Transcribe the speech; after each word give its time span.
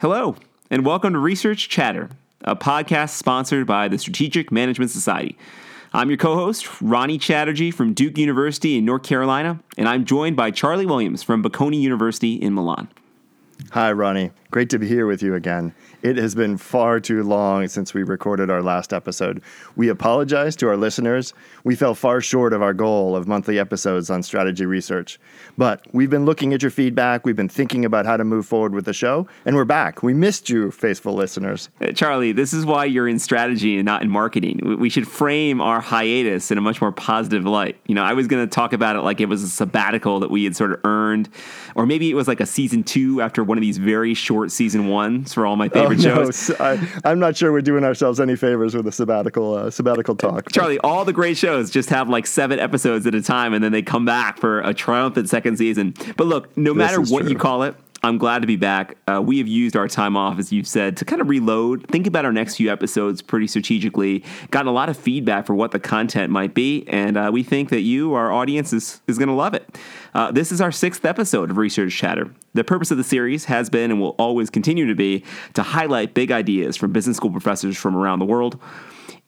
Hello, 0.00 0.34
and 0.70 0.86
welcome 0.86 1.12
to 1.12 1.18
Research 1.18 1.68
Chatter, 1.68 2.08
a 2.40 2.56
podcast 2.56 3.10
sponsored 3.10 3.66
by 3.66 3.86
the 3.86 3.98
Strategic 3.98 4.50
Management 4.50 4.90
Society. 4.90 5.36
I'm 5.92 6.08
your 6.08 6.16
co 6.16 6.36
host, 6.36 6.80
Ronnie 6.80 7.18
Chatterji 7.18 7.74
from 7.74 7.92
Duke 7.92 8.16
University 8.16 8.78
in 8.78 8.86
North 8.86 9.02
Carolina, 9.02 9.60
and 9.76 9.86
I'm 9.86 10.06
joined 10.06 10.36
by 10.36 10.52
Charlie 10.52 10.86
Williams 10.86 11.22
from 11.22 11.42
Bocconi 11.42 11.82
University 11.82 12.36
in 12.36 12.54
Milan. 12.54 12.88
Hi, 13.70 13.92
Ronnie. 13.92 14.32
Great 14.50 14.68
to 14.70 14.80
be 14.80 14.88
here 14.88 15.06
with 15.06 15.22
you 15.22 15.36
again. 15.36 15.72
It 16.02 16.16
has 16.16 16.34
been 16.34 16.56
far 16.56 16.98
too 16.98 17.22
long 17.22 17.68
since 17.68 17.94
we 17.94 18.02
recorded 18.02 18.50
our 18.50 18.62
last 18.62 18.92
episode. 18.92 19.42
We 19.76 19.88
apologize 19.88 20.56
to 20.56 20.68
our 20.68 20.76
listeners. 20.76 21.34
We 21.62 21.76
fell 21.76 21.94
far 21.94 22.20
short 22.20 22.52
of 22.52 22.60
our 22.60 22.74
goal 22.74 23.14
of 23.14 23.28
monthly 23.28 23.60
episodes 23.60 24.10
on 24.10 24.24
strategy 24.24 24.66
research. 24.66 25.20
But 25.56 25.86
we've 25.92 26.10
been 26.10 26.24
looking 26.24 26.52
at 26.52 26.62
your 26.62 26.70
feedback, 26.72 27.24
we've 27.24 27.36
been 27.36 27.48
thinking 27.48 27.84
about 27.84 28.06
how 28.06 28.16
to 28.16 28.24
move 28.24 28.44
forward 28.44 28.74
with 28.74 28.86
the 28.86 28.92
show, 28.92 29.28
and 29.44 29.54
we're 29.54 29.64
back. 29.64 30.02
We 30.02 30.14
missed 30.14 30.50
you, 30.50 30.72
faithful 30.72 31.12
listeners. 31.12 31.68
Uh, 31.80 31.92
Charlie, 31.92 32.32
this 32.32 32.52
is 32.52 32.66
why 32.66 32.86
you're 32.86 33.08
in 33.08 33.20
strategy 33.20 33.76
and 33.76 33.84
not 33.84 34.02
in 34.02 34.10
marketing. 34.10 34.78
We 34.80 34.90
should 34.90 35.06
frame 35.06 35.60
our 35.60 35.80
hiatus 35.80 36.50
in 36.50 36.58
a 36.58 36.62
much 36.62 36.80
more 36.80 36.92
positive 36.92 37.44
light. 37.44 37.76
You 37.86 37.94
know, 37.94 38.02
I 38.02 38.14
was 38.14 38.26
going 38.26 38.44
to 38.44 38.52
talk 38.52 38.72
about 38.72 38.96
it 38.96 39.02
like 39.02 39.20
it 39.20 39.28
was 39.28 39.44
a 39.44 39.48
sabbatical 39.48 40.18
that 40.20 40.30
we 40.30 40.42
had 40.42 40.56
sort 40.56 40.72
of 40.72 40.80
earned, 40.82 41.28
or 41.76 41.86
maybe 41.86 42.10
it 42.10 42.14
was 42.14 42.26
like 42.26 42.40
a 42.40 42.46
season 42.46 42.82
two 42.82 43.20
after 43.20 43.44
one 43.50 43.58
of 43.58 43.62
these 43.62 43.78
very 43.78 44.14
short 44.14 44.52
season 44.52 44.86
ones 44.86 45.34
for 45.34 45.44
all 45.44 45.56
my 45.56 45.68
favorite 45.68 45.98
oh, 46.06 46.30
shows. 46.30 46.50
No, 46.50 46.54
I, 47.04 47.10
am 47.10 47.18
not 47.18 47.36
sure 47.36 47.50
we're 47.50 47.62
doing 47.62 47.82
ourselves 47.82 48.20
any 48.20 48.36
favors 48.36 48.76
with 48.76 48.86
a 48.86 48.92
sabbatical 48.92 49.54
uh, 49.54 49.70
sabbatical 49.70 50.14
talk. 50.14 50.52
Charlie, 50.52 50.78
all 50.78 51.04
the 51.04 51.12
great 51.12 51.36
shows 51.36 51.68
just 51.68 51.90
have 51.90 52.08
like 52.08 52.28
seven 52.28 52.60
episodes 52.60 53.08
at 53.08 53.14
a 53.16 53.20
time, 53.20 53.52
and 53.52 53.62
then 53.62 53.72
they 53.72 53.82
come 53.82 54.04
back 54.04 54.38
for 54.38 54.60
a 54.60 54.72
triumphant 54.72 55.28
second 55.28 55.56
season. 55.56 55.94
But 56.16 56.28
look, 56.28 56.56
no 56.56 56.72
matter 56.72 57.00
what 57.00 57.22
true. 57.22 57.30
you 57.30 57.36
call 57.36 57.64
it, 57.64 57.74
I'm 58.02 58.16
glad 58.16 58.40
to 58.40 58.46
be 58.46 58.56
back. 58.56 58.96
Uh, 59.06 59.20
we 59.20 59.38
have 59.38 59.48
used 59.48 59.76
our 59.76 59.86
time 59.86 60.16
off, 60.16 60.38
as 60.38 60.50
you've 60.50 60.66
said, 60.66 60.96
to 60.98 61.04
kind 61.04 61.20
of 61.20 61.28
reload, 61.28 61.86
think 61.88 62.06
about 62.06 62.24
our 62.24 62.32
next 62.32 62.56
few 62.56 62.72
episodes 62.72 63.20
pretty 63.20 63.46
strategically. 63.46 64.24
Gotten 64.50 64.68
a 64.68 64.72
lot 64.72 64.88
of 64.88 64.96
feedback 64.96 65.46
for 65.46 65.54
what 65.54 65.72
the 65.72 65.78
content 65.78 66.32
might 66.32 66.54
be, 66.54 66.84
and 66.88 67.18
uh, 67.18 67.30
we 67.30 67.42
think 67.42 67.68
that 67.68 67.82
you, 67.82 68.14
our 68.14 68.32
audience, 68.32 68.72
is, 68.72 69.02
is 69.06 69.18
going 69.18 69.28
to 69.28 69.34
love 69.34 69.52
it. 69.52 69.78
Uh, 70.14 70.32
this 70.32 70.50
is 70.50 70.62
our 70.62 70.72
sixth 70.72 71.04
episode 71.04 71.50
of 71.50 71.58
Research 71.58 71.94
Chatter. 71.94 72.30
The 72.54 72.64
purpose 72.64 72.90
of 72.90 72.96
the 72.96 73.04
series 73.04 73.44
has 73.44 73.68
been 73.68 73.90
and 73.90 74.00
will 74.00 74.16
always 74.18 74.48
continue 74.48 74.86
to 74.86 74.94
be 74.94 75.22
to 75.52 75.62
highlight 75.62 76.14
big 76.14 76.32
ideas 76.32 76.76
from 76.76 76.92
business 76.92 77.18
school 77.18 77.30
professors 77.30 77.76
from 77.76 77.94
around 77.94 78.18
the 78.18 78.24
world. 78.24 78.58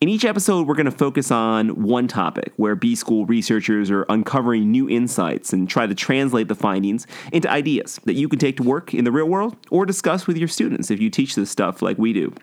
In 0.02 0.08
each 0.08 0.24
episode, 0.24 0.66
we're 0.66 0.74
going 0.74 0.86
to 0.86 0.90
focus 0.90 1.30
on 1.30 1.80
one 1.80 2.08
topic 2.08 2.52
where 2.56 2.74
B 2.74 2.96
School 2.96 3.24
researchers 3.24 3.88
are 3.88 4.04
uncovering 4.08 4.68
new 4.68 4.90
insights 4.90 5.52
and 5.52 5.70
try 5.70 5.86
to 5.86 5.94
translate 5.94 6.48
the 6.48 6.56
findings 6.56 7.06
into 7.32 7.48
ideas 7.48 8.00
that 8.06 8.14
you 8.14 8.28
can 8.28 8.40
take 8.40 8.56
to 8.56 8.64
work 8.64 8.94
in 8.94 9.04
the 9.04 9.12
real 9.12 9.26
world 9.26 9.56
or 9.70 9.86
discuss 9.86 10.26
with 10.26 10.36
your 10.36 10.48
students 10.48 10.90
if 10.90 10.98
you 10.98 11.08
teach 11.08 11.36
this 11.36 11.52
stuff 11.52 11.82
like 11.82 11.98
we 11.98 12.12
do. 12.12 12.34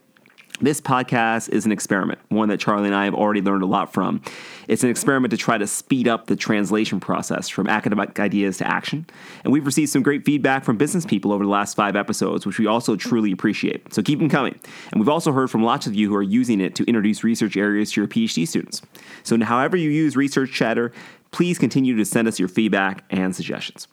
This 0.61 0.81
podcast 0.81 1.47
is 1.49 1.65
an 1.65 1.71
experiment, 1.71 2.19
one 2.27 2.49
that 2.49 2.59
Charlie 2.59 2.87
and 2.87 2.95
I 2.95 3.05
have 3.05 3.15
already 3.15 3.41
learned 3.41 3.63
a 3.63 3.65
lot 3.65 3.93
from. 3.93 4.21
It's 4.67 4.83
an 4.83 4.89
experiment 4.89 5.31
to 5.31 5.37
try 5.37 5.57
to 5.57 5.65
speed 5.65 6.05
up 6.05 6.27
the 6.27 6.35
translation 6.35 6.99
process 6.99 7.47
from 7.47 7.69
academic 7.69 8.19
ideas 8.19 8.57
to 8.57 8.67
action. 8.67 9.05
And 9.45 9.53
we've 9.53 9.65
received 9.65 9.89
some 9.89 10.03
great 10.03 10.25
feedback 10.25 10.65
from 10.65 10.75
business 10.75 11.05
people 11.05 11.31
over 11.31 11.45
the 11.45 11.49
last 11.49 11.75
five 11.75 11.95
episodes, 11.95 12.45
which 12.45 12.59
we 12.59 12.67
also 12.67 12.97
truly 12.97 13.31
appreciate. 13.31 13.93
So 13.93 14.03
keep 14.03 14.19
them 14.19 14.27
coming. 14.27 14.59
And 14.91 14.99
we've 14.99 15.07
also 15.07 15.31
heard 15.31 15.49
from 15.49 15.63
lots 15.63 15.87
of 15.87 15.95
you 15.95 16.09
who 16.09 16.15
are 16.15 16.21
using 16.21 16.59
it 16.59 16.75
to 16.75 16.83
introduce 16.83 17.23
research 17.23 17.55
areas 17.55 17.93
to 17.93 18.01
your 18.01 18.09
PhD 18.09 18.45
students. 18.45 18.81
So, 19.23 19.39
however 19.39 19.77
you 19.77 19.89
use 19.89 20.17
Research 20.17 20.51
Chatter, 20.51 20.91
please 21.31 21.57
continue 21.57 21.95
to 21.95 22.03
send 22.03 22.27
us 22.27 22.37
your 22.37 22.49
feedback 22.49 23.05
and 23.09 23.33
suggestions. 23.33 23.87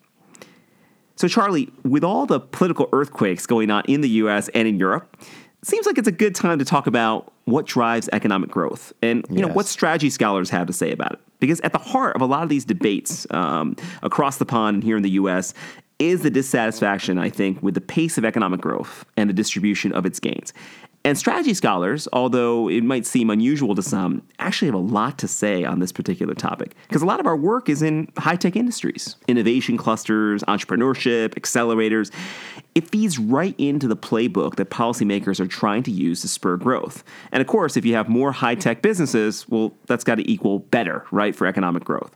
So, 1.15 1.27
Charlie, 1.27 1.69
with 1.83 2.03
all 2.03 2.25
the 2.25 2.41
political 2.41 2.89
earthquakes 2.91 3.45
going 3.45 3.71
on 3.71 3.83
in 3.87 4.01
the 4.01 4.09
US 4.09 4.49
and 4.49 4.67
in 4.67 4.77
Europe, 4.77 5.15
seems 5.63 5.85
like 5.85 5.97
it's 5.97 6.07
a 6.07 6.11
good 6.11 6.35
time 6.35 6.59
to 6.59 6.65
talk 6.65 6.87
about 6.87 7.33
what 7.45 7.65
drives 7.65 8.09
economic 8.11 8.49
growth 8.49 8.93
and 9.01 9.25
you 9.29 9.37
yes. 9.37 9.47
know 9.47 9.53
what 9.53 9.65
strategy 9.65 10.09
scholars 10.09 10.49
have 10.49 10.67
to 10.67 10.73
say 10.73 10.91
about 10.91 11.13
it. 11.13 11.19
Because 11.39 11.61
at 11.61 11.71
the 11.71 11.79
heart 11.79 12.15
of 12.15 12.21
a 12.21 12.25
lot 12.25 12.43
of 12.43 12.49
these 12.49 12.65
debates 12.65 13.27
um, 13.31 13.75
across 14.01 14.37
the 14.37 14.45
pond 14.45 14.75
and 14.75 14.83
here 14.83 14.97
in 14.97 15.03
the 15.03 15.11
U.S. 15.11 15.53
is 15.99 16.23
the 16.23 16.29
dissatisfaction, 16.29 17.17
I 17.17 17.29
think, 17.29 17.61
with 17.61 17.75
the 17.75 17.81
pace 17.81 18.17
of 18.17 18.25
economic 18.25 18.59
growth 18.59 19.05
and 19.15 19.29
the 19.29 19.33
distribution 19.33 19.93
of 19.93 20.05
its 20.05 20.19
gains. 20.19 20.51
And 21.03 21.17
strategy 21.17 21.53
scholars, 21.53 22.07
although 22.11 22.69
it 22.69 22.83
might 22.83 23.05
seem 23.05 23.29
unusual 23.29 23.75
to 23.75 23.81
some, 23.81 24.23
actually 24.39 24.67
have 24.67 24.75
a 24.75 24.79
lot 24.79 25.17
to 25.19 25.27
say 25.27 25.63
on 25.63 25.79
this 25.79 25.93
particular 25.93 26.33
topic 26.33 26.75
because 26.87 27.01
a 27.01 27.05
lot 27.05 27.21
of 27.21 27.25
our 27.25 27.37
work 27.37 27.69
is 27.69 27.81
in 27.81 28.11
high 28.17 28.35
tech 28.35 28.57
industries, 28.57 29.15
innovation 29.27 29.77
clusters, 29.77 30.43
entrepreneurship, 30.43 31.29
accelerators. 31.29 32.11
It 32.75 32.89
feeds 32.89 33.17
right 33.17 33.55
into 33.57 33.87
the 33.87 33.95
playbook 33.95 34.55
that 34.55 34.69
policymakers 34.69 35.39
are 35.39 35.47
trying 35.47 35.83
to 35.83 35.91
use 35.91 36.21
to 36.21 36.27
spur 36.27 36.57
growth. 36.57 37.03
And 37.31 37.39
of 37.39 37.47
course, 37.47 37.77
if 37.77 37.85
you 37.85 37.93
have 37.95 38.09
more 38.09 38.33
high 38.33 38.55
tech 38.55 38.81
businesses, 38.81 39.47
well, 39.47 39.73
that's 39.85 40.03
got 40.03 40.15
to 40.15 40.29
equal 40.29 40.59
better, 40.59 41.05
right, 41.11 41.35
for 41.35 41.47
economic 41.47 41.85
growth. 41.85 42.13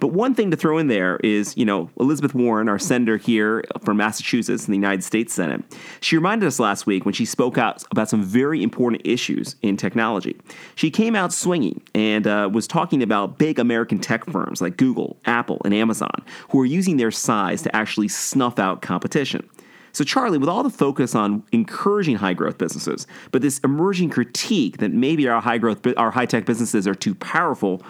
But 0.00 0.08
one 0.08 0.34
thing 0.34 0.50
to 0.50 0.56
throw 0.56 0.78
in 0.78 0.88
there 0.88 1.18
is, 1.22 1.56
you 1.56 1.64
know, 1.64 1.90
Elizabeth 1.98 2.34
Warren, 2.34 2.68
our 2.68 2.78
senator 2.78 3.16
here 3.16 3.64
from 3.84 3.96
Massachusetts 3.96 4.66
in 4.66 4.72
the 4.72 4.76
United 4.76 5.04
States 5.04 5.32
Senate, 5.32 5.62
she 6.00 6.16
reminded 6.16 6.46
us 6.46 6.58
last 6.58 6.86
week 6.86 7.04
when 7.04 7.14
she 7.14 7.24
spoke 7.24 7.58
out 7.58 7.82
about 7.90 8.08
some 8.08 8.22
very 8.22 8.62
important 8.62 9.02
issues 9.04 9.56
in 9.62 9.76
technology. 9.76 10.36
She 10.74 10.90
came 10.90 11.14
out 11.14 11.32
swinging 11.32 11.82
and 11.94 12.26
uh, 12.26 12.48
was 12.52 12.66
talking 12.66 13.02
about 13.02 13.38
big 13.38 13.58
American 13.58 13.98
tech 13.98 14.24
firms 14.26 14.60
like 14.60 14.76
Google, 14.76 15.18
Apple, 15.24 15.60
and 15.64 15.74
Amazon 15.74 16.24
who 16.50 16.60
are 16.60 16.66
using 16.66 16.96
their 16.96 17.10
size 17.10 17.62
to 17.62 17.74
actually 17.74 18.08
snuff 18.08 18.58
out 18.58 18.82
competition. 18.82 19.48
So, 19.92 20.04
Charlie, 20.04 20.38
with 20.38 20.48
all 20.48 20.62
the 20.62 20.70
focus 20.70 21.14
on 21.14 21.42
encouraging 21.50 22.16
high 22.16 22.34
growth 22.34 22.58
businesses, 22.58 23.06
but 23.32 23.42
this 23.42 23.58
emerging 23.60 24.10
critique 24.10 24.78
that 24.78 24.92
maybe 24.92 25.26
our 25.28 25.40
high 25.40 25.58
growth, 25.58 25.84
our 25.96 26.10
high 26.10 26.26
tech 26.26 26.44
businesses 26.44 26.86
are 26.86 26.94
too 26.94 27.14
powerful, 27.16 27.82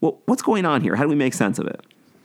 well, 0.00 0.18
what's 0.26 0.42
going 0.42 0.64
on 0.64 0.82
here? 0.82 0.96
How 0.96 1.02
do 1.02 1.08
we 1.08 1.16
make 1.16 1.34
sense 1.34 1.58
of 1.58 1.66
it? 1.66 1.84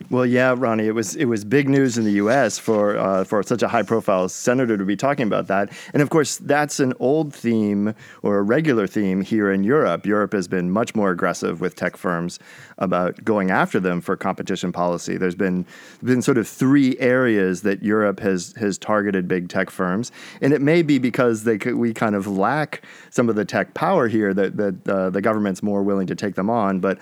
Well, 0.10 0.26
yeah, 0.26 0.54
Ronnie, 0.56 0.88
it 0.88 0.94
was 0.94 1.16
it 1.16 1.26
was 1.26 1.46
big 1.46 1.70
news 1.70 1.98
in 1.98 2.04
the 2.04 2.12
U.S. 2.14 2.60
for 2.60 2.98
uh, 2.98 3.24
for 3.24 3.42
such 3.42 3.64
a 3.64 3.68
high 3.68 3.84
profile 3.84 4.28
senator 4.30 4.78
to 4.78 4.86
be 4.86 4.96
talking 4.96 5.26
about 5.26 5.48
that, 5.48 5.72
and 5.94 6.02
of 6.02 6.10
course 6.10 6.38
that's 6.38 6.80
an 6.80 6.94
old 7.00 7.34
theme 7.34 7.96
or 8.22 8.38
a 8.38 8.44
regular 8.44 8.86
theme 8.86 9.22
here 9.22 9.52
in 9.52 9.64
Europe. 9.64 10.06
Europe 10.06 10.34
has 10.34 10.48
been 10.48 10.70
much 10.70 10.94
more 10.94 11.12
aggressive 11.12 11.62
with 11.62 11.76
tech 11.76 11.96
firms 11.96 12.38
about 12.78 13.24
going 13.24 13.50
after 13.50 13.80
them 13.80 14.02
for 14.02 14.16
competition 14.16 14.72
policy. 14.72 15.18
There's 15.18 15.36
been 15.36 15.66
been 16.04 16.22
sort 16.22 16.38
of 16.38 16.48
three 16.48 16.98
areas 17.00 17.62
that 17.62 17.82
Europe 17.82 18.20
has 18.20 18.54
has 18.58 18.78
targeted 18.78 19.28
big 19.28 19.48
tech 19.48 19.70
firms, 19.70 20.12
and 20.42 20.54
it 20.54 20.62
may 20.62 20.82
be 20.82 21.00
because 21.00 21.44
they 21.44 21.58
we 21.58 21.94
kind 21.94 22.16
of 22.16 22.28
lack 22.28 22.84
some 23.10 23.30
of 23.30 23.36
the 23.36 23.46
tech 23.46 23.74
power 23.74 24.08
here 24.08 24.34
that 24.34 24.58
that 24.58 24.88
uh, 24.88 25.10
the 25.10 25.22
government's 25.22 25.64
more 25.64 25.82
willing 25.82 26.08
to 26.08 26.16
take 26.16 26.36
them 26.36 26.50
on, 26.50 26.80
but 26.80 27.00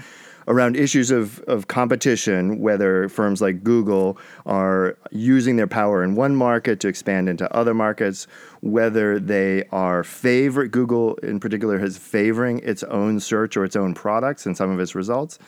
around 0.48 0.76
issues 0.76 1.12
of, 1.12 1.40
of 1.42 1.68
competition, 1.68 2.60
whether 2.60 3.08
firms 3.10 3.42
like 3.42 3.64
Google 3.64 4.18
are 4.46 4.98
using 5.12 5.56
their 5.56 5.68
power 5.68 6.04
in 6.04 6.16
one 6.16 6.36
market 6.36 6.80
to 6.82 6.88
expand 6.88 7.30
into 7.30 7.54
other 7.56 7.74
markets, 7.74 8.28
whether 8.62 9.20
they 9.20 9.64
are 9.72 10.04
favor 10.04 10.68
Google 10.68 11.16
in 11.16 11.40
particular 11.40 11.84
is 11.84 11.98
favoring 11.98 12.60
its 12.60 12.84
own 12.84 13.20
search 13.20 13.56
or 13.56 13.64
its 13.64 13.76
own 13.76 13.94
products 13.94 14.46
and 14.46 14.56
some 14.58 14.72
of 14.72 14.80
its 14.80 14.96
results, 14.96 15.40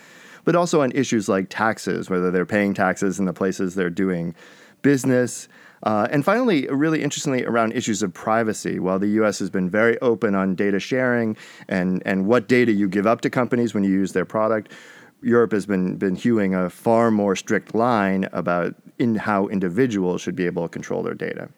but 0.45 0.55
also 0.55 0.81
on 0.81 0.91
issues 0.91 1.29
like 1.29 1.47
taxes, 1.49 2.09
whether 2.09 2.31
they're 2.31 2.45
paying 2.45 2.73
taxes 2.73 3.19
in 3.19 3.25
the 3.25 3.33
places 3.33 3.75
they're 3.75 3.89
doing 3.89 4.35
business. 4.81 5.47
Uh, 5.83 6.07
and 6.11 6.23
finally, 6.23 6.67
really 6.67 7.03
interestingly, 7.03 7.43
around 7.45 7.73
issues 7.73 8.01
of 8.01 8.13
privacy. 8.13 8.79
While 8.79 8.99
the 8.99 9.09
US 9.21 9.39
has 9.39 9.49
been 9.49 9.69
very 9.69 9.99
open 9.99 10.33
on 10.33 10.55
data 10.55 10.79
sharing 10.79 11.35
and, 11.67 12.01
and 12.05 12.25
what 12.25 12.47
data 12.47 12.71
you 12.71 12.87
give 12.87 13.05
up 13.05 13.21
to 13.21 13.29
companies 13.29 13.73
when 13.73 13.83
you 13.83 13.91
use 13.91 14.13
their 14.13 14.25
product, 14.25 14.71
Europe 15.21 15.51
has 15.51 15.65
been, 15.65 15.95
been 15.97 16.15
hewing 16.15 16.53
a 16.53 16.69
far 16.69 17.11
more 17.11 17.35
strict 17.35 17.73
line 17.75 18.27
about 18.33 18.75
in 18.99 19.15
how 19.15 19.47
individuals 19.47 20.21
should 20.21 20.35
be 20.35 20.45
able 20.45 20.63
to 20.63 20.69
control 20.69 21.03
their 21.03 21.13
data. 21.13 21.49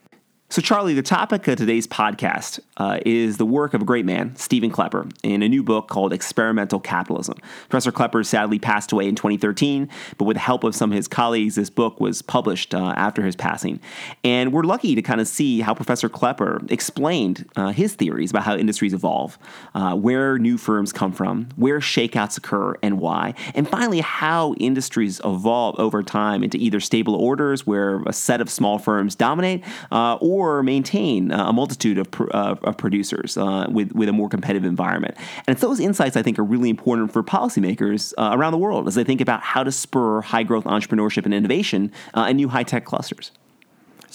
So, 0.47 0.61
Charlie, 0.61 0.93
the 0.93 1.01
topic 1.01 1.47
of 1.47 1.57
today's 1.57 1.87
podcast 1.87 2.59
uh, 2.77 2.99
is 3.03 3.37
the 3.37 3.47
work 3.47 3.73
of 3.73 3.81
a 3.81 3.85
great 3.85 4.05
man, 4.05 4.35
Stephen 4.35 4.69
Klepper, 4.69 5.07
in 5.23 5.41
a 5.41 5.49
new 5.49 5.63
book 5.63 5.87
called 5.87 6.13
Experimental 6.13 6.79
Capitalism. 6.79 7.37
Professor 7.67 7.91
Klepper 7.91 8.23
sadly 8.23 8.59
passed 8.59 8.91
away 8.91 9.07
in 9.07 9.15
2013, 9.15 9.89
but 10.19 10.25
with 10.25 10.35
the 10.35 10.41
help 10.41 10.63
of 10.63 10.75
some 10.75 10.91
of 10.91 10.95
his 10.95 11.07
colleagues, 11.07 11.55
this 11.55 11.71
book 11.71 11.99
was 11.99 12.21
published 12.21 12.75
uh, 12.75 12.93
after 12.95 13.23
his 13.23 13.35
passing. 13.35 13.79
And 14.23 14.53
we're 14.53 14.63
lucky 14.63 14.93
to 14.93 15.01
kind 15.01 15.19
of 15.19 15.27
see 15.27 15.61
how 15.61 15.73
Professor 15.73 16.09
Klepper 16.09 16.61
explained 16.69 17.49
uh, 17.55 17.69
his 17.69 17.95
theories 17.95 18.29
about 18.29 18.43
how 18.43 18.55
industries 18.55 18.93
evolve, 18.93 19.39
uh, 19.73 19.95
where 19.95 20.37
new 20.37 20.59
firms 20.59 20.93
come 20.93 21.11
from, 21.11 21.49
where 21.55 21.79
shakeouts 21.79 22.37
occur, 22.37 22.75
and 22.83 22.99
why. 22.99 23.33
And 23.55 23.67
finally, 23.67 24.01
how 24.01 24.53
industries 24.53 25.19
evolve 25.25 25.79
over 25.79 26.03
time 26.03 26.43
into 26.43 26.59
either 26.59 26.79
stable 26.79 27.15
orders 27.15 27.65
where 27.65 28.03
a 28.03 28.13
set 28.13 28.41
of 28.41 28.49
small 28.51 28.77
firms 28.77 29.15
dominate 29.15 29.63
uh, 29.91 30.17
or 30.21 30.34
or 30.35 30.63
maintain 30.63 31.31
uh, 31.31 31.49
a 31.49 31.53
multitude 31.53 31.97
of, 31.97 32.07
uh, 32.31 32.55
of 32.63 32.77
producers 32.77 33.37
uh, 33.37 33.65
with, 33.69 33.93
with 33.93 34.09
a 34.09 34.13
more 34.13 34.27
competitive 34.27 34.65
environment. 34.65 35.15
And 35.47 35.53
it's 35.53 35.61
those 35.61 35.79
insights 35.79 36.17
I 36.17 36.21
think 36.21 36.37
are 36.37 36.43
really 36.43 36.69
important 36.69 37.13
for 37.13 37.23
policymakers 37.23 38.13
uh, 38.17 38.31
around 38.33 38.51
the 38.51 38.57
world 38.57 38.87
as 38.87 38.95
they 38.95 39.03
think 39.03 39.21
about 39.21 39.41
how 39.41 39.63
to 39.63 39.71
spur 39.71 40.21
high 40.21 40.43
growth 40.43 40.65
entrepreneurship 40.65 41.23
and 41.25 41.33
innovation 41.33 41.91
uh, 42.13 42.25
and 42.27 42.37
new 42.37 42.49
high 42.49 42.63
tech 42.63 42.83
clusters. 42.85 43.31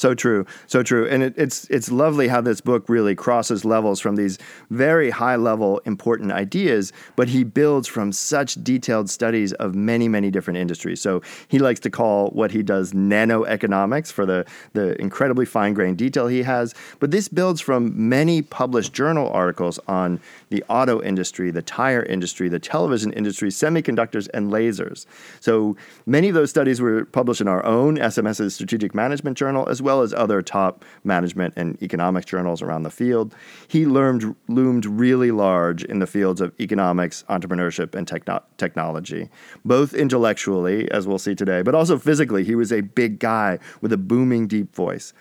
So 0.01 0.15
true, 0.15 0.47
so 0.67 0.83
true, 0.83 1.07
and 1.07 1.23
it, 1.23 1.35
it's 1.37 1.67
it's 1.69 1.93
lovely 1.93 2.29
how 2.29 2.41
this 2.41 2.63
book 2.63 2.89
really 2.89 3.15
crosses 3.15 3.67
levels 3.67 4.01
from 4.01 4.17
these 4.17 4.39
very 4.71 5.11
high 5.11 5.37
level 5.37 5.83
important 5.85 6.33
ideas, 6.33 6.91
but 7.17 7.29
he 7.29 7.45
builds 7.45 7.87
from 7.87 8.11
such 8.11 8.55
detailed 8.65 9.11
studies 9.11 9.53
of 9.53 9.75
many 9.75 10.09
many 10.09 10.31
different 10.31 10.57
industries. 10.57 11.03
So 11.03 11.21
he 11.49 11.59
likes 11.59 11.81
to 11.81 11.91
call 11.91 12.31
what 12.31 12.51
he 12.51 12.63
does 12.63 12.95
nanoeconomics 12.95 14.11
for 14.11 14.25
the 14.25 14.47
the 14.73 14.99
incredibly 14.99 15.45
fine 15.45 15.75
grained 15.75 15.99
detail 15.99 16.29
he 16.29 16.45
has. 16.45 16.75
But 16.99 17.11
this 17.11 17.29
builds 17.29 17.61
from 17.61 18.09
many 18.09 18.41
published 18.41 18.95
journal 18.95 19.29
articles 19.29 19.79
on 19.87 20.19
the 20.49 20.65
auto 20.71 21.03
industry, 21.03 21.51
the 21.51 21.61
tire 21.61 22.03
industry, 22.03 22.49
the 22.49 22.59
television 22.59 23.13
industry, 23.13 23.51
semiconductors, 23.51 24.31
and 24.33 24.51
lasers. 24.51 25.05
So 25.41 25.77
many 26.07 26.29
of 26.29 26.35
those 26.35 26.49
studies 26.49 26.81
were 26.81 27.05
published 27.05 27.43
in 27.43 27.49
our 27.49 27.63
own 27.67 27.99
SMS's 27.99 28.55
Strategic 28.55 28.95
Management 28.95 29.37
Journal, 29.37 29.69
as 29.69 29.83
well 29.83 29.90
well 29.91 30.03
as 30.03 30.15
other 30.15 30.41
top 30.41 30.85
management 31.03 31.53
and 31.57 31.77
economics 31.83 32.25
journals 32.25 32.63
around 32.63 32.85
the 32.85 32.91
field. 32.91 33.35
He 33.67 33.87
loomed, 33.87 34.37
loomed 34.47 34.87
really 34.87 35.33
large 35.33 35.83
in 35.83 35.99
the 35.99 36.07
fields 36.07 36.41
of 36.41 36.53
economics, 36.61 37.25
entrepreneurship, 37.29 37.97
and 37.97 38.07
techno- 38.07 38.45
technology, 38.57 39.29
both 39.65 39.93
intellectually, 39.93 40.89
as 40.93 41.09
we'll 41.09 41.19
see 41.19 41.35
today, 41.35 41.63
but 41.63 41.75
also 41.75 41.99
physically. 41.99 42.45
He 42.45 42.55
was 42.55 42.71
a 42.73 42.83
big 42.83 43.19
guy 43.19 43.59
with 43.81 43.93
a 43.93 43.97
booming, 43.97 44.47
deep 44.47 44.77
voice. 44.77 45.13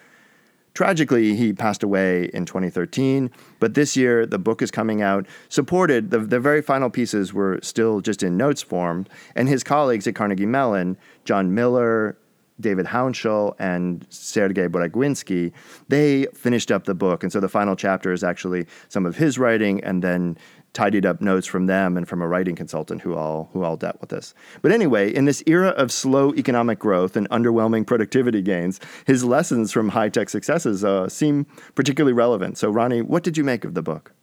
Tragically, 0.75 1.35
he 1.35 1.51
passed 1.51 1.81
away 1.81 2.29
in 2.31 2.45
2013, 2.45 3.31
but 3.59 3.73
this 3.73 3.97
year 3.97 4.27
the 4.27 4.37
book 4.37 4.61
is 4.61 4.69
coming 4.69 5.01
out, 5.01 5.25
supported. 5.49 6.11
The, 6.11 6.19
the 6.19 6.39
very 6.39 6.61
final 6.61 6.91
pieces 6.91 7.33
were 7.33 7.59
still 7.63 8.01
just 8.01 8.21
in 8.21 8.37
notes 8.37 8.61
form, 8.61 9.07
and 9.35 9.49
his 9.49 9.63
colleagues 9.63 10.05
at 10.05 10.13
Carnegie 10.13 10.45
Mellon, 10.45 10.95
John 11.25 11.55
Miller, 11.55 12.19
David 12.59 12.85
Hounshell 12.85 13.55
and 13.59 14.05
Sergei 14.09 14.67
Braguinsky, 14.67 15.51
they 15.87 16.25
finished 16.33 16.71
up 16.71 16.85
the 16.85 16.95
book. 16.95 17.23
And 17.23 17.31
so 17.31 17.39
the 17.39 17.49
final 17.49 17.75
chapter 17.75 18.11
is 18.11 18.23
actually 18.23 18.67
some 18.87 19.05
of 19.05 19.17
his 19.17 19.37
writing 19.37 19.83
and 19.83 20.03
then 20.03 20.37
tidied 20.73 21.05
up 21.05 21.19
notes 21.21 21.47
from 21.47 21.65
them 21.65 21.97
and 21.97 22.07
from 22.07 22.21
a 22.21 22.27
writing 22.27 22.55
consultant 22.55 23.01
who 23.01 23.15
all 23.15 23.49
who 23.53 23.63
all 23.63 23.75
dealt 23.75 23.99
with 24.01 24.09
this. 24.09 24.33
But 24.61 24.71
anyway, 24.71 25.13
in 25.13 25.25
this 25.25 25.43
era 25.47 25.69
of 25.69 25.91
slow 25.91 26.33
economic 26.35 26.79
growth 26.79 27.15
and 27.15 27.29
underwhelming 27.29 27.87
productivity 27.87 28.41
gains, 28.41 28.79
his 29.05 29.23
lessons 29.23 29.71
from 29.71 29.89
high 29.89 30.09
tech 30.09 30.29
successes 30.29 30.83
uh, 30.83 31.09
seem 31.09 31.45
particularly 31.75 32.13
relevant. 32.13 32.57
So, 32.57 32.69
Ronnie, 32.69 33.01
what 33.01 33.23
did 33.23 33.37
you 33.37 33.43
make 33.43 33.65
of 33.65 33.73
the 33.73 33.81
book? 33.81 34.13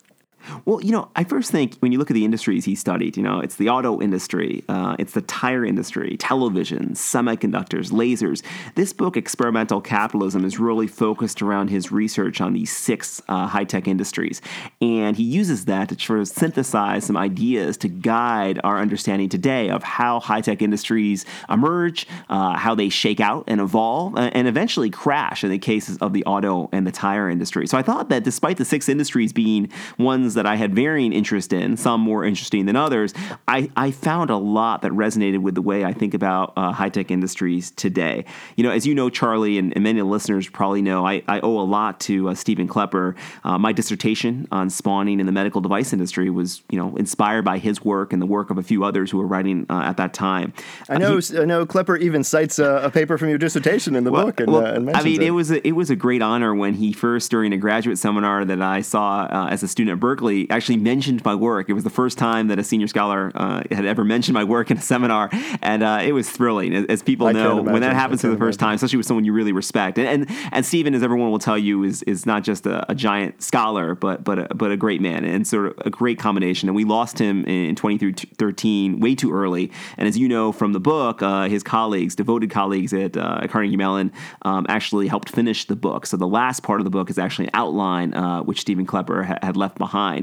Well, 0.64 0.82
you 0.82 0.92
know, 0.92 1.10
I 1.16 1.24
first 1.24 1.50
think 1.50 1.76
when 1.78 1.92
you 1.92 1.98
look 1.98 2.10
at 2.10 2.14
the 2.14 2.24
industries 2.24 2.64
he 2.64 2.74
studied, 2.74 3.16
you 3.16 3.22
know, 3.22 3.40
it's 3.40 3.56
the 3.56 3.68
auto 3.68 4.00
industry, 4.00 4.64
uh, 4.68 4.96
it's 4.98 5.12
the 5.12 5.22
tire 5.22 5.64
industry, 5.64 6.16
television, 6.18 6.90
semiconductors, 6.90 7.90
lasers. 7.90 8.42
This 8.74 8.92
book, 8.92 9.16
Experimental 9.16 9.80
Capitalism, 9.80 10.44
is 10.44 10.58
really 10.58 10.86
focused 10.86 11.42
around 11.42 11.68
his 11.68 11.90
research 11.90 12.40
on 12.40 12.52
these 12.52 12.74
six 12.76 13.22
uh, 13.28 13.46
high 13.46 13.64
tech 13.64 13.88
industries. 13.88 14.40
And 14.80 15.16
he 15.16 15.24
uses 15.24 15.64
that 15.66 15.88
to 15.88 15.98
sort 15.98 16.20
of 16.20 16.28
synthesize 16.28 17.04
some 17.04 17.16
ideas 17.16 17.76
to 17.78 17.88
guide 17.88 18.60
our 18.64 18.78
understanding 18.78 19.28
today 19.28 19.70
of 19.70 19.82
how 19.82 20.20
high 20.20 20.40
tech 20.40 20.62
industries 20.62 21.24
emerge, 21.48 22.06
uh, 22.28 22.56
how 22.56 22.74
they 22.74 22.88
shake 22.88 23.20
out 23.20 23.44
and 23.46 23.60
evolve, 23.60 24.16
and 24.16 24.46
eventually 24.46 24.90
crash 24.90 25.42
in 25.42 25.50
the 25.50 25.58
cases 25.58 25.98
of 25.98 26.12
the 26.12 26.24
auto 26.24 26.68
and 26.72 26.86
the 26.86 26.92
tire 26.92 27.28
industry. 27.28 27.66
So 27.66 27.76
I 27.76 27.82
thought 27.82 28.08
that 28.08 28.24
despite 28.24 28.56
the 28.56 28.64
six 28.64 28.88
industries 28.88 29.32
being 29.32 29.70
ones 29.98 30.35
that 30.36 30.46
I 30.46 30.56
had 30.56 30.74
varying 30.74 31.12
interest 31.12 31.52
in, 31.52 31.76
some 31.76 32.00
more 32.00 32.24
interesting 32.24 32.66
than 32.66 32.76
others, 32.76 33.12
I, 33.48 33.70
I 33.76 33.90
found 33.90 34.30
a 34.30 34.36
lot 34.36 34.82
that 34.82 34.92
resonated 34.92 35.38
with 35.38 35.54
the 35.54 35.62
way 35.62 35.84
I 35.84 35.92
think 35.92 36.14
about 36.14 36.52
uh, 36.56 36.72
high 36.72 36.88
tech 36.88 37.10
industries 37.10 37.72
today. 37.72 38.24
You 38.56 38.64
know, 38.64 38.70
as 38.70 38.86
you 38.86 38.94
know, 38.94 39.10
Charlie, 39.10 39.58
and, 39.58 39.72
and 39.74 39.82
many 39.82 40.00
of 40.00 40.06
the 40.06 40.10
listeners 40.10 40.48
probably 40.48 40.82
know, 40.82 41.06
I, 41.06 41.22
I 41.28 41.40
owe 41.40 41.58
a 41.58 41.66
lot 41.66 42.00
to 42.00 42.30
uh, 42.30 42.34
Stephen 42.34 42.68
Klepper. 42.68 43.14
Uh, 43.44 43.58
my 43.58 43.72
dissertation 43.72 44.48
on 44.50 44.70
spawning 44.70 45.20
in 45.20 45.26
the 45.26 45.32
medical 45.32 45.60
device 45.60 45.92
industry 45.92 46.30
was, 46.30 46.62
you 46.70 46.78
know, 46.78 46.96
inspired 46.96 47.44
by 47.44 47.58
his 47.58 47.84
work 47.84 48.12
and 48.12 48.20
the 48.20 48.26
work 48.26 48.50
of 48.50 48.58
a 48.58 48.62
few 48.62 48.84
others 48.84 49.10
who 49.10 49.18
were 49.18 49.26
writing 49.26 49.66
uh, 49.70 49.80
at 49.80 49.96
that 49.96 50.14
time. 50.14 50.52
I 50.88 50.98
know, 50.98 51.18
he, 51.18 51.38
I 51.38 51.44
know. 51.44 51.66
Klepper 51.66 51.96
even 51.96 52.24
cites 52.24 52.58
a, 52.58 52.82
a, 52.84 52.90
paper 52.90 53.18
from 53.18 53.28
your 53.28 53.38
dissertation 53.38 53.96
in 53.96 54.04
the 54.04 54.12
well, 54.12 54.26
book, 54.26 54.40
and, 54.40 54.52
well, 54.52 54.64
uh, 54.64 54.72
and 54.72 54.90
I 54.90 55.02
mean, 55.02 55.20
it. 55.20 55.28
it. 55.28 55.30
was 55.30 55.50
a, 55.50 55.66
it 55.66 55.72
was 55.72 55.90
a 55.90 55.96
great 55.96 56.22
honor 56.22 56.54
when 56.54 56.74
he 56.74 56.92
first, 56.92 57.30
during 57.30 57.52
a 57.52 57.56
graduate 57.56 57.98
seminar 57.98 58.44
that 58.44 58.62
I 58.62 58.80
saw 58.80 59.24
uh, 59.24 59.48
as 59.50 59.62
a 59.62 59.68
student 59.68 59.94
at 59.94 60.00
Berkeley 60.00 60.25
Berkeley 60.26 60.50
actually 60.50 60.76
mentioned 60.76 61.24
my 61.24 61.34
work. 61.34 61.68
It 61.68 61.72
was 61.72 61.84
the 61.84 61.90
first 61.90 62.18
time 62.18 62.48
that 62.48 62.58
a 62.58 62.64
senior 62.64 62.88
scholar 62.88 63.30
uh, 63.34 63.62
had 63.70 63.84
ever 63.84 64.04
mentioned 64.04 64.34
my 64.34 64.44
work 64.44 64.70
in 64.70 64.78
a 64.78 64.80
seminar, 64.80 65.30
and 65.62 65.82
uh, 65.82 66.00
it 66.02 66.12
was 66.12 66.28
thrilling. 66.28 66.74
As, 66.74 66.86
as 66.86 67.02
people 67.02 67.26
I 67.26 67.32
know, 67.32 67.62
when 67.62 67.82
that 67.82 67.94
happens 67.94 68.22
for 68.22 68.28
the 68.28 68.36
first 68.36 68.58
imagine. 68.58 68.68
time, 68.68 68.74
especially 68.74 68.96
with 68.96 69.06
someone 69.06 69.24
you 69.24 69.32
really 69.32 69.52
respect, 69.52 69.98
and 69.98 70.08
and, 70.08 70.38
and 70.52 70.66
Stephen, 70.66 70.94
as 70.94 71.02
everyone 71.02 71.30
will 71.30 71.38
tell 71.38 71.58
you, 71.58 71.84
is 71.84 72.02
is 72.04 72.26
not 72.26 72.42
just 72.42 72.66
a, 72.66 72.90
a 72.90 72.94
giant 72.94 73.42
scholar, 73.42 73.94
but 73.94 74.24
but 74.24 74.38
a, 74.38 74.54
but 74.54 74.70
a 74.72 74.76
great 74.76 75.00
man 75.00 75.24
and 75.24 75.46
sort 75.46 75.66
of 75.66 75.86
a 75.86 75.90
great 75.90 76.18
combination. 76.18 76.68
And 76.68 76.74
we 76.74 76.84
lost 76.84 77.18
him 77.18 77.44
in 77.44 77.74
2013, 77.74 79.00
way 79.00 79.14
too 79.14 79.32
early. 79.32 79.70
And 79.96 80.08
as 80.08 80.18
you 80.18 80.28
know 80.28 80.52
from 80.52 80.72
the 80.72 80.80
book, 80.80 81.22
uh, 81.22 81.48
his 81.48 81.62
colleagues, 81.62 82.14
devoted 82.14 82.50
colleagues 82.50 82.92
at, 82.92 83.16
uh, 83.16 83.40
at 83.42 83.50
Carnegie 83.50 83.76
Mellon, 83.76 84.12
um, 84.42 84.66
actually 84.68 85.06
helped 85.08 85.28
finish 85.28 85.66
the 85.66 85.76
book. 85.76 86.06
So 86.06 86.16
the 86.16 86.26
last 86.26 86.62
part 86.62 86.80
of 86.80 86.84
the 86.84 86.90
book 86.90 87.10
is 87.10 87.18
actually 87.18 87.46
an 87.46 87.54
outline 87.54 88.14
uh, 88.14 88.42
which 88.42 88.60
Stephen 88.60 88.86
Klepper 88.86 89.22
ha- 89.22 89.38
had 89.42 89.56
left 89.56 89.78
behind. 89.78 90.15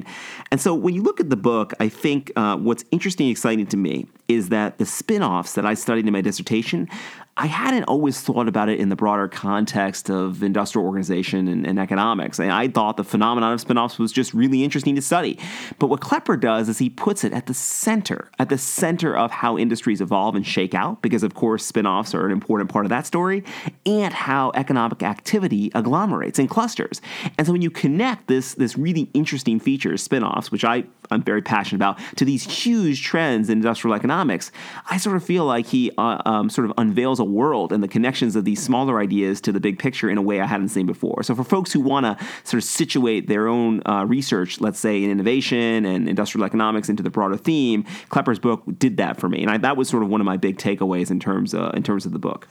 And 0.51 0.59
so 0.59 0.73
when 0.73 0.93
you 0.93 1.03
look 1.03 1.19
at 1.19 1.29
the 1.29 1.35
book, 1.35 1.73
I 1.79 1.89
think 1.89 2.31
uh, 2.35 2.57
what's 2.57 2.83
interesting 2.91 3.27
and 3.27 3.31
exciting 3.31 3.67
to 3.67 3.77
me 3.77 4.07
is 4.27 4.49
that 4.49 4.77
the 4.77 4.85
spin 4.85 5.21
offs 5.21 5.53
that 5.53 5.65
I 5.65 5.73
studied 5.73 6.07
in 6.07 6.13
my 6.13 6.21
dissertation, 6.21 6.89
I 7.35 7.47
hadn't 7.47 7.85
always 7.85 8.21
thought 8.21 8.47
about 8.47 8.69
it 8.69 8.79
in 8.79 8.89
the 8.89 8.95
broader 8.95 9.27
context 9.27 10.07
of 10.09 10.43
industrial 10.43 10.85
organization 10.85 11.47
and, 11.47 11.65
and 11.65 11.79
economics. 11.79 12.37
And 12.37 12.51
I 12.51 12.67
thought 12.67 12.95
the 12.95 13.03
phenomenon 13.03 13.53
of 13.53 13.63
spinoffs 13.63 13.97
was 13.97 14.11
just 14.11 14.35
really 14.35 14.63
interesting 14.63 14.93
to 14.95 15.01
study. 15.01 15.39
But 15.79 15.87
what 15.87 15.99
Klepper 15.99 16.37
does 16.37 16.69
is 16.69 16.77
he 16.77 16.91
puts 16.91 17.23
it 17.23 17.33
at 17.33 17.47
the 17.47 17.55
center, 17.55 18.29
at 18.37 18.49
the 18.49 18.57
center 18.59 19.17
of 19.17 19.31
how 19.31 19.57
industries 19.57 19.99
evolve 19.99 20.35
and 20.35 20.45
shake 20.45 20.75
out, 20.75 21.01
because 21.01 21.23
of 21.23 21.33
course 21.33 21.71
spinoffs 21.71 22.13
are 22.13 22.25
an 22.25 22.31
important 22.31 22.69
part 22.69 22.85
of 22.85 22.89
that 22.89 23.07
story, 23.07 23.43
and 23.83 24.13
how 24.13 24.51
economic 24.53 25.01
activity 25.01 25.71
agglomerates 25.73 26.37
and 26.37 26.51
clusters. 26.51 27.01
And 27.39 27.47
so 27.47 27.53
when 27.53 27.63
you 27.63 27.71
connect 27.71 28.27
this, 28.27 28.53
this 28.53 28.77
really 28.77 29.09
interesting 29.15 29.59
feature, 29.59 29.93
spinoffs, 29.93 30.51
which 30.51 30.63
I, 30.63 30.83
I'm 31.13 31.23
very 31.23 31.41
passionate 31.41 31.77
about, 31.77 31.99
to 32.17 32.25
these 32.25 32.43
huge 32.43 33.03
trends 33.03 33.49
in 33.49 33.57
industrial 33.59 33.95
economics, 33.95 34.51
I 34.89 34.97
sort 34.97 35.15
of 35.15 35.23
feel 35.23 35.45
like 35.45 35.65
he 35.67 35.91
uh, 35.97 36.21
um, 36.25 36.49
sort 36.49 36.65
of 36.69 36.73
unveils 36.77 37.19
a 37.19 37.23
world 37.23 37.71
and 37.71 37.83
the 37.83 37.87
connections 37.87 38.35
of 38.35 38.45
these 38.45 38.61
smaller 38.61 38.99
ideas 38.99 39.39
to 39.41 39.51
the 39.51 39.59
big 39.59 39.79
picture 39.79 40.09
in 40.09 40.17
a 40.17 40.21
way 40.21 40.41
I 40.41 40.45
hadn't 40.45 40.69
seen 40.69 40.85
before. 40.85 41.23
So 41.23 41.35
for 41.35 41.43
folks 41.43 41.71
who 41.71 41.79
want 41.79 42.05
to 42.05 42.25
sort 42.43 42.61
of 42.61 42.63
situate 42.63 43.27
their 43.27 43.47
own 43.47 43.81
uh, 43.85 44.05
research, 44.05 44.59
let's 44.59 44.79
say 44.79 45.03
in 45.03 45.09
innovation 45.09 45.85
and 45.85 46.09
industrial 46.09 46.45
economics 46.45 46.89
into 46.89 47.03
the 47.03 47.09
broader 47.09 47.37
theme, 47.37 47.85
Klepper's 48.09 48.39
book 48.39 48.63
did 48.77 48.97
that 48.97 49.19
for 49.19 49.29
me, 49.29 49.41
and 49.41 49.49
I, 49.49 49.57
that 49.57 49.77
was 49.77 49.89
sort 49.89 50.03
of 50.03 50.09
one 50.09 50.21
of 50.21 50.25
my 50.25 50.37
big 50.37 50.57
takeaways 50.57 51.11
in 51.11 51.19
terms 51.19 51.53
uh, 51.53 51.71
in 51.73 51.83
terms 51.83 52.05
of 52.05 52.11
the 52.11 52.19
book. 52.19 52.47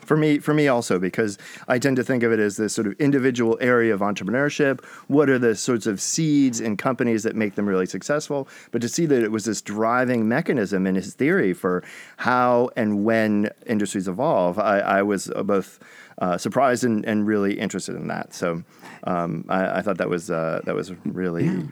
For 0.00 0.16
me, 0.16 0.38
for 0.38 0.54
me 0.54 0.68
also, 0.68 0.98
because 0.98 1.38
I 1.66 1.78
tend 1.78 1.96
to 1.96 2.04
think 2.04 2.22
of 2.22 2.32
it 2.32 2.38
as 2.38 2.56
this 2.56 2.72
sort 2.72 2.86
of 2.86 2.94
individual 2.94 3.58
area 3.60 3.92
of 3.92 4.00
entrepreneurship. 4.00 4.82
What 5.06 5.28
are 5.28 5.38
the 5.38 5.54
sorts 5.54 5.86
of 5.86 6.00
seeds 6.00 6.60
in 6.60 6.76
companies 6.76 7.22
that 7.24 7.36
make 7.36 7.54
them 7.56 7.66
really 7.66 7.86
successful? 7.86 8.48
But 8.70 8.80
to 8.82 8.88
see 8.88 9.06
that 9.06 9.22
it 9.22 9.30
was 9.30 9.44
this 9.44 9.60
driving 9.60 10.28
mechanism 10.28 10.86
in 10.86 10.94
his 10.94 11.14
theory 11.14 11.52
for 11.52 11.84
how 12.16 12.70
and 12.76 13.04
when 13.04 13.50
industries 13.66 14.08
evolve, 14.08 14.58
I, 14.58 14.78
I 14.78 15.02
was 15.02 15.30
both 15.44 15.78
uh, 16.18 16.38
surprised 16.38 16.84
and, 16.84 17.04
and, 17.04 17.26
really 17.26 17.58
interested 17.58 17.94
in 17.94 18.08
that. 18.08 18.34
So 18.34 18.64
um, 19.04 19.44
I, 19.48 19.78
I, 19.78 19.82
thought 19.82 19.98
that 19.98 20.08
was 20.08 20.30
uh, 20.30 20.62
that 20.64 20.74
was 20.74 20.92
really. 21.04 21.44
Yeah 21.44 21.62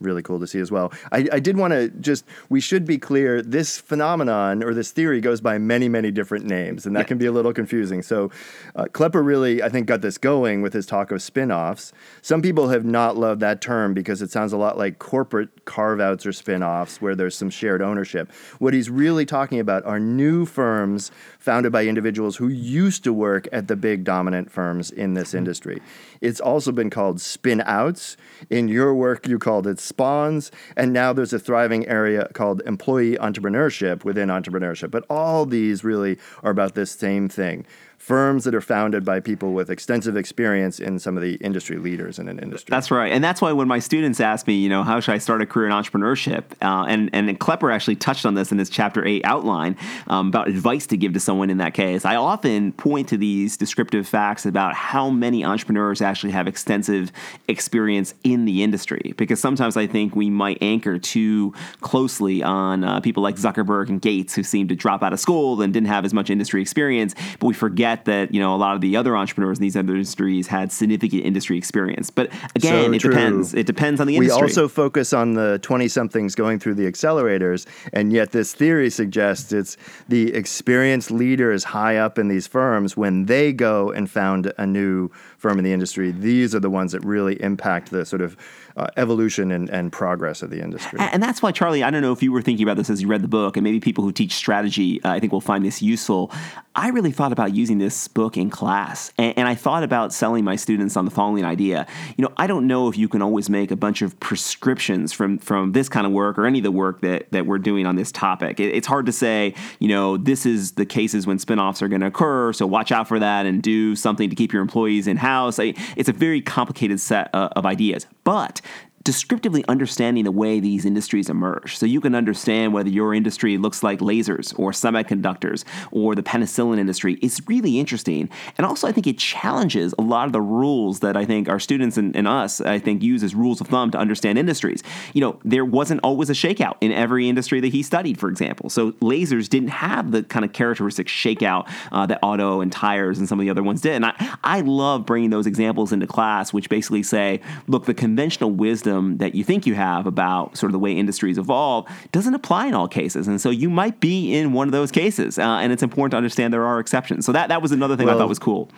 really 0.00 0.22
cool 0.22 0.40
to 0.40 0.46
see 0.46 0.60
as 0.60 0.70
well. 0.70 0.92
I, 1.12 1.28
I 1.32 1.40
did 1.40 1.56
want 1.56 1.72
to 1.72 1.88
just, 2.00 2.24
we 2.48 2.60
should 2.60 2.84
be 2.84 2.98
clear 2.98 3.42
this 3.42 3.78
phenomenon 3.78 4.62
or 4.62 4.74
this 4.74 4.90
theory 4.90 5.20
goes 5.20 5.40
by 5.40 5.58
many, 5.58 5.88
many 5.88 6.10
different 6.10 6.46
names, 6.46 6.86
and 6.86 6.96
that 6.96 7.00
yeah. 7.00 7.04
can 7.04 7.18
be 7.18 7.26
a 7.26 7.32
little 7.32 7.52
confusing. 7.52 8.02
So, 8.02 8.30
uh, 8.76 8.86
Klepper 8.92 9.22
really, 9.22 9.62
I 9.62 9.68
think, 9.68 9.86
got 9.86 10.00
this 10.00 10.18
going 10.18 10.62
with 10.62 10.72
his 10.72 10.86
talk 10.86 11.10
of 11.10 11.22
spin 11.22 11.52
offs. 11.52 11.92
Some 12.22 12.42
people 12.42 12.68
have 12.68 12.84
not 12.84 13.16
loved 13.16 13.40
that 13.40 13.60
term 13.60 13.94
because 13.94 14.22
it 14.22 14.30
sounds 14.30 14.52
a 14.52 14.56
lot 14.56 14.78
like 14.78 14.98
corporate 14.98 15.64
carve 15.64 16.00
outs 16.00 16.26
or 16.26 16.32
spin 16.32 16.62
offs 16.62 17.00
where 17.00 17.14
there's 17.14 17.36
some 17.36 17.50
shared 17.50 17.82
ownership. 17.82 18.32
What 18.58 18.74
he's 18.74 18.90
really 18.90 19.26
talking 19.26 19.60
about 19.60 19.84
are 19.84 20.00
new 20.00 20.46
firms 20.46 21.10
founded 21.38 21.72
by 21.72 21.86
individuals 21.86 22.36
who 22.36 22.48
used 22.48 23.04
to 23.04 23.12
work 23.12 23.48
at 23.52 23.68
the 23.68 23.76
big 23.76 24.04
dominant 24.04 24.50
firms 24.50 24.90
in 24.90 25.14
this 25.14 25.28
mm-hmm. 25.28 25.38
industry. 25.38 25.82
It's 26.20 26.40
also 26.40 26.72
been 26.72 26.90
called 26.90 27.20
spin 27.20 27.62
outs. 27.64 28.16
In 28.50 28.68
your 28.68 28.94
work, 28.94 29.26
you 29.26 29.38
called 29.38 29.66
it 29.66 29.80
spawns. 29.90 30.50
And 30.76 30.92
now 30.92 31.12
there's 31.12 31.34
a 31.34 31.38
thriving 31.38 31.86
area 31.86 32.28
called 32.32 32.62
employee 32.64 33.16
entrepreneurship 33.16 34.04
within 34.04 34.28
entrepreneurship. 34.28 34.90
But 34.90 35.04
all 35.10 35.44
these 35.44 35.84
really 35.84 36.18
are 36.42 36.50
about 36.50 36.74
this 36.74 36.90
same 36.92 37.28
thing 37.28 37.66
firms 38.00 38.44
that 38.44 38.54
are 38.54 38.62
founded 38.62 39.04
by 39.04 39.20
people 39.20 39.52
with 39.52 39.68
extensive 39.68 40.16
experience 40.16 40.80
in 40.80 40.98
some 40.98 41.18
of 41.18 41.22
the 41.22 41.34
industry 41.34 41.76
leaders 41.76 42.18
in 42.18 42.28
an 42.28 42.38
industry. 42.38 42.70
That's 42.70 42.90
right, 42.90 43.12
and 43.12 43.22
that's 43.22 43.42
why 43.42 43.52
when 43.52 43.68
my 43.68 43.78
students 43.78 44.20
ask 44.20 44.46
me, 44.46 44.54
you 44.54 44.70
know, 44.70 44.82
how 44.82 45.00
should 45.00 45.14
I 45.14 45.18
start 45.18 45.42
a 45.42 45.46
career 45.46 45.66
in 45.66 45.72
entrepreneurship, 45.72 46.44
uh, 46.62 46.86
and 46.88 47.10
and 47.12 47.38
Klepper 47.38 47.70
actually 47.70 47.96
touched 47.96 48.24
on 48.24 48.34
this 48.34 48.50
in 48.52 48.58
his 48.58 48.70
chapter 48.70 49.04
eight 49.04 49.22
outline 49.24 49.76
um, 50.06 50.28
about 50.28 50.48
advice 50.48 50.86
to 50.88 50.96
give 50.96 51.12
to 51.12 51.20
someone 51.20 51.50
in 51.50 51.58
that 51.58 51.74
case. 51.74 52.06
I 52.06 52.16
often 52.16 52.72
point 52.72 53.08
to 53.08 53.18
these 53.18 53.58
descriptive 53.58 54.08
facts 54.08 54.46
about 54.46 54.74
how 54.74 55.10
many 55.10 55.44
entrepreneurs 55.44 56.00
actually 56.00 56.32
have 56.32 56.48
extensive 56.48 57.12
experience 57.48 58.14
in 58.24 58.46
the 58.46 58.62
industry, 58.62 59.12
because 59.18 59.40
sometimes 59.40 59.76
I 59.76 59.86
think 59.86 60.16
we 60.16 60.30
might 60.30 60.58
anchor 60.62 60.98
too 60.98 61.52
closely 61.82 62.42
on 62.42 62.82
uh, 62.82 63.00
people 63.00 63.22
like 63.22 63.36
Zuckerberg 63.36 63.90
and 63.90 64.00
Gates 64.00 64.34
who 64.34 64.42
seem 64.42 64.68
to 64.68 64.74
drop 64.74 65.02
out 65.02 65.12
of 65.12 65.20
school 65.20 65.60
and 65.60 65.70
didn't 65.72 65.88
have 65.88 66.06
as 66.06 66.14
much 66.14 66.30
industry 66.30 66.62
experience, 66.62 67.14
but 67.38 67.46
we 67.46 67.54
forget 67.54 67.89
forget 67.90 68.04
that 68.06 68.34
you 68.34 68.40
know 68.40 68.54
a 68.54 68.56
lot 68.56 68.74
of 68.74 68.80
the 68.80 68.96
other 68.96 69.16
entrepreneurs 69.16 69.58
in 69.58 69.62
these 69.62 69.76
other 69.76 69.94
industries 69.94 70.46
had 70.46 70.72
significant 70.72 71.24
industry 71.24 71.56
experience. 71.56 72.10
But 72.10 72.28
again, 72.54 72.84
so 72.84 72.92
it 72.92 72.98
true. 73.00 73.10
depends. 73.10 73.54
It 73.54 73.66
depends 73.66 74.00
on 74.00 74.06
the 74.06 74.16
industry. 74.16 74.36
We 74.36 74.42
also 74.42 74.68
focus 74.68 75.12
on 75.12 75.34
the 75.34 75.58
twenty 75.62 75.88
somethings 75.88 76.34
going 76.34 76.58
through 76.58 76.74
the 76.74 76.90
accelerators, 76.90 77.66
and 77.92 78.12
yet 78.12 78.32
this 78.32 78.54
theory 78.54 78.90
suggests 78.90 79.52
it's 79.52 79.76
the 80.08 80.32
experienced 80.34 81.10
leaders 81.10 81.64
high 81.64 81.96
up 81.96 82.18
in 82.18 82.28
these 82.28 82.46
firms 82.46 82.96
when 82.96 83.26
they 83.26 83.52
go 83.52 83.90
and 83.90 84.10
found 84.10 84.52
a 84.58 84.66
new 84.66 85.10
firm 85.38 85.58
in 85.58 85.64
the 85.64 85.72
industry. 85.72 86.10
These 86.10 86.54
are 86.54 86.60
the 86.60 86.70
ones 86.70 86.92
that 86.92 87.04
really 87.04 87.40
impact 87.42 87.90
the 87.90 88.04
sort 88.04 88.22
of 88.22 88.36
uh, 88.76 88.86
evolution 88.96 89.50
and, 89.50 89.68
and 89.70 89.92
progress 89.92 90.42
of 90.42 90.50
the 90.50 90.62
industry. 90.62 90.98
And 91.00 91.22
that's 91.22 91.42
why, 91.42 91.52
Charlie, 91.52 91.82
I 91.82 91.90
don't 91.90 92.02
know 92.02 92.12
if 92.12 92.22
you 92.22 92.32
were 92.32 92.42
thinking 92.42 92.64
about 92.64 92.76
this 92.76 92.90
as 92.90 93.02
you 93.02 93.08
read 93.08 93.22
the 93.22 93.28
book, 93.28 93.56
and 93.56 93.64
maybe 93.64 93.80
people 93.80 94.04
who 94.04 94.12
teach 94.12 94.32
strategy, 94.32 95.02
uh, 95.02 95.10
I 95.10 95.20
think, 95.20 95.32
will 95.32 95.40
find 95.40 95.64
this 95.64 95.82
useful. 95.82 96.30
I 96.74 96.88
really 96.88 97.10
thought 97.10 97.32
about 97.32 97.54
using 97.54 97.78
this 97.78 98.08
book 98.08 98.36
in 98.36 98.48
class, 98.48 99.12
and, 99.18 99.36
and 99.38 99.48
I 99.48 99.54
thought 99.54 99.82
about 99.82 100.12
selling 100.12 100.44
my 100.44 100.56
students 100.56 100.96
on 100.96 101.04
the 101.04 101.10
following 101.10 101.44
idea. 101.44 101.86
You 102.16 102.22
know, 102.22 102.32
I 102.36 102.46
don't 102.46 102.66
know 102.66 102.88
if 102.88 102.96
you 102.96 103.08
can 103.08 103.22
always 103.22 103.50
make 103.50 103.70
a 103.70 103.76
bunch 103.76 104.02
of 104.02 104.18
prescriptions 104.20 105.12
from 105.12 105.38
from 105.38 105.72
this 105.72 105.88
kind 105.88 106.06
of 106.06 106.12
work 106.12 106.38
or 106.38 106.46
any 106.46 106.58
of 106.58 106.64
the 106.64 106.70
work 106.70 107.00
that 107.00 107.30
that 107.32 107.46
we're 107.46 107.58
doing 107.58 107.86
on 107.86 107.96
this 107.96 108.12
topic. 108.12 108.60
It, 108.60 108.74
it's 108.74 108.86
hard 108.86 109.06
to 109.06 109.12
say, 109.12 109.54
you 109.80 109.88
know, 109.88 110.16
this 110.16 110.46
is 110.46 110.72
the 110.72 110.86
cases 110.86 111.26
when 111.26 111.38
spinoffs 111.38 111.82
are 111.82 111.88
going 111.88 112.02
to 112.02 112.06
occur, 112.06 112.52
so 112.52 112.66
watch 112.66 112.92
out 112.92 113.08
for 113.08 113.18
that 113.18 113.46
and 113.46 113.62
do 113.62 113.96
something 113.96 114.30
to 114.30 114.36
keep 114.36 114.52
your 114.52 114.62
employees 114.62 115.06
in 115.06 115.16
house. 115.16 115.58
It's 115.58 116.08
a 116.08 116.12
very 116.12 116.40
complicated 116.40 117.00
set 117.00 117.34
uh, 117.34 117.48
of 117.56 117.66
ideas, 117.66 118.06
but 118.24 118.60
descriptively 119.02 119.64
understanding 119.66 120.24
the 120.24 120.30
way 120.30 120.60
these 120.60 120.84
industries 120.84 121.30
emerge. 121.30 121.78
So 121.78 121.86
you 121.86 122.02
can 122.02 122.14
understand 122.14 122.74
whether 122.74 122.90
your 122.90 123.14
industry 123.14 123.56
looks 123.56 123.82
like 123.82 124.00
lasers 124.00 124.56
or 124.58 124.72
semiconductors 124.72 125.64
or 125.90 126.14
the 126.14 126.22
penicillin 126.22 126.78
industry. 126.78 127.18
It's 127.22 127.40
really 127.48 127.78
interesting. 127.78 128.28
And 128.58 128.66
also, 128.66 128.86
I 128.86 128.92
think 128.92 129.06
it 129.06 129.16
challenges 129.16 129.94
a 129.98 130.02
lot 130.02 130.26
of 130.26 130.32
the 130.32 130.42
rules 130.42 131.00
that 131.00 131.16
I 131.16 131.24
think 131.24 131.48
our 131.48 131.58
students 131.58 131.96
and, 131.96 132.14
and 132.14 132.28
us, 132.28 132.60
I 132.60 132.78
think, 132.78 133.02
use 133.02 133.22
as 133.22 133.34
rules 133.34 133.62
of 133.62 133.68
thumb 133.68 133.90
to 133.92 133.98
understand 133.98 134.38
industries. 134.38 134.82
You 135.14 135.22
know, 135.22 135.40
there 135.44 135.64
wasn't 135.64 136.00
always 136.04 136.28
a 136.28 136.34
shakeout 136.34 136.76
in 136.82 136.92
every 136.92 137.26
industry 137.26 137.60
that 137.60 137.72
he 137.72 137.82
studied, 137.82 138.20
for 138.20 138.28
example. 138.28 138.68
So 138.68 138.92
lasers 138.92 139.48
didn't 139.48 139.68
have 139.68 140.10
the 140.10 140.24
kind 140.24 140.44
of 140.44 140.52
characteristic 140.52 141.06
shakeout 141.06 141.70
uh, 141.90 142.04
that 142.04 142.18
auto 142.22 142.60
and 142.60 142.70
tires 142.70 143.18
and 143.18 143.26
some 143.26 143.40
of 143.40 143.44
the 143.44 143.50
other 143.50 143.62
ones 143.62 143.80
did. 143.80 143.92
And 143.92 144.04
I, 144.04 144.36
I 144.44 144.60
love 144.60 145.06
bringing 145.06 145.30
those 145.30 145.46
examples 145.46 145.90
into 145.90 146.06
class, 146.06 146.52
which 146.52 146.68
basically 146.68 147.02
say, 147.02 147.40
look, 147.66 147.86
the 147.86 147.94
conventional 147.94 148.50
wisdom 148.50 148.89
wisdom 148.90 149.18
that 149.18 149.34
you 149.34 149.44
think 149.44 149.66
you 149.66 149.74
have 149.74 150.06
about 150.06 150.56
sort 150.56 150.70
of 150.70 150.72
the 150.72 150.78
way 150.78 150.92
industries 150.92 151.38
evolve 151.38 151.86
doesn't 152.12 152.34
apply 152.34 152.66
in 152.66 152.74
all 152.74 152.88
cases. 152.88 153.28
And 153.28 153.40
so 153.40 153.50
you 153.50 153.70
might 153.70 154.00
be 154.00 154.34
in 154.34 154.52
one 154.52 154.68
of 154.68 154.72
those 154.72 154.90
cases. 154.90 155.38
Uh, 155.38 155.42
and 155.42 155.72
it's 155.72 155.82
important 155.82 156.12
to 156.12 156.16
understand 156.16 156.52
there 156.52 156.66
are 156.66 156.80
exceptions. 156.80 157.26
So 157.26 157.32
that, 157.32 157.48
that 157.48 157.62
was 157.62 157.72
another 157.72 157.96
thing 157.96 158.06
well, 158.06 158.16
I 158.16 158.18
thought 158.18 158.28
was 158.28 158.38
cool 158.38 158.70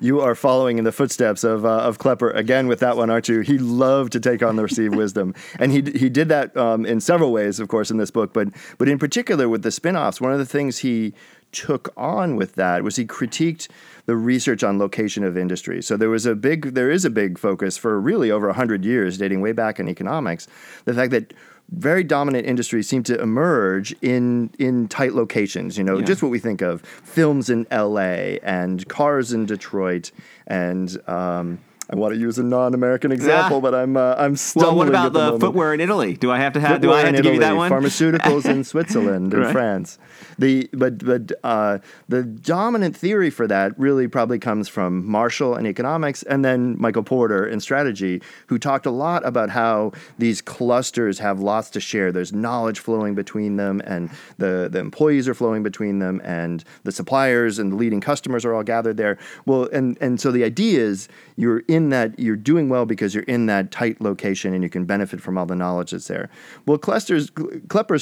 you 0.00 0.20
are 0.20 0.34
following 0.34 0.78
in 0.78 0.84
the 0.84 0.92
footsteps 0.92 1.44
of 1.44 1.64
uh, 1.64 1.78
of 1.78 1.98
Klepper 1.98 2.30
again 2.30 2.66
with 2.66 2.80
that 2.80 2.96
one, 2.96 3.10
aren't 3.10 3.28
you? 3.28 3.40
He 3.40 3.58
loved 3.58 4.12
to 4.12 4.20
take 4.20 4.42
on 4.42 4.56
the 4.56 4.62
received 4.62 4.94
wisdom, 5.02 5.34
and 5.58 5.72
he 5.72 5.82
he 5.98 6.08
did 6.08 6.28
that 6.28 6.56
um, 6.56 6.84
in 6.84 7.00
several 7.00 7.32
ways, 7.32 7.60
of 7.60 7.68
course, 7.68 7.90
in 7.90 7.96
this 7.96 8.10
book. 8.10 8.32
But 8.32 8.48
but 8.78 8.88
in 8.88 8.98
particular 8.98 9.48
with 9.48 9.62
the 9.62 9.70
spinoffs, 9.70 10.20
one 10.20 10.32
of 10.32 10.38
the 10.38 10.46
things 10.46 10.78
he 10.78 11.14
took 11.52 11.92
on 11.96 12.36
with 12.36 12.54
that 12.56 12.82
was 12.82 12.96
he 12.96 13.06
critiqued 13.06 13.68
the 14.04 14.16
research 14.16 14.62
on 14.62 14.78
location 14.78 15.24
of 15.24 15.36
industry. 15.38 15.82
So 15.82 15.96
there 15.96 16.10
was 16.10 16.26
a 16.26 16.34
big, 16.34 16.74
there 16.74 16.90
is 16.90 17.04
a 17.04 17.10
big 17.10 17.38
focus 17.38 17.78
for 17.78 17.98
really 18.00 18.30
over 18.30 18.46
100 18.48 18.84
years, 18.84 19.16
dating 19.16 19.40
way 19.40 19.52
back 19.52 19.80
in 19.80 19.88
economics, 19.88 20.46
the 20.84 20.92
fact 20.92 21.12
that 21.12 21.32
very 21.70 22.04
dominant 22.04 22.46
industries 22.46 22.88
seem 22.88 23.02
to 23.04 23.20
emerge 23.20 23.94
in 24.02 24.50
in 24.58 24.88
tight 24.88 25.14
locations. 25.14 25.76
You 25.76 25.84
know, 25.84 25.98
yeah. 25.98 26.04
just 26.04 26.22
what 26.22 26.30
we 26.30 26.38
think 26.38 26.62
of: 26.62 26.82
films 26.82 27.50
in 27.50 27.66
L.A. 27.70 28.38
and 28.42 28.86
cars 28.88 29.32
in 29.32 29.46
Detroit, 29.46 30.12
and 30.46 30.96
um, 31.08 31.58
I 31.88 31.94
want 31.94 32.14
to 32.14 32.20
use 32.20 32.36
a 32.38 32.42
non-American 32.42 33.12
example, 33.12 33.58
yeah. 33.58 33.60
but 33.60 33.74
I'm 33.74 33.96
uh, 33.96 34.16
I'm 34.18 34.34
stumbling. 34.34 34.76
Well, 34.76 34.76
what 34.76 34.88
about 34.88 35.12
the, 35.12 35.32
the 35.32 35.40
footwear 35.40 35.72
in 35.72 35.80
Italy? 35.80 36.14
Do 36.14 36.32
I 36.32 36.38
have 36.38 36.52
to 36.54 36.60
have? 36.60 36.80
Footwear 36.80 36.90
do 36.90 36.92
I 36.92 37.00
have 37.00 37.12
to 37.12 37.18
Italy, 37.20 37.22
give 37.22 37.34
you 37.34 37.40
that 37.40 37.56
one? 37.56 37.70
Pharmaceuticals 37.70 38.44
in 38.44 38.64
Switzerland 38.72 39.32
and 39.32 39.44
right. 39.44 39.52
France. 39.52 39.98
The 40.38 40.68
but 40.72 41.04
but 41.04 41.32
uh, 41.44 41.78
the 42.08 42.24
dominant 42.24 42.96
theory 42.96 43.30
for 43.30 43.46
that 43.46 43.78
really 43.78 44.08
probably 44.08 44.40
comes 44.40 44.68
from 44.68 45.06
Marshall 45.06 45.54
in 45.54 45.64
economics, 45.64 46.24
and 46.24 46.44
then 46.44 46.76
Michael 46.80 47.04
Porter 47.04 47.46
in 47.46 47.60
strategy, 47.60 48.20
who 48.48 48.58
talked 48.58 48.86
a 48.86 48.90
lot 48.90 49.24
about 49.24 49.50
how 49.50 49.92
these 50.18 50.42
clusters 50.42 51.20
have 51.20 51.38
lots 51.38 51.70
to 51.70 51.80
share. 51.80 52.10
There's 52.10 52.32
knowledge 52.32 52.80
flowing 52.80 53.14
between 53.14 53.56
them, 53.56 53.80
and 53.84 54.10
the 54.38 54.68
the 54.72 54.80
employees 54.80 55.28
are 55.28 55.34
flowing 55.34 55.62
between 55.62 56.00
them, 56.00 56.20
and 56.24 56.64
the 56.82 56.92
suppliers 56.92 57.60
and 57.60 57.72
the 57.72 57.76
leading 57.76 58.00
customers 58.00 58.44
are 58.44 58.54
all 58.54 58.64
gathered 58.64 58.96
there. 58.96 59.18
Well, 59.44 59.68
and 59.72 59.96
and 60.00 60.20
so 60.20 60.32
the 60.32 60.42
idea 60.42 60.80
is 60.80 61.08
you're 61.36 61.60
in 61.68 61.75
that 61.90 62.18
you're 62.18 62.36
doing 62.36 62.68
well 62.68 62.86
because 62.86 63.14
you're 63.14 63.24
in 63.24 63.46
that 63.46 63.70
tight 63.70 64.00
location 64.00 64.52
and 64.54 64.62
you 64.62 64.68
can 64.68 64.84
benefit 64.84 65.20
from 65.20 65.38
all 65.38 65.46
the 65.46 65.54
knowledge 65.54 65.92
that's 65.92 66.08
there. 66.08 66.28
Well, 66.66 66.78
Klepper's, 66.78 67.30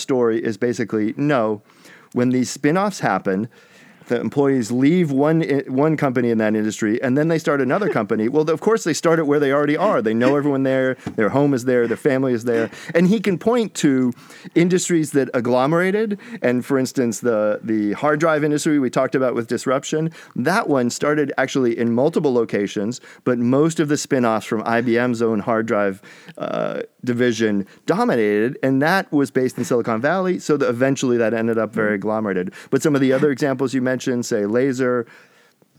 story 0.01 0.43
is 0.43 0.57
basically 0.57 1.15
no. 1.17 1.63
When 2.13 2.31
these 2.31 2.51
spin-offs 2.51 3.01
happen, 3.01 3.49
the 4.09 4.21
employees 4.21 4.71
leave 4.71 5.11
one 5.11 5.43
one 5.67 5.97
company 5.97 6.31
in 6.31 6.39
that 6.39 6.55
industry 6.55 7.01
and 7.03 7.17
then 7.17 7.29
they 7.29 7.39
start 7.39 7.61
another 7.61 7.89
company. 7.99 8.29
Well, 8.29 8.49
of 8.51 8.61
course 8.61 8.85
they 8.85 8.95
start 8.95 9.19
it 9.19 9.27
where 9.27 9.41
they 9.41 9.53
already 9.53 9.77
are. 9.77 10.03
They 10.03 10.15
know 10.15 10.37
everyone 10.37 10.63
there, 10.63 10.95
their 11.17 11.31
home 11.31 11.55
is 11.55 11.65
there, 11.65 11.87
their 11.87 11.97
family 11.97 12.33
is 12.33 12.45
there, 12.45 12.71
and 12.95 13.09
he 13.09 13.21
can 13.21 13.39
point 13.39 13.75
to 13.77 14.13
industries 14.55 15.13
that 15.13 15.31
agglomerated. 15.35 16.19
And 16.43 16.65
for 16.65 16.79
instance, 16.79 17.21
the 17.21 17.61
the 17.63 17.93
hard 17.93 18.21
drive 18.21 18.45
industry 18.45 18.79
we 18.79 18.91
talked 18.91 19.15
about 19.15 19.35
with 19.35 19.47
disruption, 19.47 20.11
that 20.37 20.69
one 20.69 20.91
started 20.91 21.33
actually 21.39 21.77
in 21.79 21.93
multiple 21.95 22.33
locations, 22.33 23.01
but 23.25 23.39
most 23.39 23.81
of 23.81 23.89
the 23.89 23.97
spin-offs 23.97 24.47
from 24.47 24.63
IBM's 24.65 25.23
own 25.23 25.41
hard 25.41 25.67
drive 25.67 26.03
uh, 26.39 26.83
division 27.05 27.67
dominated, 27.87 28.59
and 28.63 28.81
that 28.83 29.11
was 29.13 29.31
based 29.31 29.59
in 29.59 29.65
Silicon 29.65 30.01
Valley. 30.01 30.39
So 30.39 30.57
that 30.57 30.69
eventually 30.69 31.17
that 31.17 31.35
ended 31.35 31.59
up 31.59 31.73
very 31.73 31.89
mm-hmm. 31.89 31.95
agglomerated. 31.95 32.53
But 32.71 32.83
some 32.83 32.95
of 32.95 33.01
the 33.01 33.13
other 33.13 33.31
examples 33.31 33.75
you 33.75 33.83
mentioned 33.83 34.05
mentioned, 34.05 34.27
say 34.27 34.47
Laser, 34.47 35.07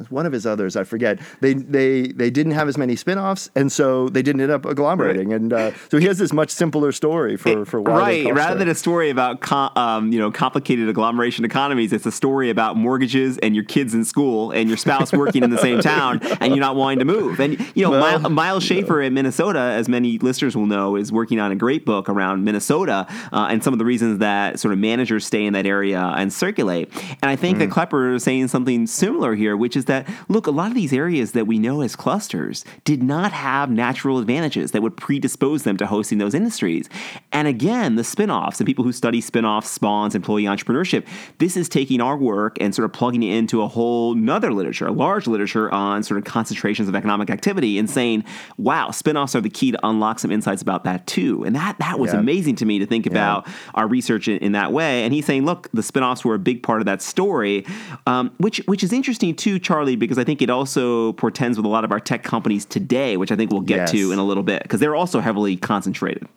one 0.10 0.26
of 0.26 0.34
his 0.34 0.46
others, 0.46 0.76
I 0.76 0.84
forget. 0.84 1.20
They 1.40 1.54
they 1.54 2.08
they 2.08 2.30
didn't 2.30 2.52
have 2.52 2.68
as 2.68 2.78
many 2.78 2.96
spin-offs, 2.96 3.50
and 3.56 3.72
so 3.72 4.10
they 4.10 4.22
didn't 4.22 4.42
end 4.42 4.52
up 4.52 4.64
agglomerating. 4.64 5.28
Right. 5.28 5.36
And 5.36 5.54
uh, 5.54 5.72
so 5.90 5.98
he 5.98 6.06
has 6.08 6.18
this 6.18 6.34
much 6.34 6.50
simpler 6.50 6.92
story 6.92 7.38
for 7.38 7.66
for 7.66 7.82
why 7.82 8.00
right. 8.00 8.34
Rather 8.34 8.60
than 8.60 8.68
a 8.68 8.76
story 8.76 9.10
about 9.10 9.40
com- 9.40 9.72
um, 9.78 10.12
you 10.12 10.20
know 10.20 10.32
complicated 10.32 10.90
agglomeration 10.90 11.46
economies, 11.46 11.94
it's 11.94 12.06
a 12.06 12.12
story 12.12 12.50
about 12.50 12.76
mortgages 12.76 13.38
and 13.38 13.56
your 13.56 13.64
kids 13.64 13.94
in 13.94 14.04
school 14.04 14.52
and 14.52 14.68
your 14.68 14.78
spouse 14.78 15.14
working 15.14 15.44
in 15.44 15.50
the 15.50 15.58
same 15.58 15.80
town 15.82 16.20
and 16.42 16.48
you're 16.48 16.58
not 16.58 16.76
wanting 16.76 17.00
to 17.00 17.06
move. 17.06 17.40
And 17.40 17.58
you 17.74 17.84
know, 17.84 17.92
well, 17.92 18.20
Miles, 18.20 18.30
Myles 18.30 18.64
Shaver 18.64 19.02
in 19.02 19.14
Minnesota, 19.14 19.60
as 19.60 19.88
many 19.88 20.18
listeners 20.18 20.58
will 20.58 20.66
know, 20.66 20.98
is 20.98 21.12
working 21.12 21.40
on 21.40 21.54
a 21.54 21.56
great 21.56 21.86
book 21.86 22.10
around 22.10 22.44
Minnesota 22.44 23.08
uh, 23.32 23.48
and 23.50 23.64
some 23.64 23.74
of 23.74 23.80
the 23.80 23.86
reasons 23.86 24.20
that 24.20 24.60
sort 24.60 24.74
of 24.74 24.80
managers 24.80 25.26
stay 25.26 25.46
in 25.46 25.54
that 25.54 25.66
area 25.66 26.02
and 26.18 26.34
circulate. 26.34 26.92
And 27.22 27.32
I 27.32 27.38
think 27.38 27.58
mm. 27.58 27.60
that 27.60 27.72
Klepper 27.72 28.16
is 28.16 28.24
saying 28.24 28.50
something 28.50 28.88
similar 28.88 29.36
here, 29.36 29.56
which 29.56 29.78
is 29.78 29.85
is 29.86 29.88
that, 29.88 30.08
look, 30.28 30.48
a 30.48 30.52
lot 30.52 30.68
of 30.68 30.76
these 30.76 30.94
areas 30.94 31.32
that 31.34 31.48
we 31.48 31.60
know 31.60 31.82
as 31.82 31.96
clusters 31.96 32.66
did 32.84 33.02
not 33.04 33.32
have 33.32 33.70
natural 33.70 34.20
advantages 34.20 34.72
that 34.72 34.82
would 34.82 34.98
predispose 34.98 35.64
them 35.64 35.78
to 35.78 35.86
hosting 35.86 36.18
those 36.18 36.34
industries. 36.34 36.90
And 37.32 37.48
again, 37.48 37.96
the 37.96 38.02
spinoffs 38.02 38.60
and 38.60 38.68
people 38.68 38.84
who 38.84 38.92
study 38.92 39.22
spinoffs, 39.22 39.66
spawns, 39.66 40.16
employee 40.16 40.44
entrepreneurship, 40.44 41.06
this 41.38 41.56
is 41.56 41.70
taking 41.70 42.02
our 42.02 42.18
work 42.18 42.58
and 42.60 42.74
sort 42.74 42.86
of 42.86 42.94
plugging 42.94 43.24
it 43.24 43.36
into 43.36 43.62
a 43.62 43.68
whole 43.68 44.16
nother 44.16 44.52
literature, 44.52 44.88
a 44.88 44.92
large 44.92 45.28
literature 45.28 45.72
on 45.72 46.04
sort 46.04 46.18
of 46.18 46.24
concentrations 46.24 46.88
of 46.88 46.96
economic 46.96 47.30
activity 47.30 47.78
and 47.78 47.90
saying, 47.90 48.24
wow, 48.58 48.90
spinoffs 48.90 49.36
are 49.36 49.42
the 49.42 49.50
key 49.50 49.72
to 49.72 49.88
unlock 49.88 50.20
some 50.20 50.32
insights 50.32 50.62
about 50.62 50.84
that 50.84 51.06
too. 51.08 51.44
And 51.44 51.56
that 51.56 51.78
that 51.80 52.00
was 52.00 52.14
yeah. 52.14 52.20
amazing 52.20 52.56
to 52.58 52.66
me 52.66 52.80
to 52.80 52.86
think 52.86 53.06
yeah. 53.06 53.12
about 53.12 53.48
our 53.74 53.88
research 53.88 54.28
in, 54.28 54.38
in, 54.38 54.52
that 54.54 54.72
way. 54.72 55.04
And 55.04 55.14
he's 55.14 55.26
saying, 55.26 55.46
look, 55.46 55.70
the 55.74 55.82
spinoffs 55.82 56.24
were 56.24 56.36
a 56.36 56.40
big 56.40 56.64
part 56.64 56.80
of 56.82 56.86
that 56.86 57.02
story, 57.02 57.66
um, 58.08 58.32
which 58.38 58.58
which 58.66 58.84
is 58.84 58.94
interesting 58.94 59.36
too, 59.36 59.60
Charles 59.60 59.75
Charlie, 59.76 59.98
because 59.98 60.18
I 60.18 60.24
think 60.24 60.42
it 60.42 60.50
also 60.50 61.12
portends 61.14 61.58
with 61.58 61.66
a 61.66 61.70
lot 61.70 61.84
of 61.84 61.92
our 61.92 62.00
tech 62.00 62.24
companies 62.24 62.64
today, 62.64 63.18
which 63.18 63.30
I 63.30 63.36
think 63.36 63.52
we'll 63.52 63.60
get 63.60 63.76
yes. 63.76 63.92
to 63.92 64.12
in 64.14 64.20
a 64.20 64.24
little 64.24 64.42
bit, 64.42 64.64
because 64.64 64.80
they're 64.80 64.96
also 64.96 65.20
heavily 65.20 65.58
concentrated. 65.58 66.30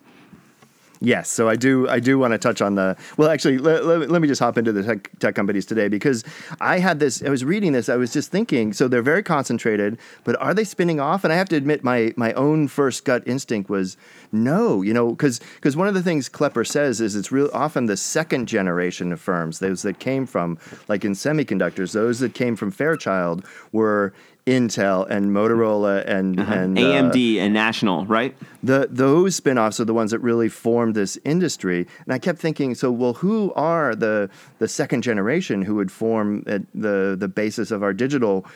Yes, 1.01 1.31
so 1.31 1.49
I 1.49 1.55
do. 1.55 1.89
I 1.89 2.01
do 2.01 2.19
want 2.19 2.33
to 2.33 2.39
touch 2.39 2.61
on 2.61 2.75
the. 2.75 2.97
Well, 3.17 3.31
actually, 3.31 3.59
let, 3.59 3.85
let, 3.85 4.21
me 4.21 4.27
just 4.27 4.41
hop 4.41 4.59
into 4.59 4.73
the 4.73 4.83
tech, 4.83 5.11
tech, 5.21 5.35
companies 5.35 5.65
today 5.65 5.87
because 5.87 6.25
I 6.61 6.81
had 6.81 6.99
this. 6.99 7.23
I 7.23 7.29
was 7.29 7.45
reading 7.45 7.73
this. 7.73 7.89
I 7.89 7.97
was 7.97 8.13
just 8.13 8.33
thinking. 8.33 8.73
So 8.73 8.89
they're 8.89 9.03
very 9.03 9.23
concentrated, 9.23 9.99
but 10.25 10.35
are 10.41 10.55
they 10.55 10.65
spinning 10.65 10.99
off? 10.99 11.23
And 11.23 11.33
I 11.33 11.37
have 11.37 11.49
to 11.51 11.57
admit, 11.57 11.85
my 11.85 12.13
my 12.17 12.33
own 12.33 12.67
first 12.67 13.05
gut 13.05 13.23
instinct 13.27 13.71
was 13.71 13.97
no. 14.33 14.83
You 14.83 14.93
know, 14.93 15.11
because 15.11 15.41
because 15.55 15.77
one 15.77 15.87
of 15.87 15.95
the 15.95 16.03
things 16.03 16.29
Klepper 16.29 16.65
says 16.65 17.01
is 17.01 17.15
it's 17.15 17.31
real 17.31 17.51
often 17.53 17.87
the 17.87 17.97
second 17.97 18.47
generation 18.49 19.13
of 19.13 19.21
firms, 19.21 19.61
those 19.61 19.83
that 19.83 20.01
came 20.01 20.27
from 20.27 20.59
like 20.89 21.05
in 21.05 21.13
semiconductors, 21.13 21.93
those 21.93 22.19
that 22.19 22.35
came 22.35 22.57
from 22.57 22.73
Fairchild 22.73 23.45
were 23.71 24.13
Intel 24.49 25.09
and 25.11 25.27
Motorola 25.27 26.05
and 26.07 26.41
uh-huh. 26.41 26.55
and 26.55 26.77
AMD 26.77 27.37
uh, 27.37 27.41
and 27.41 27.53
National, 27.53 28.07
right? 28.07 28.35
The 28.63 28.89
those 28.91 29.37
spin-offs 29.37 29.79
are 29.79 29.85
the 29.85 29.95
ones 29.95 30.11
that 30.11 30.21
really 30.21 30.49
formed 30.49 30.95
this 30.95 31.19
industry. 31.25 31.87
And 32.05 32.15
I 32.15 32.19
kept 32.19 32.39
thinking, 32.39 32.75
so 32.75 32.91
well, 32.91 33.15
who 33.15 33.53
are 33.55 33.95
the 33.95 34.31
the 34.59 34.69
second 34.69 35.03
generation 35.03 35.63
who 35.63 35.75
would 35.75 35.93
form 35.93 36.43
the 36.45 37.17
the 37.19 37.29
basis 37.29 37.71
of 37.71 37.83
our 37.83 37.93
digital 37.93 38.47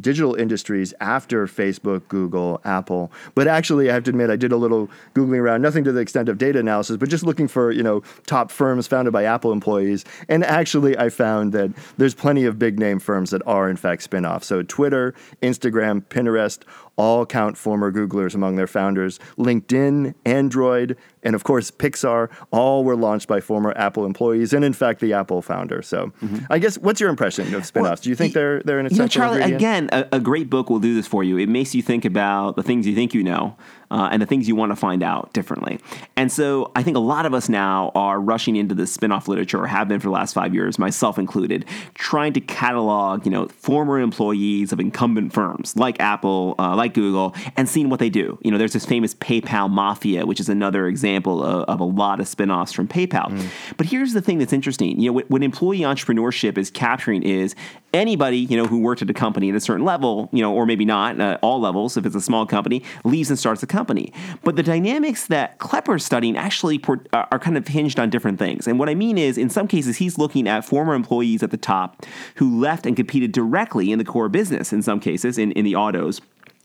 digital 0.00 0.34
industries 0.34 0.94
after 1.00 1.46
Facebook, 1.46 2.08
Google, 2.08 2.60
Apple. 2.64 3.10
But 3.34 3.48
actually, 3.48 3.90
I 3.90 3.94
have 3.94 4.04
to 4.04 4.10
admit, 4.10 4.30
I 4.30 4.36
did 4.36 4.52
a 4.52 4.56
little 4.56 4.90
googling 5.14 5.38
around, 5.38 5.62
nothing 5.62 5.84
to 5.84 5.92
the 5.92 6.00
extent 6.00 6.28
of 6.28 6.38
data 6.38 6.58
analysis, 6.58 6.96
but 6.96 7.08
just 7.08 7.24
looking 7.24 7.48
for 7.48 7.70
you 7.70 7.82
know 7.82 8.02
top 8.26 8.50
firms 8.50 8.86
founded 8.86 9.12
by 9.12 9.24
Apple 9.24 9.52
employees. 9.52 10.04
And 10.28 10.44
actually, 10.44 10.96
I 10.98 11.08
found 11.08 11.52
that 11.52 11.72
there's 11.96 12.14
plenty 12.14 12.44
of 12.44 12.58
big 12.58 12.78
name 12.78 12.98
firms 12.98 13.30
that 13.30 13.42
are 13.46 13.68
in 13.68 13.76
fact 13.76 14.02
spin-offs. 14.02 14.46
So 14.46 14.62
Twitter, 14.62 15.14
Instagram, 15.42 16.02
Pinterest, 16.04 16.60
all 16.96 17.26
count 17.26 17.56
former 17.56 17.90
Googlers 17.90 18.34
among 18.34 18.56
their 18.56 18.66
founders. 18.66 19.18
LinkedIn, 19.36 20.14
Android, 20.24 20.96
and 21.22 21.34
of 21.34 21.44
course 21.44 21.70
Pixar 21.70 22.30
all 22.50 22.84
were 22.84 22.96
launched 22.96 23.28
by 23.28 23.40
former 23.40 23.72
Apple 23.76 24.04
employees, 24.04 24.52
and 24.52 24.64
in 24.64 24.72
fact 24.72 25.00
the 25.00 25.12
Apple 25.12 25.42
founder. 25.42 25.82
So, 25.82 26.12
mm-hmm. 26.22 26.44
I 26.50 26.58
guess 26.58 26.78
what's 26.78 27.00
your 27.00 27.10
impression 27.10 27.54
of 27.54 27.62
spinoffs? 27.62 27.82
Well, 27.82 27.96
Do 27.96 28.10
you 28.10 28.16
think 28.16 28.34
they're 28.34 28.62
they're 28.62 28.78
an 28.78 28.86
essential? 28.86 29.22
You 29.22 29.28
know, 29.28 29.34
Charlie, 29.34 29.52
ingredient? 29.52 29.90
again, 29.92 30.06
a, 30.12 30.16
a, 30.16 30.20
great 30.20 30.50
book 30.50 30.70
will 30.70 30.80
do 30.80 30.94
this 30.94 31.06
for 31.06 31.24
you. 31.24 31.38
It 31.38 31.48
makes 31.48 31.74
you 31.74 31.82
think 31.82 32.04
about 32.04 32.56
the 32.56 32.62
things 32.62 32.86
you 32.86 32.94
think 32.94 33.14
you 33.14 33.22
know, 33.22 33.56
uh, 33.90 34.08
and 34.10 34.20
the 34.20 34.26
things 34.26 34.48
you 34.48 34.56
want 34.56 34.72
to 34.72 34.76
find 34.76 35.02
out 35.02 35.32
differently. 35.32 35.78
And 36.16 36.30
so 36.30 36.70
I 36.74 36.82
think 36.82 36.96
a 36.96 37.00
lot 37.00 37.26
of 37.26 37.34
us 37.34 37.48
now 37.48 37.92
are 37.94 38.20
rushing 38.20 38.56
into 38.56 38.74
the 38.74 38.84
spinoff 38.84 39.28
literature, 39.28 39.60
or 39.62 39.66
have 39.66 39.88
been 39.88 40.00
for 40.00 40.08
the 40.08 40.12
last 40.12 40.32
five 40.34 40.54
years, 40.54 40.78
myself 40.78 41.18
included, 41.18 41.64
trying 41.94 42.32
to 42.34 42.40
catalog, 42.40 43.24
you 43.24 43.30
know, 43.30 43.48
former 43.48 43.98
employees 44.00 44.72
of 44.72 44.80
incumbent 44.80 45.32
firms 45.32 45.76
like 45.76 46.00
Apple, 46.00 46.54
uh, 46.58 46.74
like 46.74 46.94
Google, 46.94 47.34
and 47.56 47.68
seeing 47.68 47.88
what 47.88 48.00
they 48.00 48.10
do. 48.10 48.38
You 48.42 48.50
know, 48.50 48.58
there's 48.58 48.72
this 48.72 48.86
famous 48.86 49.14
PayPal 49.14 49.70
mafia, 49.70 50.26
which 50.26 50.40
is 50.40 50.48
another 50.48 50.86
example 50.86 51.42
of, 51.42 51.64
of 51.64 51.80
a 51.80 51.84
lot 51.84 52.20
of 52.20 52.26
spinoffs 52.26 52.74
from 52.74 52.88
PayPal. 52.88 53.30
Mm. 53.30 53.46
But 53.76 53.86
here's 53.86 54.12
the 54.12 54.20
thing 54.20 54.38
that's 54.38 54.52
interesting. 54.52 55.00
You 55.00 55.10
know, 55.10 55.12
what, 55.14 55.30
what 55.30 55.42
employee 55.42 55.80
entrepreneurship 55.80 56.58
is 56.58 56.70
capturing 56.70 57.22
is 57.22 57.54
anybody, 57.92 58.38
you 58.38 58.56
know, 58.56 58.66
who 58.66 58.80
worked 58.80 59.02
at 59.02 59.10
a 59.10 59.14
company 59.14 59.50
at 59.50 59.54
a 59.54 59.60
certain 59.60 59.84
level, 59.84 60.28
you 60.32 60.42
know, 60.42 60.52
or 60.52 60.66
maybe 60.66 60.84
not, 60.84 61.20
uh, 61.20 61.38
all 61.42 61.60
levels, 61.60 61.96
if 61.96 62.04
it's 62.04 62.16
a 62.16 62.20
small 62.20 62.44
company, 62.44 62.82
leaves 63.04 63.30
and 63.30 63.38
starts 63.38 63.62
a 63.62 63.66
company. 63.74 64.12
But 64.44 64.56
the 64.56 64.62
dynamics 64.62 65.26
that 65.26 65.58
Klepper's 65.58 66.04
studying 66.04 66.36
actually 66.36 66.80
uh, 67.12 67.26
are 67.32 67.38
kind 67.38 67.56
of 67.56 67.66
hinged 67.68 67.98
on 67.98 68.10
different 68.10 68.38
things. 68.38 68.66
And 68.68 68.78
what 68.78 68.88
I 68.88 68.94
mean 68.94 69.18
is, 69.18 69.36
in 69.36 69.50
some 69.50 69.66
cases, 69.68 69.96
he's 69.96 70.16
looking 70.16 70.48
at 70.48 70.64
former 70.64 70.94
employees 70.94 71.42
at 71.42 71.50
the 71.50 71.56
top 71.56 72.06
who 72.36 72.60
left 72.60 72.86
and 72.86 72.96
competed 72.96 73.32
directly 73.32 73.92
in 73.92 73.98
the 73.98 74.04
core 74.04 74.28
business, 74.28 74.72
in 74.72 74.82
some 74.82 75.00
cases, 75.00 75.38
in, 75.38 75.52
in 75.52 75.64
the 75.64 75.74
autos 75.74 76.20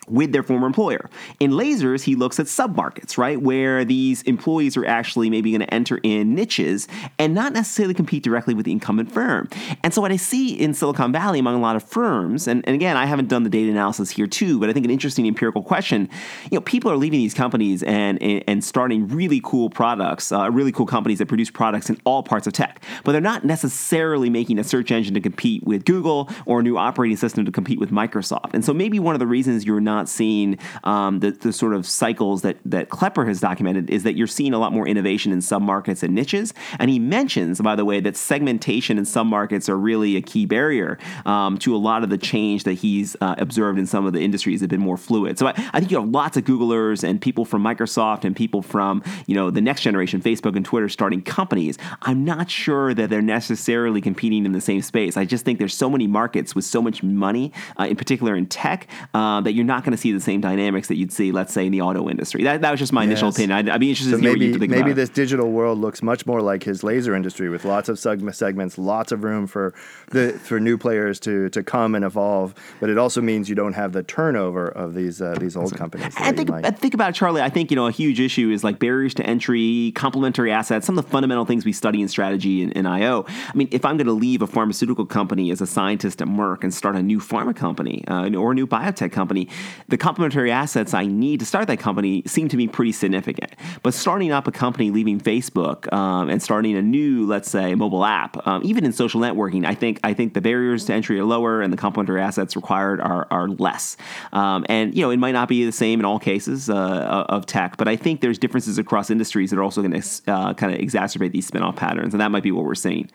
with 0.10 0.32
their 0.32 0.44
former 0.44 0.68
employer. 0.68 1.10
In 1.40 1.52
lasers, 1.52 2.04
he 2.04 2.16
looks 2.16 2.40
at 2.40 2.48
submarkets, 2.48 3.18
right, 3.18 3.42
where 3.42 3.86
these 3.86 4.22
employees 4.24 4.76
are 4.78 4.86
actually 4.86 5.30
maybe 5.30 5.52
going 5.52 5.62
to 5.62 5.74
enter 5.74 6.00
in 6.04 6.36
niches 6.36 6.88
and 7.18 7.34
not 7.34 7.54
necessarily 7.54 7.94
compete 7.94 8.24
directly 8.24 8.54
with 8.54 8.66
the 8.66 8.72
incumbent 8.72 9.12
firm. 9.12 9.50
And 9.84 9.94
so, 9.94 10.02
what 10.02 10.12
I 10.12 10.18
see 10.18 10.54
in 10.54 10.74
Silicon 10.74 11.12
Valley 11.12 11.40
among 11.40 11.56
a 11.56 11.60
lot 11.60 11.76
of 11.76 11.84
firms, 11.84 12.48
and, 12.48 12.66
and 12.68 12.76
again, 12.76 12.98
I 12.98 13.06
haven't 13.06 13.30
done 13.30 13.44
the 13.44 13.50
data 13.50 13.72
analysis 13.72 14.10
here 14.12 14.28
too, 14.28 14.60
but 14.60 14.70
I 14.70 14.74
think 14.74 14.86
an 14.86 14.92
interesting 14.92 15.28
empirical 15.28 15.64
question 15.64 16.10
you 16.52 16.56
know, 16.56 16.62
people 16.62 16.92
are 16.92 16.98
leaving 16.98 17.20
these 17.20 17.34
companies 17.34 17.84
and, 17.84 18.22
and, 18.22 18.44
and 18.48 18.64
starting 18.64 19.08
really 19.08 19.42
cool 19.44 19.70
products, 19.70 20.32
uh, 20.32 20.50
really 20.52 20.72
cool 20.72 20.86
companies 20.86 21.20
that 21.20 21.28
produce 21.28 21.50
products 21.50 21.90
in 21.90 22.00
all 22.06 22.24
parts 22.24 22.48
of 22.48 22.54
tech, 22.54 22.84
but 23.04 23.12
they're 23.12 23.22
not 23.22 23.44
necessarily 23.46 24.30
making 24.30 24.60
a 24.60 24.64
search 24.64 24.92
engine 24.92 25.14
to 25.14 25.22
compete 25.22 25.64
with 25.64 25.86
Google 25.86 26.30
or 26.46 26.60
a 26.60 26.64
new 26.64 26.78
operating 26.78 27.18
system 27.18 27.46
to 27.46 27.52
compete 27.52 27.80
with 27.80 27.92
Microsoft. 27.92 28.54
And 28.54 28.64
so, 28.64 28.74
maybe 28.74 29.00
one 29.00 29.16
of 29.16 29.20
the 29.20 29.28
reasons 29.28 29.66
you're 29.66 29.82
not 29.82 29.99
not 30.00 30.10
seeing 30.10 30.58
um, 30.84 31.20
the, 31.20 31.32
the 31.32 31.52
sort 31.52 31.74
of 31.74 31.86
cycles 31.86 32.42
that, 32.42 32.58
that 32.66 32.90
Klepper 32.90 33.26
has 33.26 33.40
documented 33.40 33.90
is 33.90 34.04
that 34.04 34.16
you're 34.16 34.28
seeing 34.28 34.54
a 34.54 34.60
lot 34.60 34.72
more 34.72 34.88
innovation 34.88 35.32
in 35.32 35.42
some 35.42 35.64
markets 35.64 36.04
and 36.04 36.16
niches. 36.16 36.54
And 36.80 36.90
he 36.90 37.00
mentions, 37.00 37.60
by 37.60 37.76
the 37.76 37.86
way, 37.86 38.00
that 38.00 38.16
segmentation 38.16 38.98
in 38.98 39.06
some 39.06 39.28
markets 39.28 39.68
are 39.68 39.78
really 39.78 40.16
a 40.16 40.22
key 40.22 40.46
barrier 40.46 40.98
um, 41.26 41.58
to 41.60 41.76
a 41.76 41.78
lot 41.78 42.04
of 42.04 42.10
the 42.10 42.18
change 42.18 42.64
that 42.64 42.74
he's 42.74 43.16
uh, 43.22 43.36
observed 43.38 43.78
in 43.78 43.86
some 43.86 44.06
of 44.06 44.14
the 44.14 44.22
industries 44.22 44.62
that 44.62 44.66
have 44.66 44.70
been 44.70 44.80
more 44.80 44.98
fluid. 44.98 45.38
So 45.38 45.48
I, 45.48 45.54
I 45.74 45.80
think 45.80 45.92
you 45.92 46.00
have 46.00 46.10
lots 46.10 46.38
of 46.38 46.46
Googlers 46.46 47.04
and 47.04 47.22
people 47.22 47.46
from 47.46 47.62
Microsoft 47.64 48.24
and 48.24 48.36
people 48.36 48.62
from 48.62 49.04
you 49.28 49.36
know 49.36 49.52
the 49.52 49.62
next 49.62 49.82
generation, 49.82 50.22
Facebook 50.22 50.56
and 50.56 50.66
Twitter, 50.66 50.88
starting 50.90 51.22
companies. 51.22 51.78
I'm 52.04 52.24
not 52.24 52.50
sure 52.50 52.94
that 52.94 53.10
they're 53.10 53.22
necessarily 53.22 54.02
competing 54.02 54.46
in 54.46 54.54
the 54.54 54.62
same 54.62 54.82
space. 54.82 55.18
I 55.18 55.26
just 55.26 55.44
think 55.46 55.60
there's 55.60 55.74
so 55.74 55.90
many 55.90 56.08
markets 56.08 56.56
with 56.56 56.66
so 56.66 56.82
much 56.82 57.04
money, 57.04 57.52
uh, 57.80 57.86
in 57.86 57.96
particular 57.96 58.36
in 58.36 58.46
tech, 58.46 58.88
uh, 59.14 59.42
that 59.42 59.54
you're 59.54 59.66
not 59.66 59.79
going 59.84 59.92
to 59.92 59.98
see 59.98 60.12
the 60.12 60.20
same 60.20 60.42
dynamics 60.42 60.88
that 60.88 60.98
you'd 60.98 61.12
see, 61.12 61.32
let's 61.32 61.54
say, 61.54 61.66
in 61.66 61.72
the 61.72 61.82
auto 61.82 62.10
industry. 62.10 62.44
That, 62.44 62.62
that 62.62 62.72
was 62.72 62.80
just 62.80 62.94
my 62.94 63.04
yes. 63.04 63.12
initial 63.12 63.30
opinion. 63.30 63.52
I'd, 63.52 63.70
I'd, 63.70 63.80
be 63.80 63.90
interested 63.90 64.12
so 64.12 64.18
to 64.18 64.24
maybe, 64.24 64.48
what 64.48 64.54
you 64.54 64.60
think 64.60 64.72
Maybe 64.72 64.94
this 64.94 65.10
digital 65.10 65.52
world 65.52 65.80
looks 65.80 66.02
much 66.02 66.26
more 66.26 66.42
like 66.42 66.64
his 66.64 66.84
laser 66.84 67.16
industry 67.16 67.50
with 67.50 67.66
lots 67.66 67.90
of 67.90 68.00
segments, 68.00 68.78
lots 68.78 69.12
of 69.12 69.24
room 69.24 69.48
for 69.48 69.74
the 70.10 70.34
for 70.34 70.60
new 70.60 70.78
players 70.78 71.20
to 71.22 71.50
to 71.50 71.64
come 71.64 71.96
and 71.96 72.06
evolve. 72.06 72.54
But 72.80 72.90
it 72.90 72.98
also 72.98 73.22
means 73.22 73.50
you 73.50 73.56
don't 73.56 73.74
have 73.74 73.94
the 73.94 74.04
turnover 74.04 74.68
of 74.68 74.94
these 74.94 75.22
uh, 75.22 75.36
these 75.40 75.56
old 75.56 75.76
companies. 75.76 76.14
And 76.20 76.36
think, 76.36 76.50
think 76.78 76.94
about 76.94 77.10
it, 77.10 77.16
Charlie. 77.16 77.42
I 77.42 77.50
think 77.50 77.72
you 77.72 77.76
know 77.76 77.88
a 77.88 77.92
huge 77.92 78.20
issue 78.20 78.52
is 78.52 78.64
like 78.64 78.80
barriers 78.80 79.14
to 79.16 79.26
entry, 79.26 79.92
complementary 79.96 80.52
assets, 80.52 80.86
some 80.86 80.98
of 80.98 81.06
the 81.06 81.12
fundamental 81.12 81.46
things 81.46 81.66
we 81.66 81.74
study 81.74 82.02
in 82.02 82.08
strategy 82.08 82.64
and, 82.64 82.74
in 82.74 82.86
IO. 82.86 83.26
I 83.28 83.52
mean, 83.56 83.68
if 83.72 83.86
I'm 83.86 83.98
going 83.98 84.08
to 84.08 84.14
leave 84.14 84.42
a 84.42 84.48
pharmaceutical 84.48 85.06
company 85.06 85.52
as 85.52 85.62
a 85.62 85.68
scientist 85.68 86.22
at 86.22 86.28
Merck 86.28 86.64
and 86.64 86.74
start 86.74 86.96
a 86.96 87.04
new 87.04 87.20
pharma 87.20 87.56
company 87.56 88.04
uh, 88.08 88.30
or 88.36 88.52
a 88.52 88.56
new 88.56 88.68
biotech 88.68 89.12
company, 89.12 89.48
the 89.88 89.98
complementary 89.98 90.52
assets 90.52 90.94
I 90.94 91.06
need 91.06 91.40
to 91.40 91.46
start 91.46 91.68
that 91.68 91.80
company 91.80 92.24
seem 92.26 92.48
to 92.50 92.58
be 92.58 92.68
pretty 92.68 92.92
significant. 92.92 93.54
But 93.84 93.94
starting 93.94 94.32
up 94.32 94.48
a 94.48 94.52
company, 94.52 94.92
leaving 94.92 95.20
Facebook, 95.20 95.92
um, 95.94 96.30
and 96.30 96.42
starting 96.42 96.76
a 96.76 96.82
new, 96.82 97.26
let's 97.26 97.50
say, 97.50 97.76
mobile 97.76 98.06
app, 98.06 98.46
um, 98.48 98.62
even 98.64 98.86
in 98.86 98.94
social 98.94 99.22
networking, 99.22 99.66
I 99.66 99.76
think 99.76 100.00
I 100.04 100.14
think 100.14 100.34
the 100.34 100.42
barriers 100.42 100.86
to 100.86 100.94
entry 100.94 101.20
are 101.20 101.24
lower 101.24 101.62
and 101.62 101.72
the 101.72 101.78
complementary 101.78 102.22
assets 102.22 102.56
required 102.56 103.02
are, 103.02 103.28
are 103.32 103.48
less. 103.48 103.98
Um, 104.34 104.66
and 104.70 104.96
you 104.96 105.02
know, 105.02 105.12
it 105.12 105.18
might 105.18 105.34
not 105.34 105.50
be 105.50 105.66
the 105.66 105.72
same 105.72 106.00
in 106.00 106.06
all 106.06 106.20
cases 106.20 106.70
uh, 106.70 107.26
of 107.30 107.46
tech, 107.46 107.78
but 107.78 107.88
I 107.88 107.96
think 107.96 108.22
there's 108.22 108.38
differences 108.38 108.78
across 108.78 109.10
industries 109.10 109.50
that 109.50 109.60
are 109.60 109.64
also 109.64 109.82
going 109.82 110.00
to 110.00 110.32
uh, 110.32 110.54
kind 110.54 110.74
of 110.74 110.80
exacerbate 110.80 111.32
these 111.32 111.48
spin-off 111.48 111.76
patterns, 111.76 112.14
and 112.14 112.22
that 112.22 112.32
might 112.32 112.44
be 112.44 112.52
what 112.52 112.66
we're 112.66 112.76
seeing. 112.76 113.10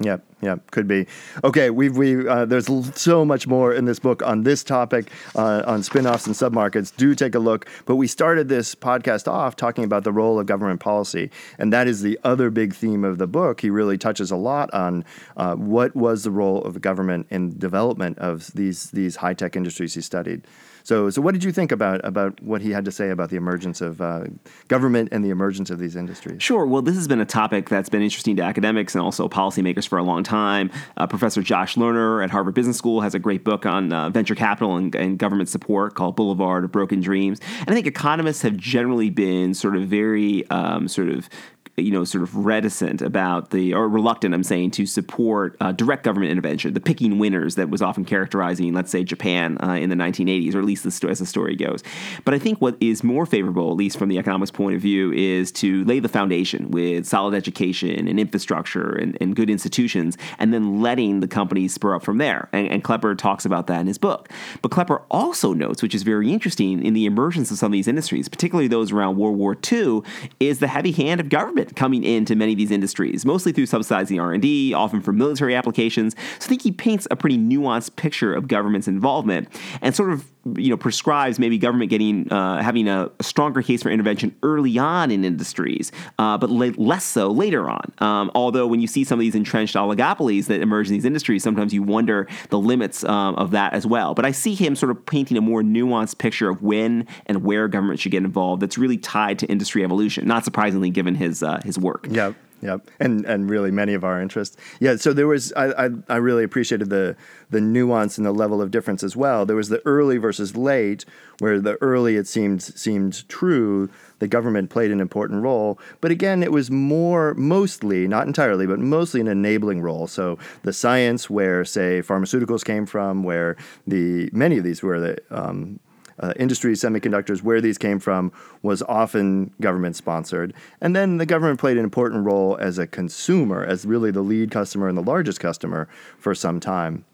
Yep, 0.00 0.24
yep, 0.42 0.70
could 0.70 0.86
be. 0.86 1.06
Okay, 1.42 1.70
we've 1.70 1.96
we 1.96 2.28
uh, 2.28 2.44
there's 2.44 2.68
so 2.96 3.24
much 3.24 3.46
more 3.46 3.72
in 3.72 3.86
this 3.86 3.98
book 3.98 4.22
on 4.22 4.42
this 4.42 4.62
topic 4.62 5.10
uh, 5.34 5.62
on 5.66 5.82
spin-offs 5.82 6.26
and 6.26 6.36
submarkets. 6.36 6.94
Do 6.94 7.14
take 7.14 7.34
a 7.34 7.38
look. 7.38 7.66
But 7.86 7.96
we 7.96 8.06
started 8.06 8.48
this 8.48 8.74
podcast 8.74 9.26
off 9.26 9.56
talking 9.56 9.84
about 9.84 10.04
the 10.04 10.12
role 10.12 10.38
of 10.38 10.44
government 10.44 10.80
policy, 10.80 11.30
and 11.58 11.72
that 11.72 11.88
is 11.88 12.02
the 12.02 12.18
other 12.24 12.50
big 12.50 12.74
theme 12.74 13.04
of 13.04 13.16
the 13.16 13.26
book. 13.26 13.62
He 13.62 13.70
really 13.70 13.96
touches 13.96 14.30
a 14.30 14.36
lot 14.36 14.72
on 14.74 15.02
uh, 15.38 15.54
what 15.54 15.96
was 15.96 16.24
the 16.24 16.30
role 16.30 16.62
of 16.62 16.78
government 16.82 17.26
in 17.30 17.58
development 17.58 18.18
of 18.18 18.52
these 18.52 18.90
these 18.90 19.16
high 19.16 19.34
tech 19.34 19.56
industries 19.56 19.94
he 19.94 20.02
studied. 20.02 20.46
So, 20.86 21.10
so 21.10 21.20
what 21.20 21.34
did 21.34 21.42
you 21.42 21.50
think 21.50 21.72
about 21.72 22.00
about 22.04 22.40
what 22.40 22.62
he 22.62 22.70
had 22.70 22.84
to 22.84 22.92
say 22.92 23.10
about 23.10 23.30
the 23.30 23.36
emergence 23.36 23.80
of 23.80 24.00
uh, 24.00 24.26
government 24.68 25.08
and 25.10 25.24
the 25.24 25.30
emergence 25.30 25.68
of 25.68 25.80
these 25.80 25.96
industries? 25.96 26.40
Sure. 26.40 26.64
Well, 26.64 26.80
this 26.80 26.94
has 26.94 27.08
been 27.08 27.20
a 27.20 27.24
topic 27.24 27.68
that's 27.68 27.88
been 27.88 28.02
interesting 28.02 28.36
to 28.36 28.44
academics 28.44 28.94
and 28.94 29.02
also 29.02 29.28
policymakers 29.28 29.88
for 29.88 29.98
a 29.98 30.04
long 30.04 30.22
time. 30.22 30.70
Uh, 30.96 31.04
Professor 31.08 31.42
Josh 31.42 31.74
Lerner 31.74 32.22
at 32.22 32.30
Harvard 32.30 32.54
Business 32.54 32.78
School 32.78 33.00
has 33.00 33.16
a 33.16 33.18
great 33.18 33.42
book 33.42 33.66
on 33.66 33.92
uh, 33.92 34.10
venture 34.10 34.36
capital 34.36 34.76
and, 34.76 34.94
and 34.94 35.18
government 35.18 35.48
support 35.48 35.96
called 35.96 36.14
Boulevard 36.14 36.62
of 36.62 36.70
Broken 36.70 37.00
Dreams. 37.00 37.40
And 37.62 37.70
I 37.70 37.74
think 37.74 37.88
economists 37.88 38.42
have 38.42 38.56
generally 38.56 39.10
been 39.10 39.54
sort 39.54 39.74
of 39.74 39.88
very 39.88 40.48
um, 40.50 40.86
sort 40.86 41.08
of 41.08 41.28
you 41.76 41.90
know, 41.90 42.04
sort 42.04 42.22
of 42.22 42.34
reticent 42.34 43.02
about 43.02 43.50
the, 43.50 43.74
or 43.74 43.86
reluctant, 43.86 44.34
I'm 44.34 44.42
saying, 44.42 44.70
to 44.72 44.86
support 44.86 45.56
uh, 45.60 45.72
direct 45.72 46.04
government 46.04 46.32
intervention, 46.32 46.72
the 46.72 46.80
picking 46.80 47.18
winners 47.18 47.56
that 47.56 47.68
was 47.68 47.82
often 47.82 48.04
characterizing, 48.06 48.72
let's 48.72 48.90
say, 48.90 49.04
Japan 49.04 49.58
uh, 49.62 49.72
in 49.72 49.90
the 49.90 49.94
1980s, 49.94 50.54
or 50.54 50.58
at 50.58 50.64
least 50.64 50.84
the 50.84 50.90
sto- 50.90 51.08
as 51.08 51.18
the 51.18 51.26
story 51.26 51.54
goes. 51.54 51.82
But 52.24 52.32
I 52.32 52.38
think 52.38 52.62
what 52.62 52.76
is 52.80 53.04
more 53.04 53.26
favorable, 53.26 53.70
at 53.70 53.76
least 53.76 53.98
from 53.98 54.08
the 54.08 54.18
economics 54.18 54.50
point 54.50 54.74
of 54.74 54.80
view, 54.80 55.12
is 55.12 55.52
to 55.52 55.84
lay 55.84 56.00
the 56.00 56.08
foundation 56.08 56.70
with 56.70 57.06
solid 57.06 57.34
education 57.34 58.08
and 58.08 58.18
infrastructure 58.18 58.92
and, 58.92 59.18
and 59.20 59.36
good 59.36 59.50
institutions, 59.50 60.16
and 60.38 60.54
then 60.54 60.80
letting 60.80 61.20
the 61.20 61.28
companies 61.28 61.74
spur 61.74 61.94
up 61.94 62.02
from 62.02 62.16
there. 62.16 62.48
And, 62.52 62.68
and 62.68 62.84
Klepper 62.84 63.14
talks 63.14 63.44
about 63.44 63.66
that 63.66 63.80
in 63.80 63.86
his 63.86 63.98
book. 63.98 64.30
But 64.62 64.70
Klepper 64.70 65.02
also 65.10 65.52
notes, 65.52 65.82
which 65.82 65.94
is 65.94 66.04
very 66.04 66.32
interesting, 66.32 66.82
in 66.82 66.94
the 66.94 67.04
emergence 67.04 67.50
of 67.50 67.58
some 67.58 67.66
of 67.66 67.72
these 67.72 67.88
industries, 67.88 68.30
particularly 68.30 68.68
those 68.68 68.92
around 68.92 69.18
World 69.18 69.36
War 69.36 69.54
II, 69.70 70.00
is 70.40 70.58
the 70.58 70.68
heavy 70.68 70.92
hand 70.92 71.20
of 71.20 71.28
government 71.28 71.65
coming 71.74 72.04
into 72.04 72.36
many 72.36 72.52
of 72.52 72.58
these 72.58 72.70
industries, 72.70 73.24
mostly 73.24 73.52
through 73.52 73.66
subsidizing 73.66 74.20
R&D, 74.20 74.74
often 74.74 75.00
for 75.00 75.12
military 75.12 75.54
applications. 75.54 76.14
So 76.38 76.46
I 76.46 76.48
think 76.48 76.62
he 76.62 76.72
paints 76.72 77.08
a 77.10 77.16
pretty 77.16 77.38
nuanced 77.38 77.96
picture 77.96 78.34
of 78.34 78.48
government's 78.48 78.88
involvement 78.88 79.48
and 79.80 79.94
sort 79.94 80.12
of 80.12 80.24
you 80.54 80.70
know 80.70 80.76
prescribes 80.76 81.38
maybe 81.38 81.58
government 81.58 81.90
getting 81.90 82.30
uh, 82.32 82.62
having 82.62 82.88
a, 82.88 83.10
a, 83.18 83.22
stronger 83.22 83.62
case 83.62 83.82
for 83.82 83.90
intervention 83.90 84.34
early 84.42 84.78
on 84.78 85.10
in 85.10 85.24
industries, 85.24 85.90
uh, 86.18 86.38
but 86.38 86.50
le- 86.50 86.74
less 86.76 87.04
so 87.04 87.28
later 87.28 87.68
on. 87.68 87.92
Um, 87.98 88.30
although 88.34 88.66
when 88.66 88.80
you 88.80 88.86
see 88.86 89.04
some 89.04 89.18
of 89.18 89.20
these 89.20 89.34
entrenched 89.34 89.74
oligopolies 89.74 90.46
that 90.46 90.60
emerge 90.60 90.86
in 90.86 90.94
these 90.94 91.04
industries, 91.04 91.42
sometimes 91.42 91.74
you 91.74 91.82
wonder 91.82 92.28
the 92.50 92.58
limits 92.58 93.04
um, 93.04 93.34
of 93.36 93.50
that 93.50 93.72
as 93.72 93.86
well. 93.86 94.14
But 94.14 94.24
I 94.24 94.30
see 94.30 94.54
him 94.54 94.76
sort 94.76 94.90
of 94.90 95.04
painting 95.06 95.36
a 95.36 95.40
more 95.40 95.62
nuanced 95.62 96.18
picture 96.18 96.48
of 96.48 96.62
when 96.62 97.06
and 97.26 97.42
where 97.42 97.68
government 97.68 98.00
should 98.00 98.12
get 98.12 98.22
involved. 98.22 98.62
That's 98.62 98.78
really 98.78 98.98
tied 98.98 99.38
to 99.40 99.46
industry 99.46 99.82
evolution. 99.82 100.26
Not 100.26 100.44
surprisingly, 100.44 100.90
given 100.90 101.14
his 101.14 101.42
uh, 101.42 101.55
his 101.64 101.78
work. 101.78 102.06
Yeah. 102.10 102.32
Yep, 102.62 102.88
and 103.00 103.26
and 103.26 103.50
really 103.50 103.70
many 103.70 103.92
of 103.92 104.02
our 104.02 104.20
interests. 104.20 104.56
Yeah, 104.80 104.96
so 104.96 105.12
there 105.12 105.26
was 105.26 105.52
I, 105.52 105.86
I, 105.86 105.90
I 106.08 106.16
really 106.16 106.42
appreciated 106.42 106.88
the 106.88 107.14
the 107.50 107.60
nuance 107.60 108.16
and 108.16 108.26
the 108.26 108.32
level 108.32 108.62
of 108.62 108.70
difference 108.70 109.02
as 109.04 109.14
well. 109.14 109.44
There 109.44 109.56
was 109.56 109.68
the 109.68 109.82
early 109.84 110.16
versus 110.16 110.56
late, 110.56 111.04
where 111.38 111.60
the 111.60 111.76
early 111.82 112.16
it 112.16 112.26
seemed 112.26 112.62
seemed 112.62 113.28
true 113.28 113.90
the 114.20 114.26
government 114.26 114.70
played 114.70 114.90
an 114.90 115.00
important 115.00 115.42
role, 115.42 115.78
but 116.00 116.10
again 116.10 116.42
it 116.42 116.50
was 116.50 116.70
more 116.70 117.34
mostly 117.34 118.08
not 118.08 118.26
entirely, 118.26 118.66
but 118.66 118.78
mostly 118.78 119.20
an 119.20 119.28
enabling 119.28 119.82
role. 119.82 120.06
So 120.06 120.38
the 120.62 120.72
science 120.72 121.28
where 121.28 121.62
say 121.62 122.00
pharmaceuticals 122.00 122.64
came 122.64 122.86
from, 122.86 123.22
where 123.22 123.56
the 123.86 124.30
many 124.32 124.56
of 124.56 124.64
these 124.64 124.82
were 124.82 124.98
the 124.98 125.18
um, 125.30 125.78
uh, 126.20 126.32
industries, 126.36 126.80
semiconductors, 126.80 127.42
where 127.42 127.60
these 127.60 127.78
came 127.78 127.98
from, 127.98 128.32
was 128.62 128.82
often 128.82 129.52
government 129.60 129.96
sponsored. 129.96 130.54
And 130.80 130.94
then 130.94 131.18
the 131.18 131.26
government 131.26 131.60
played 131.60 131.76
an 131.76 131.84
important 131.84 132.24
role 132.24 132.56
as 132.60 132.78
a 132.78 132.86
consumer, 132.86 133.64
as 133.64 133.84
really 133.84 134.10
the 134.10 134.22
lead 134.22 134.50
customer 134.50 134.88
and 134.88 134.96
the 134.96 135.02
largest 135.02 135.40
customer 135.40 135.88
for 136.18 136.34
some 136.34 136.60
time. 136.60 137.04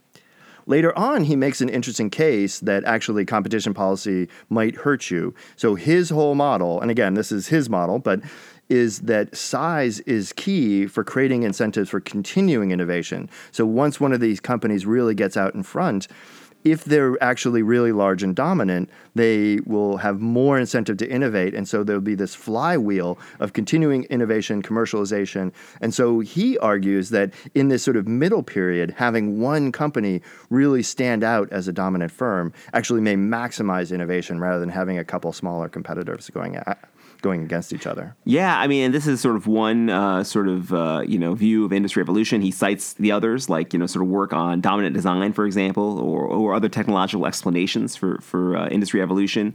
Later 0.66 0.96
on, 0.96 1.24
he 1.24 1.34
makes 1.34 1.60
an 1.60 1.68
interesting 1.68 2.08
case 2.08 2.60
that 2.60 2.84
actually 2.84 3.24
competition 3.24 3.74
policy 3.74 4.28
might 4.48 4.76
hurt 4.76 5.10
you. 5.10 5.34
So 5.56 5.74
his 5.74 6.10
whole 6.10 6.34
model, 6.34 6.80
and 6.80 6.90
again, 6.90 7.14
this 7.14 7.32
is 7.32 7.48
his 7.48 7.68
model, 7.68 7.98
but 7.98 8.20
is 8.68 9.00
that 9.00 9.36
size 9.36 10.00
is 10.00 10.32
key 10.32 10.86
for 10.86 11.04
creating 11.04 11.42
incentives 11.42 11.90
for 11.90 12.00
continuing 12.00 12.70
innovation. 12.70 13.28
So 13.50 13.66
once 13.66 14.00
one 14.00 14.12
of 14.12 14.20
these 14.20 14.40
companies 14.40 14.86
really 14.86 15.14
gets 15.14 15.36
out 15.36 15.54
in 15.54 15.62
front, 15.62 16.08
if 16.64 16.84
they're 16.84 17.22
actually 17.22 17.62
really 17.62 17.92
large 17.92 18.22
and 18.22 18.36
dominant, 18.36 18.88
they 19.14 19.58
will 19.66 19.98
have 19.98 20.20
more 20.20 20.58
incentive 20.58 20.96
to 20.98 21.10
innovate. 21.10 21.54
And 21.54 21.68
so 21.68 21.84
there'll 21.84 22.00
be 22.00 22.14
this 22.14 22.34
flywheel 22.34 23.18
of 23.40 23.52
continuing 23.52 24.04
innovation, 24.04 24.62
commercialization. 24.62 25.52
And 25.80 25.92
so 25.92 26.20
he 26.20 26.56
argues 26.58 27.10
that 27.10 27.32
in 27.54 27.68
this 27.68 27.82
sort 27.82 27.96
of 27.96 28.06
middle 28.06 28.42
period, 28.42 28.94
having 28.96 29.40
one 29.40 29.72
company 29.72 30.22
really 30.50 30.82
stand 30.82 31.24
out 31.24 31.50
as 31.52 31.68
a 31.68 31.72
dominant 31.72 32.12
firm 32.12 32.52
actually 32.72 33.00
may 33.00 33.16
maximize 33.16 33.92
innovation 33.92 34.40
rather 34.40 34.60
than 34.60 34.68
having 34.68 34.98
a 34.98 35.04
couple 35.04 35.32
smaller 35.32 35.68
competitors 35.68 36.30
going 36.30 36.56
at, 36.56 36.88
going 37.22 37.42
against 37.42 37.72
each 37.72 37.86
other. 37.86 38.14
Yeah, 38.24 38.58
I 38.58 38.66
mean, 38.66 38.92
this 38.92 39.06
is 39.06 39.20
sort 39.20 39.36
of 39.36 39.46
one 39.46 39.88
uh, 39.88 40.24
sort 40.24 40.48
of 40.48 40.72
uh, 40.72 41.02
you 41.06 41.18
know 41.18 41.34
view 41.34 41.64
of 41.64 41.72
industry 41.72 42.02
evolution. 42.02 42.42
He 42.42 42.50
cites 42.50 42.94
the 42.94 43.12
others, 43.12 43.48
like 43.48 43.72
you 43.72 43.78
know, 43.78 43.86
sort 43.86 44.04
of 44.04 44.10
work 44.10 44.32
on 44.32 44.60
dominant 44.60 44.94
design, 44.94 45.32
for 45.32 45.46
example, 45.46 45.98
or, 45.98 46.26
or 46.26 46.54
other 46.54 46.68
technological 46.68 47.26
explanations 47.26 47.96
for 47.96 48.18
for 48.20 48.56
uh, 48.56 48.68
industry 48.68 49.00
evolution. 49.00 49.54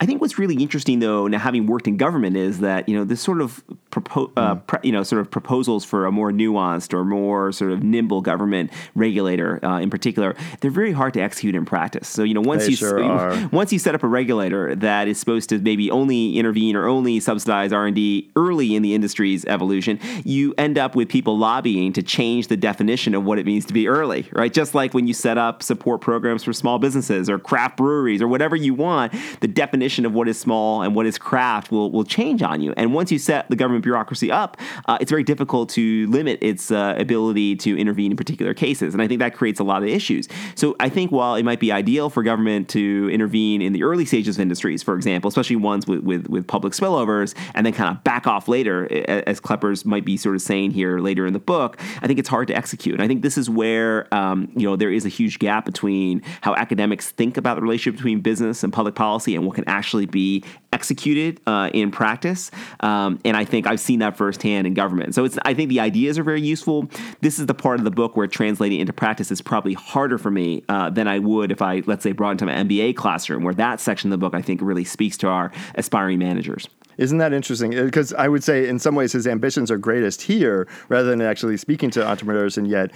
I 0.00 0.06
think 0.06 0.20
what's 0.20 0.36
really 0.36 0.56
interesting, 0.56 0.98
though, 0.98 1.28
now 1.28 1.38
having 1.38 1.66
worked 1.66 1.86
in 1.86 1.96
government, 1.96 2.36
is 2.36 2.58
that 2.58 2.88
you 2.88 2.96
know 2.96 3.04
this 3.04 3.20
sort 3.20 3.40
of 3.40 3.62
propo- 3.90 4.32
uh, 4.36 4.56
mm. 4.56 4.66
pre- 4.66 4.80
you 4.82 4.90
know 4.90 5.02
sort 5.02 5.20
of 5.20 5.30
proposals 5.30 5.84
for 5.84 6.06
a 6.06 6.12
more 6.12 6.32
nuanced 6.32 6.92
or 6.92 7.04
more 7.04 7.52
sort 7.52 7.70
of 7.70 7.82
nimble 7.84 8.20
government 8.20 8.72
regulator, 8.94 9.64
uh, 9.64 9.78
in 9.78 9.90
particular, 9.90 10.34
they're 10.60 10.70
very 10.70 10.92
hard 10.92 11.14
to 11.14 11.20
execute 11.20 11.54
in 11.54 11.64
practice. 11.64 12.08
So 12.08 12.24
you 12.24 12.34
know 12.34 12.40
once 12.40 12.64
they 12.64 12.70
you 12.70 12.76
sure 12.76 13.48
once 13.52 13.72
you 13.72 13.78
set 13.78 13.94
up 13.94 14.02
a 14.02 14.08
regulator 14.08 14.74
that 14.76 15.08
is 15.08 15.20
supposed 15.20 15.48
to 15.50 15.58
maybe 15.58 15.90
only 15.90 16.36
intervene 16.36 16.74
or 16.74 16.88
only 16.88 17.01
subsidize 17.20 17.72
R 17.72 17.86
and 17.86 17.96
D 17.96 18.30
early 18.36 18.74
in 18.74 18.82
the 18.82 18.94
industry's 18.94 19.44
evolution, 19.46 19.98
you 20.24 20.54
end 20.58 20.78
up 20.78 20.94
with 20.94 21.08
people 21.08 21.38
lobbying 21.38 21.92
to 21.92 22.02
change 22.02 22.48
the 22.48 22.56
definition 22.56 23.14
of 23.14 23.24
what 23.24 23.38
it 23.38 23.46
means 23.46 23.64
to 23.66 23.72
be 23.72 23.88
early, 23.88 24.28
right? 24.32 24.52
Just 24.52 24.74
like 24.74 24.94
when 24.94 25.06
you 25.06 25.14
set 25.14 25.38
up 25.38 25.62
support 25.62 26.00
programs 26.00 26.44
for 26.44 26.52
small 26.52 26.78
businesses 26.78 27.28
or 27.28 27.38
craft 27.38 27.76
breweries 27.76 28.22
or 28.22 28.28
whatever 28.28 28.56
you 28.56 28.74
want, 28.74 29.12
the 29.40 29.48
definition 29.48 30.06
of 30.06 30.12
what 30.12 30.28
is 30.28 30.38
small 30.38 30.82
and 30.82 30.94
what 30.94 31.06
is 31.06 31.18
craft 31.18 31.70
will, 31.70 31.90
will 31.90 32.04
change 32.04 32.42
on 32.42 32.60
you. 32.60 32.72
And 32.76 32.94
once 32.94 33.12
you 33.12 33.18
set 33.18 33.48
the 33.48 33.56
government 33.56 33.84
bureaucracy 33.84 34.30
up, 34.30 34.56
uh, 34.86 34.98
it's 35.00 35.10
very 35.10 35.24
difficult 35.24 35.68
to 35.70 36.06
limit 36.08 36.38
its 36.42 36.70
uh, 36.70 36.94
ability 36.98 37.56
to 37.56 37.78
intervene 37.78 38.10
in 38.10 38.16
particular 38.16 38.54
cases. 38.54 38.94
And 38.94 39.02
I 39.02 39.08
think 39.08 39.20
that 39.20 39.34
creates 39.34 39.60
a 39.60 39.64
lot 39.64 39.82
of 39.82 39.88
issues. 39.88 40.28
So 40.54 40.76
I 40.80 40.88
think 40.88 41.10
while 41.10 41.34
it 41.34 41.42
might 41.44 41.60
be 41.60 41.72
ideal 41.72 42.10
for 42.10 42.22
government 42.22 42.68
to 42.70 43.08
intervene 43.12 43.62
in 43.62 43.72
the 43.72 43.82
early 43.82 44.04
stages 44.04 44.36
of 44.36 44.42
industries, 44.42 44.82
for 44.82 44.94
example, 44.94 45.28
especially 45.28 45.56
ones 45.56 45.86
with, 45.86 46.00
with, 46.00 46.28
with 46.28 46.46
public 46.46 46.74
spillovers, 46.92 47.34
and 47.54 47.64
then 47.66 47.72
kind 47.72 47.96
of 47.96 48.02
back 48.04 48.26
off 48.26 48.48
later, 48.48 48.90
as 49.26 49.40
Klepper's 49.40 49.84
might 49.84 50.04
be 50.04 50.16
sort 50.16 50.34
of 50.34 50.42
saying 50.42 50.72
here 50.72 50.98
later 50.98 51.26
in 51.26 51.32
the 51.32 51.38
book, 51.38 51.80
I 52.00 52.06
think 52.06 52.18
it's 52.18 52.28
hard 52.28 52.48
to 52.48 52.54
execute. 52.54 52.94
And 52.94 53.02
I 53.02 53.08
think 53.08 53.22
this 53.22 53.38
is 53.38 53.48
where 53.48 54.12
um, 54.14 54.50
you 54.56 54.68
know 54.68 54.76
there 54.76 54.90
is 54.90 55.04
a 55.04 55.08
huge 55.08 55.38
gap 55.38 55.64
between 55.64 56.22
how 56.40 56.54
academics 56.54 57.10
think 57.10 57.36
about 57.36 57.56
the 57.56 57.62
relationship 57.62 57.96
between 57.96 58.20
business 58.20 58.62
and 58.62 58.72
public 58.72 58.94
policy 58.94 59.34
and 59.34 59.46
what 59.46 59.54
can 59.54 59.68
actually 59.68 60.06
be 60.06 60.44
executed 60.72 61.40
uh, 61.46 61.70
in 61.74 61.90
practice. 61.90 62.50
Um, 62.80 63.20
and 63.24 63.36
I 63.36 63.44
think 63.44 63.66
I've 63.66 63.80
seen 63.80 63.98
that 64.00 64.16
firsthand 64.16 64.66
in 64.66 64.74
government. 64.74 65.14
So 65.14 65.24
it's 65.24 65.38
I 65.44 65.54
think 65.54 65.68
the 65.68 65.80
ideas 65.80 66.18
are 66.18 66.22
very 66.22 66.40
useful. 66.40 66.88
This 67.20 67.38
is 67.38 67.46
the 67.46 67.54
part 67.54 67.78
of 67.78 67.84
the 67.84 67.90
book 67.90 68.16
where 68.16 68.26
translating 68.26 68.80
into 68.80 68.92
practice 68.92 69.30
is 69.30 69.42
probably 69.42 69.74
harder 69.74 70.18
for 70.18 70.30
me 70.30 70.64
uh, 70.68 70.90
than 70.90 71.08
I 71.08 71.18
would 71.18 71.52
if 71.52 71.62
I 71.62 71.82
let's 71.86 72.02
say 72.02 72.12
brought 72.12 72.32
into 72.32 72.46
my 72.46 72.54
MBA 72.54 72.96
classroom, 72.96 73.42
where 73.42 73.54
that 73.54 73.80
section 73.80 74.12
of 74.12 74.18
the 74.18 74.24
book 74.24 74.34
I 74.34 74.42
think 74.42 74.60
really 74.62 74.84
speaks 74.84 75.16
to 75.18 75.28
our 75.28 75.52
aspiring 75.74 76.18
managers. 76.18 76.68
Isn't 76.98 77.18
that 77.18 77.32
interesting? 77.32 77.78
Uh, 77.78 77.84
because 77.84 78.12
I 78.14 78.28
would 78.28 78.44
say, 78.44 78.68
in 78.68 78.78
some 78.78 78.94
ways, 78.94 79.12
his 79.12 79.26
ambitions 79.26 79.70
are 79.70 79.78
greatest 79.78 80.22
here 80.22 80.66
rather 80.88 81.08
than 81.08 81.20
actually 81.20 81.56
speaking 81.56 81.90
to 81.90 82.06
entrepreneurs, 82.06 82.58
and 82.58 82.68
yet 82.68 82.90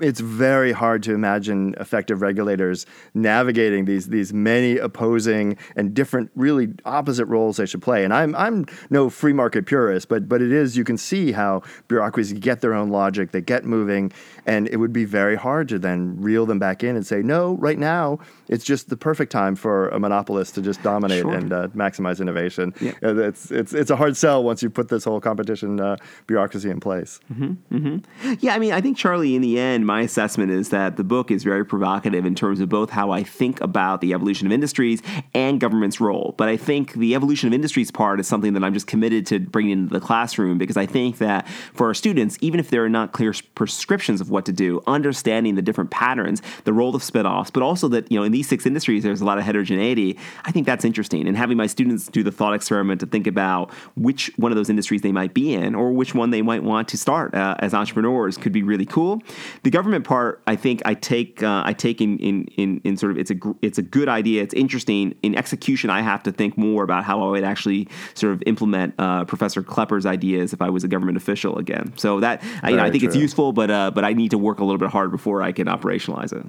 it's 0.00 0.20
very 0.20 0.72
hard 0.72 1.02
to 1.04 1.14
imagine 1.14 1.74
effective 1.80 2.22
regulators 2.22 2.86
navigating 3.14 3.84
these 3.84 4.08
these 4.08 4.32
many 4.32 4.78
opposing 4.78 5.56
and 5.74 5.94
different, 5.94 6.30
really 6.34 6.68
opposite 6.84 7.26
roles 7.26 7.56
they 7.56 7.66
should 7.66 7.82
play. 7.82 8.04
And 8.04 8.12
I'm 8.12 8.34
I'm 8.36 8.66
no 8.90 9.08
free 9.10 9.32
market 9.32 9.66
purist, 9.66 10.08
but 10.08 10.28
but 10.28 10.42
it 10.42 10.52
is 10.52 10.76
you 10.76 10.84
can 10.84 10.98
see 10.98 11.32
how 11.32 11.62
bureaucracies 11.88 12.38
get 12.38 12.60
their 12.60 12.74
own 12.74 12.90
logic, 12.90 13.32
they 13.32 13.40
get 13.40 13.64
moving, 13.64 14.12
and 14.44 14.68
it 14.68 14.76
would 14.76 14.92
be 14.92 15.04
very 15.04 15.36
hard 15.36 15.68
to 15.68 15.78
then 15.78 16.20
reel 16.20 16.46
them 16.46 16.58
back 16.58 16.84
in 16.84 16.96
and 16.96 17.06
say, 17.06 17.22
no, 17.22 17.54
right 17.56 17.78
now 17.78 18.18
it's 18.48 18.64
just 18.64 18.90
the 18.90 18.96
perfect 18.96 19.32
time 19.32 19.56
for 19.56 19.88
a 19.88 19.98
monopolist 19.98 20.54
to 20.54 20.62
just 20.62 20.82
dominate 20.82 21.22
sure. 21.22 21.34
and 21.34 21.52
uh, 21.52 21.68
maximize 21.68 22.20
innovation. 22.20 22.74
Yeah. 22.80 22.92
Uh, 23.02 23.16
it's 23.16 23.50
it's 23.50 23.72
it's 23.72 23.90
a 23.90 23.96
hard 23.96 24.16
sell 24.16 24.44
once 24.44 24.62
you 24.62 24.70
put 24.70 24.88
this 24.88 25.04
whole 25.04 25.20
competition 25.20 25.80
uh, 25.80 25.96
bureaucracy 26.26 26.70
in 26.70 26.80
place. 26.80 27.20
Mm-hmm, 27.32 27.76
mm-hmm. 27.76 28.34
Yeah, 28.40 28.54
I 28.54 28.58
mean, 28.58 28.72
I 28.72 28.80
think 28.80 28.96
Charlie, 28.96 29.34
in 29.34 29.42
the 29.42 29.58
end 29.58 29.85
my 29.86 30.02
assessment 30.02 30.50
is 30.50 30.70
that 30.70 30.96
the 30.96 31.04
book 31.04 31.30
is 31.30 31.44
very 31.44 31.64
provocative 31.64 32.26
in 32.26 32.34
terms 32.34 32.60
of 32.60 32.68
both 32.68 32.90
how 32.90 33.12
I 33.12 33.22
think 33.22 33.60
about 33.60 34.00
the 34.00 34.12
evolution 34.12 34.46
of 34.46 34.52
industries 34.52 35.00
and 35.32 35.60
government's 35.60 36.00
role. 36.00 36.34
But 36.36 36.48
I 36.48 36.56
think 36.56 36.94
the 36.94 37.14
evolution 37.14 37.46
of 37.46 37.54
industries 37.54 37.90
part 37.90 38.20
is 38.20 38.26
something 38.26 38.52
that 38.54 38.64
I'm 38.64 38.74
just 38.74 38.86
committed 38.86 39.26
to 39.26 39.38
bringing 39.38 39.72
into 39.72 39.94
the 39.94 40.00
classroom 40.00 40.58
because 40.58 40.76
I 40.76 40.86
think 40.86 41.18
that 41.18 41.48
for 41.72 41.86
our 41.86 41.94
students, 41.94 42.36
even 42.40 42.58
if 42.60 42.70
there 42.70 42.84
are 42.84 42.88
not 42.88 43.12
clear 43.12 43.32
prescriptions 43.54 44.20
of 44.20 44.30
what 44.30 44.44
to 44.46 44.52
do, 44.52 44.82
understanding 44.86 45.54
the 45.54 45.62
different 45.62 45.90
patterns, 45.90 46.42
the 46.64 46.72
role 46.72 46.94
of 46.94 47.02
spinoffs, 47.02 47.52
but 47.52 47.62
also 47.62 47.88
that, 47.88 48.10
you 48.10 48.18
know, 48.18 48.24
in 48.24 48.32
these 48.32 48.48
six 48.48 48.66
industries, 48.66 49.04
there's 49.04 49.20
a 49.20 49.24
lot 49.24 49.38
of 49.38 49.44
heterogeneity. 49.44 50.18
I 50.44 50.50
think 50.50 50.66
that's 50.66 50.84
interesting. 50.84 51.28
And 51.28 51.36
having 51.36 51.56
my 51.56 51.66
students 51.66 52.08
do 52.08 52.22
the 52.22 52.32
thought 52.32 52.54
experiment 52.54 53.00
to 53.00 53.06
think 53.06 53.26
about 53.26 53.72
which 53.94 54.32
one 54.36 54.50
of 54.50 54.56
those 54.56 54.68
industries 54.68 55.02
they 55.02 55.12
might 55.12 55.32
be 55.32 55.54
in 55.54 55.74
or 55.74 55.92
which 55.92 56.14
one 56.14 56.30
they 56.30 56.42
might 56.42 56.62
want 56.62 56.88
to 56.88 56.98
start 56.98 57.34
uh, 57.34 57.54
as 57.60 57.72
entrepreneurs 57.72 58.36
could 58.36 58.52
be 58.52 58.62
really 58.62 58.86
cool. 58.86 59.22
The 59.62 59.75
government 59.76 60.06
part, 60.06 60.40
I 60.46 60.56
think 60.56 60.80
I 60.86 60.94
take 60.94 61.42
uh, 61.42 61.62
I 61.66 61.74
take 61.74 62.00
in, 62.00 62.18
in 62.18 62.46
in 62.56 62.80
in 62.82 62.96
sort 62.96 63.12
of 63.12 63.18
it's 63.18 63.30
a 63.30 63.36
it's 63.60 63.76
a 63.76 63.82
good 63.82 64.08
idea. 64.08 64.42
It's 64.42 64.54
interesting. 64.54 65.14
In 65.22 65.34
execution, 65.36 65.90
I 65.90 66.00
have 66.00 66.22
to 66.22 66.32
think 66.32 66.56
more 66.56 66.82
about 66.82 67.04
how 67.04 67.22
I 67.22 67.30
would 67.32 67.44
actually 67.44 67.86
sort 68.14 68.32
of 68.32 68.42
implement 68.46 68.94
uh, 68.98 69.26
Professor 69.26 69.62
Klepper's 69.62 70.06
ideas 70.06 70.54
if 70.54 70.62
I 70.62 70.70
was 70.70 70.82
a 70.82 70.88
government 70.88 71.18
official 71.18 71.58
again. 71.58 71.92
So 71.98 72.20
that 72.20 72.42
I, 72.62 72.70
you 72.70 72.76
know, 72.76 72.84
I 72.84 72.90
think 72.90 73.02
true. 73.02 73.08
it's 73.08 73.16
useful, 73.16 73.52
but 73.52 73.70
uh, 73.70 73.90
but 73.90 74.02
I 74.02 74.14
need 74.14 74.30
to 74.30 74.38
work 74.38 74.60
a 74.60 74.64
little 74.64 74.78
bit 74.78 74.88
hard 74.88 75.10
before 75.10 75.42
I 75.42 75.52
can 75.52 75.66
operationalize 75.66 76.32
it. 76.32 76.46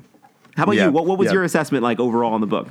How 0.56 0.64
about 0.64 0.76
yeah. 0.76 0.86
you? 0.86 0.92
What, 0.92 1.06
what 1.06 1.18
was 1.20 1.26
yeah. 1.26 1.34
your 1.34 1.44
assessment 1.44 1.84
like 1.84 2.00
overall 2.00 2.34
in 2.36 2.42
the 2.42 2.48
book? 2.48 2.70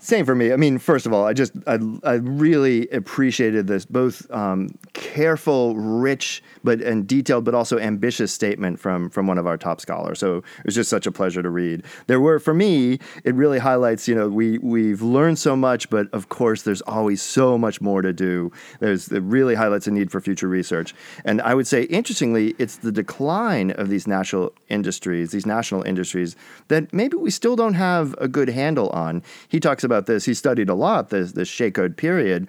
Same 0.00 0.24
for 0.24 0.34
me. 0.34 0.52
I 0.52 0.56
mean, 0.56 0.78
first 0.78 1.06
of 1.06 1.12
all, 1.12 1.24
I 1.24 1.32
just 1.32 1.52
I, 1.66 1.78
I 2.04 2.14
really 2.14 2.88
appreciated 2.88 3.66
this 3.66 3.84
both 3.84 4.30
um, 4.30 4.68
careful, 4.92 5.76
rich, 5.76 6.42
but 6.64 6.80
and 6.80 7.06
detailed, 7.06 7.44
but 7.44 7.54
also 7.54 7.78
ambitious 7.78 8.32
statement 8.32 8.78
from 8.78 9.10
from 9.10 9.26
one 9.26 9.38
of 9.38 9.46
our 9.46 9.56
top 9.56 9.80
scholars. 9.80 10.18
So 10.18 10.38
it 10.38 10.64
was 10.64 10.74
just 10.74 10.90
such 10.90 11.06
a 11.06 11.12
pleasure 11.12 11.42
to 11.42 11.50
read. 11.50 11.84
There 12.06 12.20
were 12.20 12.38
for 12.38 12.54
me, 12.54 12.98
it 13.24 13.34
really 13.34 13.58
highlights. 13.58 14.08
You 14.08 14.14
know, 14.14 14.28
we 14.28 14.58
we've 14.58 15.02
learned 15.02 15.38
so 15.38 15.54
much, 15.56 15.90
but 15.90 16.12
of 16.12 16.28
course, 16.28 16.62
there's 16.62 16.82
always 16.82 17.22
so 17.22 17.58
much 17.58 17.80
more 17.80 18.02
to 18.02 18.12
do. 18.12 18.50
There's 18.80 19.08
it 19.08 19.22
really 19.22 19.54
highlights 19.54 19.86
a 19.86 19.90
need 19.90 20.10
for 20.10 20.20
future 20.20 20.48
research. 20.48 20.94
And 21.24 21.40
I 21.42 21.54
would 21.54 21.66
say, 21.66 21.82
interestingly, 21.84 22.54
it's 22.58 22.76
the 22.76 22.92
decline 22.92 23.70
of 23.72 23.88
these 23.88 24.06
national 24.06 24.52
industries, 24.68 25.32
these 25.32 25.46
national 25.46 25.82
industries, 25.82 26.36
that 26.68 26.92
maybe 26.92 27.16
we 27.16 27.30
still 27.30 27.56
don't 27.56 27.74
have 27.74 28.14
a 28.18 28.28
good 28.28 28.48
handle 28.48 28.88
on. 28.90 29.22
He 29.48 29.60
talks 29.60 29.81
talks 29.82 29.84
about 29.84 30.06
this. 30.06 30.24
He 30.24 30.34
studied 30.34 30.68
a 30.68 30.74
lot 30.74 31.10
this 31.10 31.32
this 31.32 31.50
shakeout 31.50 31.96
period. 31.96 32.48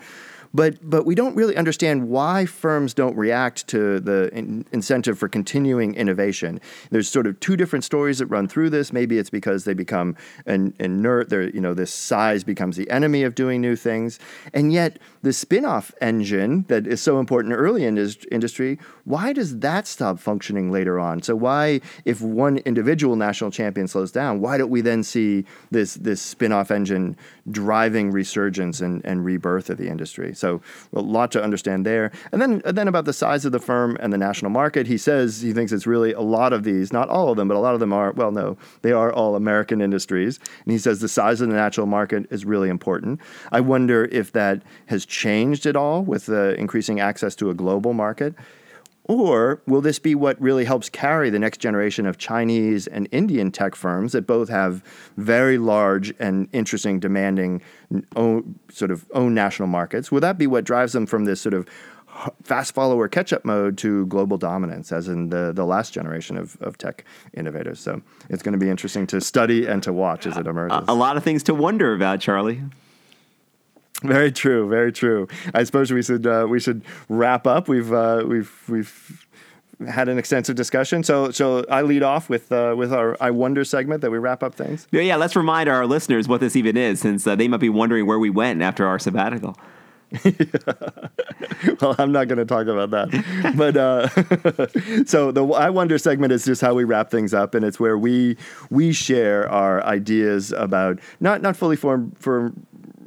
But, 0.54 0.78
but 0.88 1.06
we 1.06 1.16
don't 1.16 1.36
really 1.36 1.56
understand 1.56 2.10
why 2.10 2.46
firms 2.46 2.94
don't 2.94 3.18
react 3.18 3.68
to 3.70 4.00
the 4.00 4.30
in- 4.34 4.66
incentive 4.72 5.18
for 5.18 5.28
continuing 5.28 5.96
innovation. 5.96 6.62
There's 6.92 7.10
sort 7.10 7.26
of 7.26 7.40
two 7.40 7.58
different 7.58 7.84
stories 7.84 8.20
that 8.20 8.28
run 8.28 8.48
through 8.48 8.70
this. 8.70 8.94
Maybe 8.94 9.18
it's 9.18 9.32
because 9.32 9.66
they 9.66 9.74
become 9.74 10.16
an, 10.46 10.74
inert. 10.80 11.30
They're, 11.30 11.50
you 11.50 11.62
know, 11.62 11.74
this 11.74 11.92
size 11.92 12.44
becomes 12.44 12.78
the 12.78 12.90
enemy 12.92 13.24
of 13.24 13.34
doing 13.34 13.62
new 13.62 13.76
things. 13.76 14.20
And 14.54 14.72
yet, 14.72 15.00
the 15.24 15.34
spin-off 15.34 15.92
engine 16.02 16.66
that 16.68 16.86
is 16.86 17.02
so 17.02 17.20
important 17.20 17.56
early 17.56 17.86
in 17.86 17.96
this 17.96 18.18
industry, 18.32 18.78
why 19.06 19.34
does 19.34 19.60
that 19.60 19.88
stop 19.88 20.20
functioning 20.20 20.72
later 20.72 21.00
on? 21.00 21.24
So 21.24 21.36
why, 21.36 21.82
if 22.06 22.22
one 22.22 22.58
individual 22.60 23.16
national 23.16 23.50
champion 23.50 23.88
slows 23.88 24.12
down, 24.12 24.40
why 24.40 24.58
don't 24.58 24.70
we 24.70 24.82
then 24.82 25.02
see 25.04 25.46
this 25.72 25.96
this 25.96 26.22
spin-off 26.22 26.70
engine 26.70 27.18
driving 27.50 28.12
resurgence 28.12 28.82
and, 28.82 29.04
and 29.04 29.26
rebirth 29.26 29.70
of 29.70 29.78
the 29.78 29.88
industry? 29.88 30.34
So 30.44 30.60
a 30.92 31.00
lot 31.00 31.32
to 31.32 31.42
understand 31.42 31.86
there. 31.86 32.12
And 32.34 32.42
then 32.42 32.62
and 32.66 32.78
then 32.78 32.90
about 32.90 33.06
the 33.06 33.14
size 33.14 33.46
of 33.46 33.54
the 33.54 33.60
firm 33.60 33.96
and 34.02 34.12
the 34.12 34.18
national 34.18 34.52
market, 34.52 34.88
he 34.88 34.98
says 34.98 35.40
he 35.40 35.54
thinks 35.54 35.72
it's 35.72 35.88
really 35.88 36.12
a 36.12 36.20
lot 36.20 36.52
of 36.52 36.66
these, 36.66 36.92
not 36.92 37.08
all 37.08 37.30
of 37.30 37.38
them, 37.38 37.48
but 37.48 37.56
a 37.56 37.62
lot 37.62 37.74
of 37.74 37.80
them 37.80 37.94
are 37.94 38.12
well, 38.12 38.32
no, 38.32 38.58
they 38.82 38.92
are 38.92 39.14
all 39.14 39.38
American 39.38 39.80
industries. 39.80 40.40
And 40.66 40.74
he 40.74 40.78
says 40.78 41.00
the 41.00 41.08
size 41.08 41.40
of 41.40 41.48
the 41.48 41.56
national 41.56 41.88
market 41.88 42.26
is 42.30 42.44
really 42.44 42.68
important. 42.68 43.22
I 43.54 43.62
wonder 43.62 44.04
if 44.12 44.34
that 44.34 44.64
has 44.88 45.06
changed 45.06 45.66
at 45.66 45.78
all 45.78 46.04
with 46.04 46.26
the 46.26 46.60
increasing 46.60 47.00
access 47.00 47.36
to 47.38 47.50
a 47.50 47.54
global 47.54 47.94
market. 47.94 48.36
Or 49.06 49.62
will 49.68 49.82
this 49.82 50.00
be 50.00 50.16
what 50.16 50.40
really 50.42 50.64
helps 50.64 50.90
carry 50.90 51.30
the 51.30 51.40
next 51.40 51.58
generation 51.58 52.06
of 52.06 52.18
Chinese 52.18 52.88
and 52.88 53.10
Indian 53.12 53.52
tech 53.52 53.76
firms 53.76 54.14
that 54.14 54.26
both 54.26 54.48
have 54.50 54.82
very 55.18 55.58
large 55.58 56.14
and 56.20 56.48
interesting, 56.54 57.00
demanding 57.00 57.62
own, 58.16 58.58
sort 58.72 58.92
of 58.92 59.06
own 59.14 59.34
national 59.34 59.68
markets? 59.68 60.12
Will 60.12 60.22
that 60.22 60.38
be 60.38 60.48
what 60.48 60.64
drives 60.64 60.94
them 60.94 61.06
from 61.06 61.26
this 61.26 61.42
sort 61.42 61.54
of 61.54 61.68
fast 62.44 62.74
follower 62.74 63.08
catch 63.08 63.34
up 63.34 63.44
mode 63.44 63.78
to 63.80 64.06
global 64.06 64.38
dominance, 64.38 64.92
as 64.92 65.08
in 65.10 65.30
the, 65.30 65.52
the 65.52 65.66
last 65.66 65.94
generation 65.94 66.38
of, 66.38 66.56
of 66.62 66.78
tech 66.78 67.04
innovators? 67.34 67.82
So 67.82 68.02
it's 68.30 68.42
going 68.42 68.54
to 68.54 68.60
be 68.60 68.70
interesting 68.70 69.06
to 69.08 69.20
study 69.20 69.66
and 69.66 69.84
to 69.84 69.92
watch 69.92 70.26
as 70.26 70.38
it 70.38 70.48
emerges. 70.48 70.88
A, 70.88 70.92
a 70.92 70.96
lot 70.96 71.18
of 71.18 71.24
things 71.24 71.44
to 71.44 71.54
wonder 71.54 71.94
about, 71.94 72.22
Charlie. 72.22 72.62
Very 74.04 74.32
true. 74.32 74.70
Very 74.70 74.92
true. 74.92 75.28
I 75.54 75.64
suppose 75.64 75.92
we 75.92 76.04
should 76.04 76.28
uh, 76.28 76.46
we 76.50 76.60
should 76.60 76.84
wrap 77.10 77.48
up. 77.48 77.68
We've 77.68 77.92
uh, 77.92 78.24
we've 78.28 78.52
we've 78.68 79.28
had 79.88 80.10
an 80.10 80.18
extensive 80.18 80.56
discussion. 80.56 81.04
So 81.04 81.32
so 81.32 81.66
I 81.70 81.82
lead 81.82 82.04
off 82.04 82.30
with 82.30 82.52
uh, 82.52 82.76
with 82.78 82.94
our 82.94 83.18
I 83.22 83.32
wonder 83.32 83.64
segment 83.64 84.02
that 84.02 84.12
we 84.12 84.18
wrap 84.18 84.44
up 84.44 84.56
things. 84.56 84.88
Yeah, 84.92 85.02
yeah. 85.02 85.16
Let's 85.16 85.36
remind 85.36 85.70
our 85.70 85.86
listeners 85.86 86.28
what 86.28 86.42
this 86.42 86.56
even 86.56 86.78
is, 86.78 87.00
since 87.00 87.26
uh, 87.26 87.36
they 87.36 87.48
might 87.48 87.58
be 87.60 87.70
wondering 87.70 88.06
where 88.06 88.20
we 88.20 88.30
went 88.30 88.62
after 88.62 88.86
our 88.86 89.00
sabbatical. 89.00 89.58
well, 91.82 91.96
I'm 91.98 92.12
not 92.12 92.28
going 92.28 92.38
to 92.38 92.46
talk 92.46 92.68
about 92.68 92.92
that. 92.92 93.54
But 93.58 93.78
uh, 93.78 95.04
so 95.06 95.32
the 95.32 95.46
I 95.46 95.70
wonder 95.70 95.98
segment 95.98 96.32
is 96.32 96.46
just 96.46 96.62
how 96.62 96.74
we 96.74 96.84
wrap 96.84 97.10
things 97.10 97.34
up, 97.34 97.56
and 97.56 97.66
it's 97.66 97.80
where 97.80 97.98
we 97.98 98.38
we 98.70 98.94
share 98.94 99.50
our 99.50 99.84
ideas 99.84 100.52
about 100.52 101.00
not 101.20 101.42
not 101.42 101.56
fully 101.56 101.76
formed 101.76 102.16
for 102.20 102.54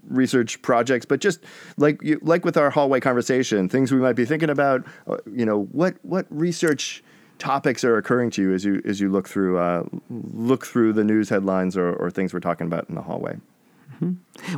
research 0.08 0.60
projects, 0.62 1.06
but 1.06 1.20
just 1.20 1.40
like 1.76 2.02
you, 2.02 2.18
like 2.22 2.44
with 2.44 2.56
our 2.56 2.70
hallway 2.70 3.00
conversation, 3.00 3.68
things 3.68 3.92
we 3.92 3.98
might 3.98 4.16
be 4.16 4.24
thinking 4.24 4.50
about. 4.50 4.84
Uh, 5.06 5.16
you 5.32 5.44
know, 5.44 5.64
what 5.72 5.96
what 6.02 6.26
research 6.30 7.02
topics 7.38 7.84
are 7.84 7.96
occurring 7.96 8.30
to 8.30 8.42
you 8.42 8.54
as 8.54 8.64
you 8.64 8.82
as 8.84 9.00
you 9.00 9.10
look 9.10 9.28
through 9.28 9.58
uh, 9.58 9.84
look 10.10 10.66
through 10.66 10.92
the 10.92 11.04
news 11.04 11.28
headlines 11.28 11.76
or, 11.76 11.92
or 11.94 12.10
things 12.10 12.32
we're 12.32 12.40
talking 12.40 12.66
about 12.66 12.88
in 12.88 12.94
the 12.94 13.02
hallway. 13.02 13.36
Mm-hmm. 13.94 14.12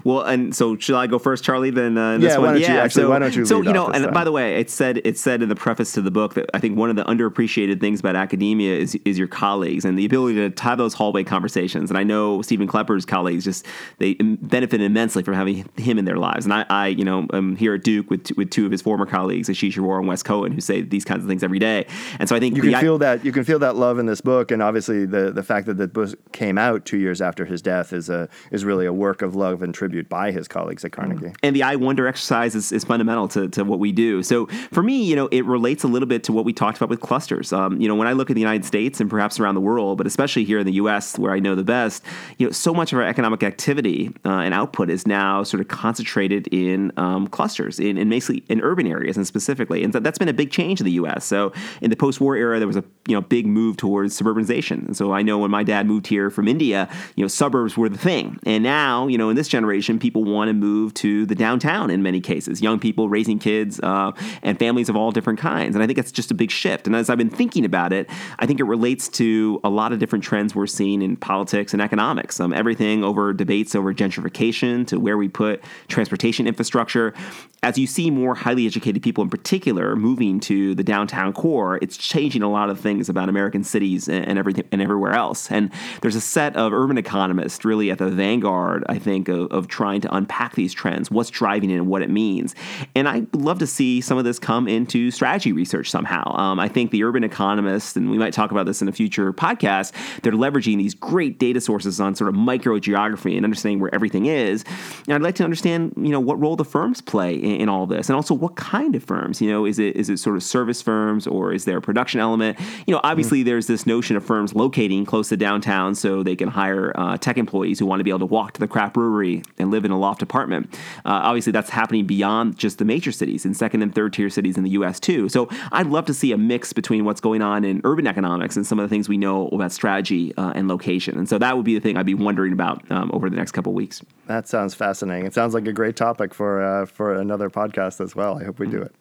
Well, 0.05 0.23
and 0.23 0.55
so 0.55 0.77
should 0.77 0.97
I 0.97 1.07
go 1.07 1.19
first, 1.19 1.45
Charlie? 1.45 1.71
Then 1.71 1.97
uh, 1.99 2.19
yeah, 2.19 2.39
why 2.39 2.53
don't 2.53 2.61
yeah, 2.61 2.75
you 2.75 2.79
actually? 2.79 3.03
So, 3.03 3.11
why 3.11 3.19
don't 3.19 3.35
you? 3.35 3.45
So 3.45 3.63
you 3.63 3.73
know, 3.73 3.87
and 3.87 4.05
time. 4.05 4.15
by 4.15 4.25
the 4.25 4.33
way, 4.33 4.61
it 4.61 4.71
said 4.71 5.01
it 5.05 5.19
said 5.19 5.43
in 5.43 5.49
the 5.49 5.57
preface 5.57 5.93
to 5.93 6.03
the 6.03 6.11
book 6.11 6.35
that 6.35 6.51
I 6.55 6.59
think 6.59 6.77
one 6.77 6.91
of 6.91 6.97
the 6.97 7.05
underappreciated 7.05 7.81
things 7.81 8.01
about 8.01 8.17
academia 8.17 8.77
is 8.77 8.95
is 9.05 9.19
your 9.19 9.29
colleagues 9.29 9.85
and 9.85 9.99
the 9.99 10.05
ability 10.05 10.51
to 10.51 10.63
have 10.63 10.79
those 10.79 10.95
hallway 10.95 11.25
conversations. 11.25 11.91
And 11.91 11.99
I 11.99 12.05
know 12.05 12.43
Stephen 12.43 12.67
Klepper's 12.67 13.05
colleagues 13.05 13.45
just 13.45 13.67
they 13.99 14.15
benefit 14.15 14.81
immensely 14.81 15.23
from 15.23 15.35
having 15.35 15.69
him 15.77 15.99
in 15.99 16.05
their 16.05 16.17
lives. 16.19 16.45
And 16.45 16.53
I, 16.53 16.67
I 16.69 16.87
you 16.89 17.05
know, 17.05 17.27
am 17.33 17.57
here 17.57 17.75
at 17.75 17.85
Duke 17.85 18.11
with 18.11 18.31
with 18.37 18.51
two 18.51 18.67
of 18.67 18.73
his 18.73 18.83
former 18.83 19.07
colleagues, 19.07 19.49
Ashish 19.49 19.77
Arora 19.77 19.99
and 19.99 20.09
Wes 20.09 20.23
Cohen, 20.23 20.53
who 20.53 20.61
say 20.61 20.83
these 20.83 21.05
kinds 21.05 21.23
of 21.23 21.29
things 21.29 21.43
every 21.43 21.59
day. 21.59 21.87
And 22.19 22.29
so 22.29 22.37
I 22.37 22.41
think 22.41 22.57
you 22.57 22.63
can 22.63 22.73
the, 22.73 22.79
feel 22.79 22.95
I, 22.97 22.99
that 22.99 23.25
you 23.25 23.33
can 23.33 23.45
feel 23.45 23.59
that 23.61 23.77
love 23.77 23.99
in 23.99 24.07
this 24.07 24.21
book, 24.21 24.51
and 24.51 24.63
obviously 24.63 25.07
the 25.07 25.33
the 25.33 25.43
fact 25.43 25.67
that 25.67 25.77
the 25.77 25.89
book 25.89 26.33
came 26.33 26.59
out 26.59 26.85
two 26.85 26.99
years 26.99 27.21
after 27.21 27.45
his 27.45 27.63
death 27.63 27.93
is 27.93 28.09
a 28.09 28.29
is 28.51 28.65
really 28.65 28.87
a 28.87 28.93
work 28.93 29.23
of 29.23 29.35
love 29.35 29.63
and 29.69 29.75
tribute 29.75 30.09
by 30.09 30.33
his 30.33 30.49
colleagues 30.49 30.85
at 30.85 30.93
Carnegie. 30.93 31.33
And 31.43 31.55
the 31.55 31.63
I 31.63 31.77
wonder 31.77 32.07
exercise 32.07 32.55
is, 32.55 32.73
is 32.73 32.85
fundamental 32.85 33.29
to, 33.29 33.49
to 33.51 33.65
what 33.65 33.79
we 33.79 33.93
do. 33.93 34.23
So 34.23 34.47
for 34.73 34.83
me, 34.83 35.05
you 35.05 35.15
know, 35.15 35.29
it 35.29 35.45
relates 35.45 35.85
a 35.85 35.89
little 35.89 36.09
bit 36.09 36.25
to 36.25 36.33
what 36.33 36.45
we 36.45 36.53
talked 36.53 36.79
about 36.79 36.89
with 36.89 37.01
clusters. 37.01 37.53
Um, 37.53 37.81
you 37.81 37.89
know, 37.89 37.95
when 37.95 38.09
I 38.09 38.13
look 38.13 38.31
at 38.31 38.35
the 38.35 38.41
United 38.41 38.65
States 38.65 39.01
and 39.01 39.09
perhaps 39.09 39.39
around 39.39 39.55
the 39.55 39.61
world, 39.61 39.99
but 39.99 40.07
especially 40.07 40.45
here 40.45 40.59
in 40.59 40.67
the 40.67 40.73
U.S. 40.75 41.19
where 41.19 41.33
I 41.33 41.39
know 41.39 41.55
the 41.55 41.65
best, 41.65 42.03
you 42.39 42.47
know, 42.47 42.53
so 42.53 42.73
much 42.73 42.93
of 42.93 42.99
our 42.99 43.05
economic 43.05 43.43
activity 43.43 44.15
uh, 44.25 44.31
and 44.31 44.55
output 44.55 44.91
is 44.91 45.07
now 45.07 45.43
sort 45.43 45.61
of 45.61 45.69
concentrated 45.69 46.49
in 46.49 46.93
um, 46.97 47.29
clusters, 47.29 47.79
in, 47.79 47.99
in 47.99 48.09
basically 48.09 48.45
in 48.49 48.61
urban 48.63 48.87
areas 48.87 49.17
and 49.17 49.27
specifically, 49.27 49.85
and 49.85 49.93
that's 49.93 50.19
been 50.19 50.29
a 50.29 50.33
big 50.33 50.51
change 50.51 50.81
in 50.81 50.87
the 50.87 50.93
U.S. 50.93 51.25
So 51.25 51.53
in 51.83 51.91
the 51.91 51.97
post-war 51.97 52.37
era, 52.37 52.59
there 52.59 52.67
was 52.67 52.77
a 52.77 52.85
you 53.07 53.15
know 53.15 53.21
big 53.21 53.47
move 53.47 53.77
towards 53.77 54.19
suburbanization. 54.19 54.87
And 54.87 54.97
so 54.97 55.13
I 55.13 55.23
know 55.23 55.39
when 55.39 55.51
my 55.51 55.63
dad 55.63 55.87
moved 55.87 56.07
here 56.07 56.31
from 56.31 56.49
India, 56.49 56.89
you 57.17 57.25
know, 57.25 57.29
suburbs 57.29 57.77
were 57.77 57.89
the 57.89 57.99
thing, 57.99 58.39
and 58.45 58.63
now 58.63 59.07
you 59.07 59.19
know 59.19 59.29
in 59.29 59.37
this 59.37 59.49
generation, 59.49 59.58
people 59.99 60.25
want 60.25 60.49
to 60.49 60.53
move 60.53 60.95
to 60.95 61.27
the 61.27 61.35
downtown 61.35 61.91
in 61.91 62.03
many 62.03 62.21
cases. 62.21 62.61
Young 62.61 62.79
people 62.79 63.09
raising 63.09 63.39
kids 63.39 63.81
uh, 63.81 64.13
and 64.43 64.59
families 64.59 64.89
of 64.89 64.97
all 64.97 65.11
different 65.11 65.39
kinds. 65.39 65.75
And 65.75 65.83
I 65.83 65.87
think 65.87 65.99
it's 65.99 66.13
just 66.13 66.31
a 66.31 66.35
big 66.35 66.51
shift. 66.51 66.87
And 66.87 66.97
as 66.97 67.11
I've 67.11 67.19
been 67.19 67.31
thinking 67.31 67.65
about 67.65 67.93
it, 67.93 68.09
I 68.39 68.47
think 68.47 68.61
it 68.61 68.65
relates 68.65 69.09
to 69.11 69.61
a 69.65 69.71
lot 69.71 69.93
of 69.93 69.99
different 69.99 70.25
trends 70.25 70.55
we're 70.55 70.67
seeing 70.67 71.03
in 71.03 71.17
politics 71.17 71.73
and 71.73 71.83
economics. 71.83 72.41
Um, 72.41 72.53
everything 72.53 73.05
over 73.05 73.33
debates 73.33 73.75
over 73.75 73.95
gentrification 73.95 74.87
to 74.89 74.99
where 74.99 75.17
we 75.17 75.29
put 75.29 75.63
transportation 75.89 76.47
infrastructure. 76.47 77.15
As 77.63 77.77
you 77.77 77.89
see 77.89 78.11
more 78.11 78.37
highly 78.37 78.67
educated 78.67 79.03
people 79.03 79.25
in 79.25 79.31
particular 79.31 79.97
moving 79.97 80.39
to 80.41 80.77
the 80.77 80.85
downtown 80.85 81.33
core, 81.33 81.79
it's 81.83 81.97
changing 81.97 82.43
a 82.43 82.51
lot 82.51 82.71
of 82.71 82.79
things 82.79 83.09
about 83.09 83.29
American 83.29 83.65
cities 83.65 84.09
and 84.09 84.39
everything 84.39 84.65
and 84.71 84.81
everywhere 84.81 85.13
else. 85.13 85.51
And 85.51 85.73
there's 86.01 86.15
a 86.15 86.21
set 86.21 86.55
of 86.57 86.73
urban 86.73 86.99
economists 86.99 87.65
really 87.65 87.91
at 87.91 87.99
the 87.99 88.11
vanguard, 88.11 88.85
I 88.89 88.99
think, 88.99 89.29
of, 89.29 89.48
of 89.51 89.69
trying 89.69 90.01
to 90.03 90.15
unpack 90.15 90.55
these 90.55 90.73
trends, 90.73 91.11
what's 91.11 91.31
driving 91.31 91.71
it 91.71 91.77
and 91.77 91.89
what 91.89 92.03
it 92.03 92.11
means. 92.11 92.55
And 92.95 93.09
I'd 93.09 93.33
love 93.35 93.59
to 93.61 93.67
see 93.67 94.01
some 94.01 94.19
of 94.19 94.25
this 94.25 94.39
come 94.39 94.69
into 94.69 95.11
strategy 95.11 95.53
research 95.53 95.91
somehow. 95.91 96.35
Um, 96.37 96.61
I 96.61 96.69
think 96.69 96.91
the 96.91 97.05
urban 97.05 97.25
economists, 97.25 97.97
and 97.97 98.11
we 98.11 98.19
might 98.19 98.33
talk 98.33 98.51
about 98.51 98.67
this 98.67 98.83
in 98.83 98.89
a 98.89 98.93
future 98.93 99.33
podcast, 99.33 99.93
they're 100.23 100.33
leveraging 100.33 100.79
these 100.79 100.95
great 100.95 101.39
data 101.39 101.61
sources 101.61 102.01
on 102.01 102.15
sort 102.15 102.29
of 102.29 102.35
microgeography 102.35 103.37
and 103.37 103.45
understanding 103.45 103.81
where 103.81 103.95
everything 103.95 104.27
is. 104.27 104.65
And 105.07 105.15
I'd 105.15 105.23
like 105.23 105.35
to 105.37 105.45
understand, 105.45 105.93
you 105.97 106.11
know, 106.11 106.21
what 106.21 106.41
role 106.41 106.57
the 106.57 106.65
firms 106.65 107.01
play 107.01 107.35
in, 107.35 107.63
in 107.63 107.69
all 107.69 107.87
this, 107.87 108.09
and 108.09 108.17
also 108.17 108.35
what 108.35 108.57
kind 108.57 108.95
of 108.95 109.05
firms. 109.05 109.41
You 109.41 109.51
know, 109.51 109.65
is 109.65 109.79
it 109.79 109.97
is 109.97 110.11
it 110.11 110.19
sort 110.19 110.37
of 110.37 110.43
service 110.43 110.83
firms 110.83 111.27
or 111.27 111.53
is 111.53 111.65
there 111.65 111.79
a 111.79 111.83
production 111.83 112.21
element? 112.21 112.59
You 112.87 112.95
know, 112.95 113.01
obviously 113.05 113.43
mm. 113.43 113.47
there's 113.47 113.67
this 113.67 113.87
notion 113.87 114.17
of 114.17 114.25
firms 114.25 114.55
locating 114.55 115.05
close 115.05 115.29
to 115.31 115.37
downtown 115.37 115.95
so 115.95 116.23
they 116.23 116.37
can 116.37 116.49
hire 116.49 116.93
uh, 116.95 117.17
tech 117.17 117.39
employees 117.39 117.79
who 117.79 117.87
want 117.87 118.01
to 118.01 118.05
be 118.05 118.11
able 118.11 118.21
to 118.21 118.27
walk 118.27 118.53
to 118.53 118.61
the 118.61 118.69
craft 118.69 118.95
brewery 118.95 119.38
and 119.59 119.71
live 119.71 119.85
in 119.85 119.91
a 119.91 119.99
loft 119.99 120.23
apartment. 120.23 120.73
Uh, 121.05 121.21
obviously, 121.25 121.53
that's 121.53 121.71
happening 121.71 122.07
beyond 122.07 122.57
just 122.59 122.79
the 122.79 122.85
major 122.85 123.13
cities 123.13 123.45
in 123.45 123.55
second 123.55 123.83
and 123.83 123.95
third 123.95 124.13
tier 124.13 124.31
cities 124.31 124.57
in 124.57 124.65
the 124.65 124.71
U.S. 124.71 125.01
too. 125.01 125.29
So 125.29 125.49
I'd 125.73 125.87
love 125.87 126.07
to 126.07 126.15
see 126.15 126.33
a 126.33 126.39
mix 126.39 126.73
between 126.73 127.05
what's 127.05 127.21
going 127.21 127.43
on 127.43 127.65
in 127.65 127.81
urban 127.85 128.07
economics 128.07 128.57
and 128.57 128.67
some 128.67 128.79
of 128.79 128.89
the 128.89 128.89
things 128.89 129.09
we 129.09 129.17
know 129.17 129.49
about 129.49 129.73
strategy 129.73 130.35
uh, 130.37 130.53
and 130.55 130.69
location. 130.69 131.19
And 131.19 131.29
so 131.29 131.39
that 131.39 131.57
would 131.57 131.65
be 131.65 131.75
the 131.75 131.81
thing 131.81 131.97
I'd 131.97 132.07
be 132.07 132.15
wondering 132.15 132.53
about 132.53 132.91
um, 132.91 133.11
over 133.13 133.29
the 133.31 133.37
next 133.37 133.53
couple 133.53 133.73
weeks. 133.73 134.03
That 134.27 134.49
sounds 134.49 134.75
fascinating. 134.75 135.27
It 135.27 135.35
sounds 135.35 135.55
like 135.55 135.67
a 135.67 135.73
great 135.73 135.97
topic 135.97 136.35
for 136.35 136.63
uh, 136.63 136.87
for 136.87 137.15
another 137.15 137.51
podcast 137.51 138.01
as 138.01 138.15
well. 138.15 138.39
I 138.39 138.45
hope 138.45 138.59
we 138.59 138.69
do 138.69 138.83
it. 138.83 138.95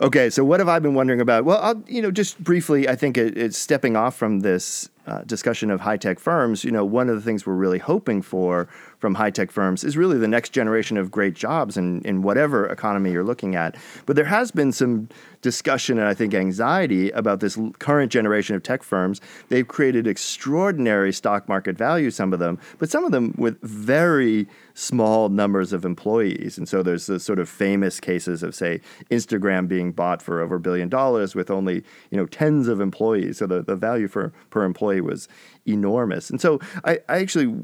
Okay, 0.00 0.30
so 0.30 0.44
what 0.44 0.60
have 0.60 0.68
I 0.68 0.78
been 0.78 0.94
wondering 0.94 1.20
about? 1.20 1.44
Well, 1.44 1.58
I'll, 1.60 1.82
you 1.88 2.00
know, 2.00 2.12
just 2.12 2.42
briefly, 2.42 2.88
I 2.88 2.94
think 2.94 3.18
it, 3.18 3.36
it's 3.36 3.58
stepping 3.58 3.96
off 3.96 4.14
from 4.16 4.40
this 4.40 4.88
uh, 5.08 5.22
discussion 5.22 5.72
of 5.72 5.80
high 5.80 5.96
tech 5.96 6.20
firms. 6.20 6.62
You 6.62 6.70
know, 6.70 6.84
one 6.84 7.08
of 7.08 7.16
the 7.16 7.22
things 7.22 7.44
we're 7.44 7.54
really 7.54 7.80
hoping 7.80 8.22
for 8.22 8.68
from 8.98 9.14
high 9.14 9.30
tech 9.30 9.50
firms 9.50 9.84
is 9.84 9.96
really 9.96 10.18
the 10.18 10.28
next 10.28 10.50
generation 10.50 10.96
of 10.96 11.10
great 11.10 11.34
jobs 11.34 11.76
in, 11.76 12.00
in 12.02 12.22
whatever 12.22 12.66
economy 12.66 13.12
you're 13.12 13.24
looking 13.24 13.54
at. 13.54 13.76
But 14.06 14.16
there 14.16 14.24
has 14.24 14.50
been 14.50 14.72
some 14.72 15.08
discussion 15.40 15.98
and 15.98 16.08
I 16.08 16.14
think 16.14 16.34
anxiety 16.34 17.10
about 17.10 17.40
this 17.40 17.56
current 17.78 18.10
generation 18.10 18.56
of 18.56 18.62
tech 18.62 18.82
firms. 18.82 19.20
They've 19.48 19.66
created 19.66 20.06
extraordinary 20.06 21.12
stock 21.12 21.48
market 21.48 21.78
value, 21.78 22.10
some 22.10 22.32
of 22.32 22.40
them, 22.40 22.58
but 22.78 22.90
some 22.90 23.04
of 23.04 23.12
them 23.12 23.34
with 23.38 23.60
very 23.62 24.48
small 24.74 25.28
numbers 25.28 25.72
of 25.72 25.84
employees. 25.84 26.58
And 26.58 26.68
so 26.68 26.82
there's 26.82 27.06
the 27.06 27.20
sort 27.20 27.38
of 27.38 27.48
famous 27.48 28.00
cases 28.00 28.42
of, 28.42 28.54
say, 28.54 28.80
Instagram 29.10 29.68
being 29.68 29.92
bought 29.92 30.22
for 30.22 30.40
over 30.40 30.56
a 30.56 30.60
billion 30.60 30.88
dollars 30.88 31.34
with 31.34 31.50
only, 31.50 31.84
you 32.10 32.16
know, 32.16 32.26
tens 32.26 32.68
of 32.68 32.80
employees. 32.80 33.38
So 33.38 33.46
the, 33.46 33.62
the 33.62 33.76
value 33.76 34.08
for 34.08 34.32
per 34.50 34.64
employee 34.64 35.00
was 35.00 35.28
enormous. 35.66 36.30
And 36.30 36.40
so 36.40 36.60
I, 36.84 36.98
I 37.08 37.18
actually 37.18 37.54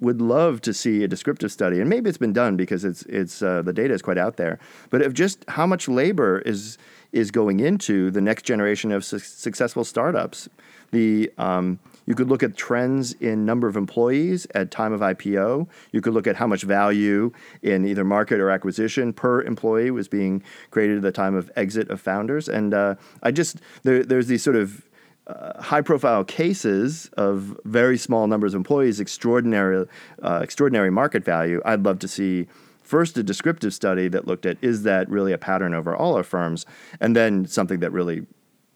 would 0.00 0.20
love 0.20 0.60
to 0.62 0.72
see 0.72 1.02
a 1.02 1.08
descriptive 1.08 1.50
study, 1.50 1.80
and 1.80 1.88
maybe 1.90 2.08
it's 2.08 2.18
been 2.18 2.32
done 2.32 2.56
because 2.56 2.84
it's 2.84 3.02
it's 3.04 3.42
uh, 3.42 3.62
the 3.62 3.72
data 3.72 3.94
is 3.94 4.02
quite 4.02 4.18
out 4.18 4.36
there, 4.36 4.58
but 4.90 5.02
of 5.02 5.14
just 5.14 5.44
how 5.48 5.66
much 5.66 5.88
labor 5.88 6.40
is 6.40 6.78
is 7.12 7.30
going 7.30 7.60
into 7.60 8.10
the 8.10 8.20
next 8.20 8.42
generation 8.42 8.92
of 8.92 9.04
su- 9.04 9.18
successful 9.18 9.84
startups. 9.84 10.48
The 10.90 11.30
um, 11.38 11.78
you 12.06 12.14
could 12.14 12.28
look 12.30 12.42
at 12.42 12.56
trends 12.56 13.12
in 13.14 13.44
number 13.44 13.68
of 13.68 13.76
employees 13.76 14.46
at 14.54 14.70
time 14.70 14.94
of 14.94 15.00
IPO. 15.00 15.68
You 15.92 16.00
could 16.00 16.14
look 16.14 16.26
at 16.26 16.36
how 16.36 16.46
much 16.46 16.62
value 16.62 17.32
in 17.60 17.84
either 17.84 18.02
market 18.02 18.40
or 18.40 18.50
acquisition 18.50 19.12
per 19.12 19.42
employee 19.42 19.90
was 19.90 20.08
being 20.08 20.42
created 20.70 20.96
at 20.96 21.02
the 21.02 21.12
time 21.12 21.34
of 21.34 21.50
exit 21.54 21.90
of 21.90 22.00
founders. 22.00 22.48
And 22.48 22.72
uh, 22.72 22.94
I 23.22 23.30
just 23.30 23.60
there, 23.82 24.02
there's 24.02 24.26
these 24.28 24.42
sort 24.42 24.56
of 24.56 24.87
uh, 25.28 25.62
high 25.62 25.82
profile 25.82 26.24
cases 26.24 27.10
of 27.16 27.58
very 27.64 27.98
small 27.98 28.26
numbers 28.26 28.54
of 28.54 28.58
employees, 28.58 29.00
extraordinary, 29.00 29.86
uh, 30.22 30.40
extraordinary 30.42 30.90
market 30.90 31.24
value, 31.24 31.60
I'd 31.64 31.84
love 31.84 31.98
to 32.00 32.08
see 32.08 32.46
first 32.82 33.18
a 33.18 33.22
descriptive 33.22 33.74
study 33.74 34.08
that 34.08 34.26
looked 34.26 34.46
at 34.46 34.56
is 34.62 34.82
that 34.84 35.08
really 35.10 35.32
a 35.32 35.38
pattern 35.38 35.74
over 35.74 35.94
all 35.94 36.14
our 36.16 36.22
firms, 36.22 36.64
and 37.00 37.14
then 37.14 37.44
something 37.46 37.80
that 37.80 37.92
really 37.92 38.26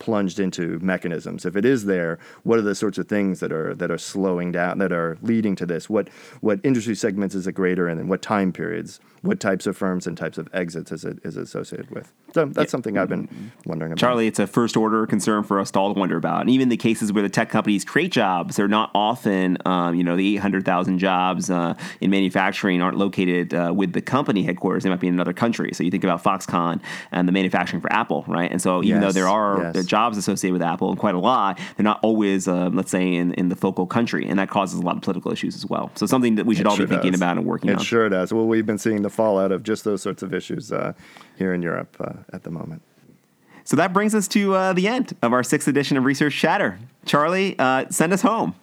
plunged 0.03 0.41
into 0.41 0.81
mechanisms. 0.81 1.47
If 1.47 1.55
it 1.55 1.65
is 1.65 1.85
there, 1.85 2.19
what 2.43 2.59
are 2.59 2.62
the 2.62 2.75
sorts 2.75 2.99
of 2.99 3.07
things 3.07 3.38
that 3.38 3.53
are 3.53 3.73
that 3.77 3.88
are 3.88 3.99
slowing 3.99 4.51
down, 4.51 4.79
that 4.79 4.93
are 4.93 5.17
leading 5.23 5.55
to 5.57 5.65
this? 5.65 5.88
What 5.88 6.09
what 6.41 6.59
industry 6.65 6.97
segments 6.97 7.37
is 7.37 7.47
it 7.47 7.53
greater 7.53 7.88
in, 7.88 7.99
and 7.99 8.09
what 8.09 8.21
time 8.21 8.53
periods? 8.53 8.99
What 9.23 9.38
types 9.38 9.69
of 9.69 9.77
firms 9.77 10.09
and 10.09 10.19
types 10.19 10.38
of 10.38 10.49
exits 10.53 10.91
is 10.91 11.05
it 11.05 11.21
is 11.23 11.37
it 11.37 11.45
associated 11.45 11.91
with? 11.91 12.12
So 12.35 12.47
that's 12.47 12.69
yeah. 12.69 12.71
something 12.71 12.99
I've 12.99 13.11
been 13.11 13.53
wondering 13.65 13.93
about. 13.93 14.01
Charlie, 14.01 14.27
it's 14.27 14.41
a 14.41 14.47
first 14.47 14.77
order 14.77 15.07
concern 15.07 15.45
for 15.45 15.61
us 15.61 15.71
to 15.73 15.79
all 15.79 15.95
wonder 15.95 16.17
about. 16.17 16.41
And 16.41 16.51
even 16.51 16.71
the 16.71 16.77
cases 16.77 17.12
where 17.12 17.23
the 17.23 17.29
tech 17.29 17.51
companies 17.51 17.85
create 17.85 18.11
jobs, 18.11 18.57
they're 18.57 18.69
not 18.69 18.91
often, 18.95 19.59
um, 19.67 19.95
you 19.95 20.03
know, 20.03 20.17
the 20.17 20.37
800,000 20.37 20.99
jobs 20.99 21.51
uh, 21.51 21.75
in 22.01 22.11
manufacturing 22.11 22.81
aren't 22.81 22.97
located 22.97 23.53
uh, 23.53 23.73
with 23.77 23.93
the 23.93 24.01
company 24.01 24.43
headquarters. 24.43 24.83
They 24.83 24.88
might 24.88 25.01
be 25.01 25.09
in 25.09 25.15
another 25.15 25.35
country. 25.35 25.73
So 25.75 25.85
you 25.85 25.91
think 25.91 26.05
about 26.05 26.25
Foxconn 26.25 26.81
and 27.12 27.29
the 27.29 27.33
manufacturing 27.33 27.83
for 27.83 27.93
Apple, 27.93 28.25
right? 28.27 28.51
And 28.51 28.62
so 28.62 28.83
even 28.83 29.03
yes. 29.03 29.12
though 29.12 29.21
there 29.21 29.29
are 29.29 29.73
yes 29.75 29.92
jobs 29.93 30.17
associated 30.17 30.55
with 30.55 30.63
Apple 30.63 30.89
and 30.89 30.99
quite 30.99 31.15
a 31.15 31.19
lot, 31.19 31.61
they're 31.77 31.85
not 31.85 32.01
always, 32.03 32.49
uh, 32.49 32.71
let's 32.73 32.91
say, 32.91 33.15
in, 33.15 33.35
in 33.35 33.51
the 33.51 33.57
focal 33.57 33.87
country. 33.87 34.27
And 34.27 34.39
that 34.39 34.49
causes 34.49 34.81
a 34.81 34.83
lot 34.83 34.97
of 34.97 35.03
political 35.03 35.31
issues 35.31 35.55
as 35.55 35.67
well. 35.67 35.91
So 35.97 36.07
something 36.07 36.37
that 36.37 36.47
we 36.47 36.55
should 36.55 36.67
it 36.67 36.71
all 36.71 36.77
sure 36.77 36.87
be 36.87 36.95
thinking 36.95 37.13
does. 37.13 37.21
about 37.21 37.37
and 37.37 37.45
working 37.45 37.69
it 37.69 37.75
on. 37.75 37.81
It 37.81 37.85
sure 37.85 38.09
does. 38.09 38.33
Well, 38.33 38.47
we've 38.47 38.65
been 38.65 38.79
seeing 38.79 39.03
the 39.03 39.11
fallout 39.11 39.53
of 39.53 39.63
just 39.63 39.85
those 39.85 40.01
sorts 40.01 40.23
of 40.23 40.33
issues 40.33 40.73
uh, 40.73 40.95
here 41.37 41.53
in 41.53 41.61
Europe 41.61 41.95
uh, 42.01 42.15
at 42.33 42.43
the 42.43 42.51
moment. 42.51 42.81
So 43.65 43.77
that 43.77 43.93
brings 43.93 44.15
us 44.15 44.27
to 44.29 44.55
uh, 44.55 44.73
the 44.73 44.89
end 44.89 45.15
of 45.21 45.35
our 45.35 45.43
sixth 45.43 45.69
edition 45.69 45.99
of 45.99 46.05
Research 46.05 46.35
Chatter. 46.35 46.79
Charlie, 47.05 47.55
uh, 47.59 47.85
send 47.91 48.15
us 48.15 48.23
home. 48.23 48.55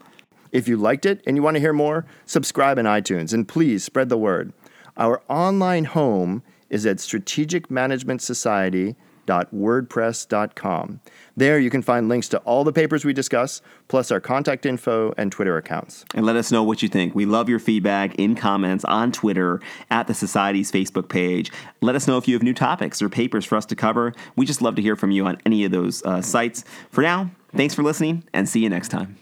If 0.52 0.68
you 0.68 0.78
liked 0.78 1.06
it 1.06 1.22
and 1.28 1.38
you 1.38 1.44
want 1.44 1.56
to 1.58 1.62
hear 1.62 1.74
more, 1.74 2.08
subscribe 2.26 2.80
in 2.80 2.88
iTunes 2.88 3.34
and 3.34 3.48
please 3.48 3.84
spread 3.84 4.10
the 4.10 4.18
word. 4.18 4.52
Our 4.98 5.22
online 5.30 5.86
home 5.86 6.42
is 6.72 6.88
at 6.88 7.00
Strategic 7.00 7.70
Management 7.70 8.24
Society 8.24 8.96
www.wordpress.com. 9.30 11.00
There 11.38 11.60
you 11.60 11.70
can 11.70 11.82
find 11.82 12.10
links 12.10 12.28
to 12.30 12.40
all 12.40 12.64
the 12.64 12.74
papers 12.74 13.06
we 13.06 13.14
discuss, 13.14 13.62
plus 13.88 14.12
our 14.12 14.20
contact 14.20 14.66
info 14.66 15.14
and 15.18 15.32
Twitter 15.32 15.58
accounts. 15.58 16.06
And 16.16 16.26
let 16.26 16.36
us 16.36 16.52
know 16.52 16.64
what 16.64 16.82
you 16.82 16.90
think. 16.90 17.16
We 17.16 17.26
love 17.26 17.48
your 17.48 17.60
feedback 17.60 18.16
in 18.16 18.36
comments 18.36 18.84
on 18.86 19.12
Twitter, 19.12 19.62
at 19.92 20.08
the 20.08 20.14
Society's 20.14 20.72
Facebook 20.72 21.10
page. 21.10 21.52
Let 21.82 21.96
us 21.96 22.08
know 22.08 22.18
if 22.18 22.28
you 22.28 22.34
have 22.34 22.44
new 22.44 22.54
topics 22.54 23.02
or 23.02 23.10
papers 23.10 23.46
for 23.46 23.56
us 23.56 23.66
to 23.68 23.76
cover. 23.76 24.14
We 24.36 24.46
just 24.46 24.62
love 24.62 24.76
to 24.76 24.82
hear 24.82 24.96
from 24.96 25.12
you 25.12 25.26
on 25.26 25.38
any 25.46 25.64
of 25.64 25.72
those 25.72 26.04
uh, 26.04 26.22
sites. 26.22 26.64
For 26.90 27.02
now, 27.02 27.32
thanks 27.56 27.74
for 27.74 27.84
listening 27.84 28.24
and 28.34 28.48
see 28.50 28.60
you 28.60 28.70
next 28.70 28.90
time. 28.90 29.18